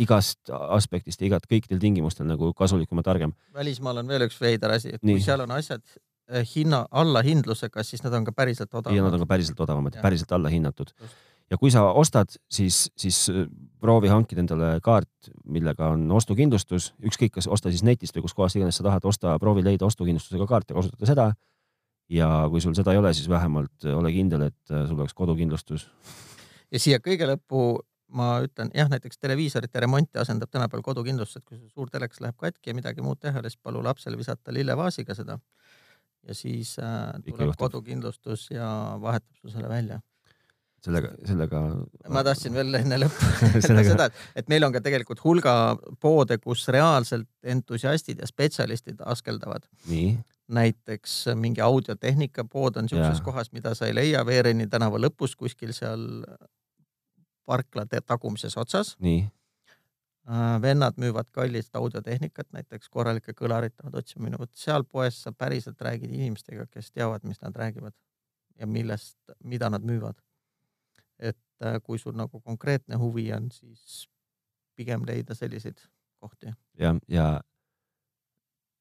igast 0.00 0.50
aspektist 0.50 1.22
ja 1.22 1.28
igat 1.30 1.46
kõikidel 1.48 1.78
tingimustel 1.80 2.26
nagu 2.26 2.50
kasulikum 2.56 2.98
ja 3.00 3.06
targem. 3.06 3.36
välismaal 3.54 4.02
on 4.02 4.10
veel 4.10 4.26
üks 4.26 4.40
veider 4.42 4.74
asi, 4.74 4.96
et 4.96 5.00
kui 5.00 5.14
Nii. 5.14 5.22
seal 5.24 5.44
on 5.46 5.54
asjad 5.54 5.84
Eh, 6.24 6.40
hinna 6.48 6.86
allahindlusega, 6.88 7.82
siis 7.84 8.00
nad 8.00 8.14
on 8.16 8.24
ka 8.24 8.32
päriselt 8.32 8.70
odavamad. 8.72 8.96
ja 8.96 9.04
nad 9.04 9.12
on 9.12 9.20
ka 9.20 9.26
päriselt 9.28 9.58
odavamad, 9.60 9.98
päriselt 10.00 10.30
allahinnatud. 10.32 10.94
Ja 11.50 11.58
kui 11.60 11.70
sa 11.72 11.84
ostad, 11.92 12.34
siis, 12.50 12.88
siis 12.96 13.18
äh, 13.32 13.46
proovi 13.80 14.10
hankida 14.12 14.42
endale 14.42 14.74
kaart, 14.84 15.30
millega 15.44 15.90
on 15.94 16.06
ostukindlustus, 16.16 16.92
ükskõik, 17.04 17.34
kas 17.38 17.48
osta 17.50 17.72
siis 17.72 17.84
netist 17.86 18.16
või 18.16 18.26
kuskohast 18.26 18.58
iganes 18.58 18.80
sa 18.80 18.86
tahad, 18.86 19.04
osta, 19.08 19.36
proovi 19.42 19.64
leida 19.66 19.86
ostukindlustusega 19.86 20.48
kaart 20.50 20.72
ja 20.72 20.78
kasutada 20.78 21.10
seda. 21.10 21.32
ja 22.08 22.28
kui 22.52 22.60
sul 22.60 22.74
seda 22.76 22.92
ei 22.92 23.00
ole, 23.00 23.14
siis 23.16 23.28
vähemalt 23.28 23.86
ole 23.88 24.12
kindel, 24.12 24.48
et 24.50 24.70
äh, 24.70 24.86
sul 24.88 24.98
oleks 25.00 25.14
kodukindlustus. 25.14 25.88
ja 26.72 26.80
siia 26.80 27.00
kõige 27.00 27.28
lõppu 27.28 27.82
ma 28.14 28.38
ütlen 28.44 28.70
jah, 28.74 28.88
näiteks 28.88 29.18
televiisorite 29.18 29.80
remonti 29.80 30.18
asendab 30.18 30.50
tänapäeval 30.50 30.82
kodukindlustus, 30.82 31.42
et 31.42 31.44
kui 31.44 31.58
sul 31.58 31.68
suur 31.68 31.90
telekas 31.90 32.20
läheb 32.20 32.36
katki 32.38 32.70
ja 32.70 32.74
midagi 32.74 33.02
muud 33.02 33.18
teha, 33.20 33.42
siis 33.42 33.56
palu 33.56 33.82
lapsele 33.84 34.18
visata 34.20 34.52
lillevaasiga 34.52 35.16
seda 35.16 35.38
ja 36.24 36.34
siis 36.34 36.76
äh, 36.78 37.12
tuleb 37.28 37.56
kodukindlustus 37.58 38.50
ja 38.50 38.66
vahetab 39.00 39.40
sul 39.40 39.52
selle 39.52 39.68
välja 39.68 40.00
sellega, 40.84 41.10
sellega. 41.26 41.60
ma 42.12 42.22
tahtsin 42.26 42.54
veel 42.56 42.78
enne 42.80 42.98
lõppu 43.04 43.30
sellega... 43.66 43.86
seda, 43.90 44.08
et, 44.36 44.48
meil 44.52 44.66
on 44.66 44.74
ka 44.74 44.82
tegelikult 44.84 45.22
hulga 45.24 45.54
poode, 46.02 46.38
kus 46.42 46.66
reaalselt 46.74 47.30
entusiastid 47.54 48.22
ja 48.22 48.28
spetsialistid 48.30 49.02
askeldavad. 49.14 49.66
näiteks 50.54 51.22
mingi 51.40 51.62
audiotehnika 51.64 52.44
pood 52.52 52.76
on 52.76 52.90
ja. 52.92 53.12
kohas, 53.24 53.52
mida 53.52 53.72
sa 53.74 53.88
ei 53.88 53.94
leia 53.96 54.26
Veereni 54.26 54.66
tänava 54.68 55.00
lõpus 55.00 55.36
kuskil 55.40 55.72
seal 55.72 56.04
parkla 57.48 57.86
tagumises 58.06 58.56
otsas. 58.60 58.96
Äh, 60.24 60.62
vennad 60.62 60.96
müüvad 60.96 61.28
kallist 61.32 61.76
audiotehnikat, 61.76 62.46
näiteks 62.56 62.88
korralikke 62.88 63.34
kõlarit 63.36 63.74
tahavad 63.76 63.98
otsima 64.00 64.24
minna, 64.24 64.38
vot 64.40 64.52
seal 64.56 64.84
poes 64.88 65.18
sa 65.20 65.32
päriselt 65.36 65.80
räägid 65.84 66.12
inimestega, 66.16 66.64
kes 66.72 66.88
teavad, 66.92 67.26
mis 67.28 67.42
nad 67.42 67.56
räägivad 67.56 67.92
ja 68.58 68.66
millest, 68.66 69.18
mida 69.44 69.68
nad 69.70 69.84
müüvad. 69.84 70.16
Et 71.18 71.64
äh, 71.64 71.78
kui 71.82 71.98
sul 71.98 72.16
nagu 72.18 72.40
konkreetne 72.40 72.98
huvi 73.00 73.30
on, 73.36 73.50
siis 73.54 74.04
pigem 74.76 75.04
leida 75.06 75.34
selliseid 75.34 75.78
kohti. 76.20 76.52
ja, 76.78 76.94
ja, 77.08 77.28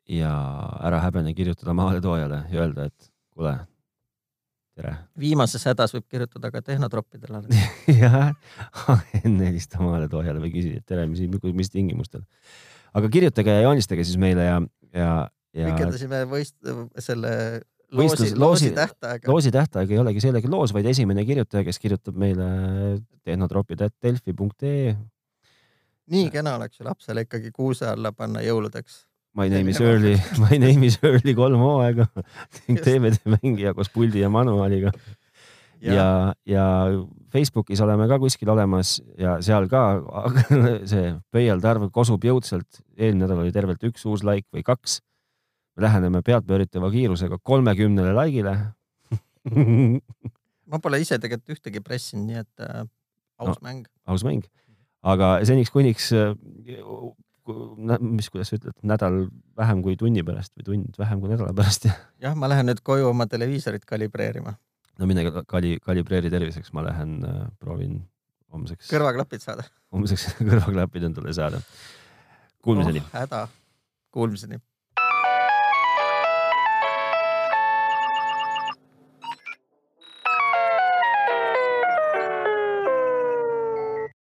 ja 0.10 0.34
ära 0.82 1.04
häbene 1.04 1.34
kirjutada 1.38 1.76
maaletoojale 1.78 2.44
ja 2.52 2.66
öelda, 2.66 2.90
et 2.90 3.12
kuule 3.34 3.58
tere. 4.78 4.94
viimases 5.20 5.66
hädas 5.70 5.94
võib 5.96 6.08
kirjutada 6.12 6.52
ka 6.54 6.62
tehnotroppidele 6.66 7.44
jah, 8.04 8.34
enne 9.24 9.50
helista 9.50 9.82
maaletoojale 9.84 10.42
või 10.44 10.54
küsi, 10.56 10.78
et 10.80 10.88
tere, 10.90 11.06
mis, 11.10 11.22
mis 11.54 11.74
tingimustel. 11.74 12.26
aga 12.94 13.12
kirjutage 13.14 13.60
ja 13.60 13.68
joonistage 13.68 14.06
siis 14.08 14.20
meile 14.22 14.48
ja, 14.48 14.58
ja, 14.94 15.12
ja. 15.54 15.70
pikendasime 15.72 16.24
võist-, 16.32 16.74
selle 17.04 17.36
loosi, 17.94 18.34
loosi 18.36 18.74
loosi 19.28 19.52
tähtaeg 19.54 19.92
ei 19.92 20.02
olegi 20.02 20.22
sellegi 20.24 20.52
loos, 20.52 20.74
vaid 20.76 20.90
esimene 20.92 21.26
kirjutaja, 21.26 21.64
kes 21.68 21.80
kirjutab 21.80 22.20
meile 22.20 22.50
tehnotropid.delfi.ee. 23.24 24.94
nii 26.14 26.30
kena 26.34 26.58
oleks 26.60 26.80
ju 26.80 26.88
lapsele 26.90 27.26
ikkagi 27.28 27.54
kuuse 27.56 27.88
alla 27.90 28.12
panna 28.12 28.44
jõuludeks 28.46 29.04
My 29.34 29.50
name 29.50 29.70
is 29.70 29.82
Early, 29.88 30.18
My 30.38 30.60
name 30.62 30.86
is 30.86 31.00
Early 31.02 31.34
kolm 31.38 31.62
hooaega 31.62 32.08
DVD 32.70 33.18
mängija 33.38 33.74
koos 33.74 33.90
puldi 33.94 34.22
ja 34.22 34.30
manuaaliga. 34.30 34.92
ja, 35.82 35.94
ja, 35.94 36.08
ja 36.46 36.66
Facebookis 37.34 37.82
oleme 37.82 38.08
ka 38.08 38.20
kuskil 38.22 38.50
olemas 38.54 39.00
ja 39.18 39.40
seal 39.42 39.66
ka 39.72 39.82
see 40.92 41.16
pöialde 41.34 41.70
arv 41.70 41.90
kosub 41.92 42.24
jõudsalt. 42.24 42.84
eelmine 42.98 43.26
nädal 43.26 43.42
oli 43.42 43.56
tervelt 43.56 43.84
üks 43.90 44.06
uus 44.06 44.26
like 44.28 44.48
või 44.54 44.66
kaks. 44.66 45.02
Me 45.74 45.86
läheneme 45.88 46.22
pealtpööritava 46.26 46.92
kiirusega 46.94 47.40
kolmekümnele 47.42 48.14
like'ile 48.18 48.56
ma 50.72 50.80
pole 50.84 51.02
ise 51.04 51.20
tegelikult 51.22 51.58
ühtegi 51.58 51.82
pressinud, 51.84 52.28
nii 52.30 52.42
et 52.44 52.66
äh, 52.66 52.86
aus 53.42 53.58
no, 53.58 53.66
mäng. 53.66 53.86
aus 54.10 54.26
mäng, 54.28 54.46
aga 55.02 55.36
seniks 55.48 55.74
kuniks 55.74 56.12
äh, 56.16 56.34
mis, 58.00 58.30
kuidas 58.32 58.52
sa 58.52 58.58
ütled, 58.60 58.76
nädal 58.88 59.26
vähem 59.60 59.82
kui 59.84 59.98
tunni 60.00 60.24
pärast 60.26 60.54
või 60.58 60.68
tund 60.70 61.00
vähem 61.00 61.24
kui 61.24 61.34
nädala 61.34 61.56
pärast. 61.56 61.90
jah, 62.24 62.38
ma 62.38 62.50
lähen 62.52 62.70
nüüd 62.72 62.84
koju 62.86 63.10
oma 63.12 63.28
televiisorit 63.30 63.86
kalibreerima. 63.90 64.56
no 65.00 65.10
mine 65.10 65.26
kali, 65.48 65.78
kalibreeri 65.84 66.32
terviseks, 66.34 66.74
ma 66.74 66.86
lähen 66.88 67.20
äh, 67.28 67.42
proovin 67.60 68.04
homseks. 68.54 68.88
kõrvaklapid 68.94 69.44
saada. 69.44 69.68
homseks 69.92 70.30
kõrvaklapid 70.52 71.10
endale 71.10 71.36
saada. 71.36 71.64
Kuulmiseni 72.64 73.02
oh,. 73.04 73.10
häda, 73.18 73.48
kuulmiseni 74.16 74.62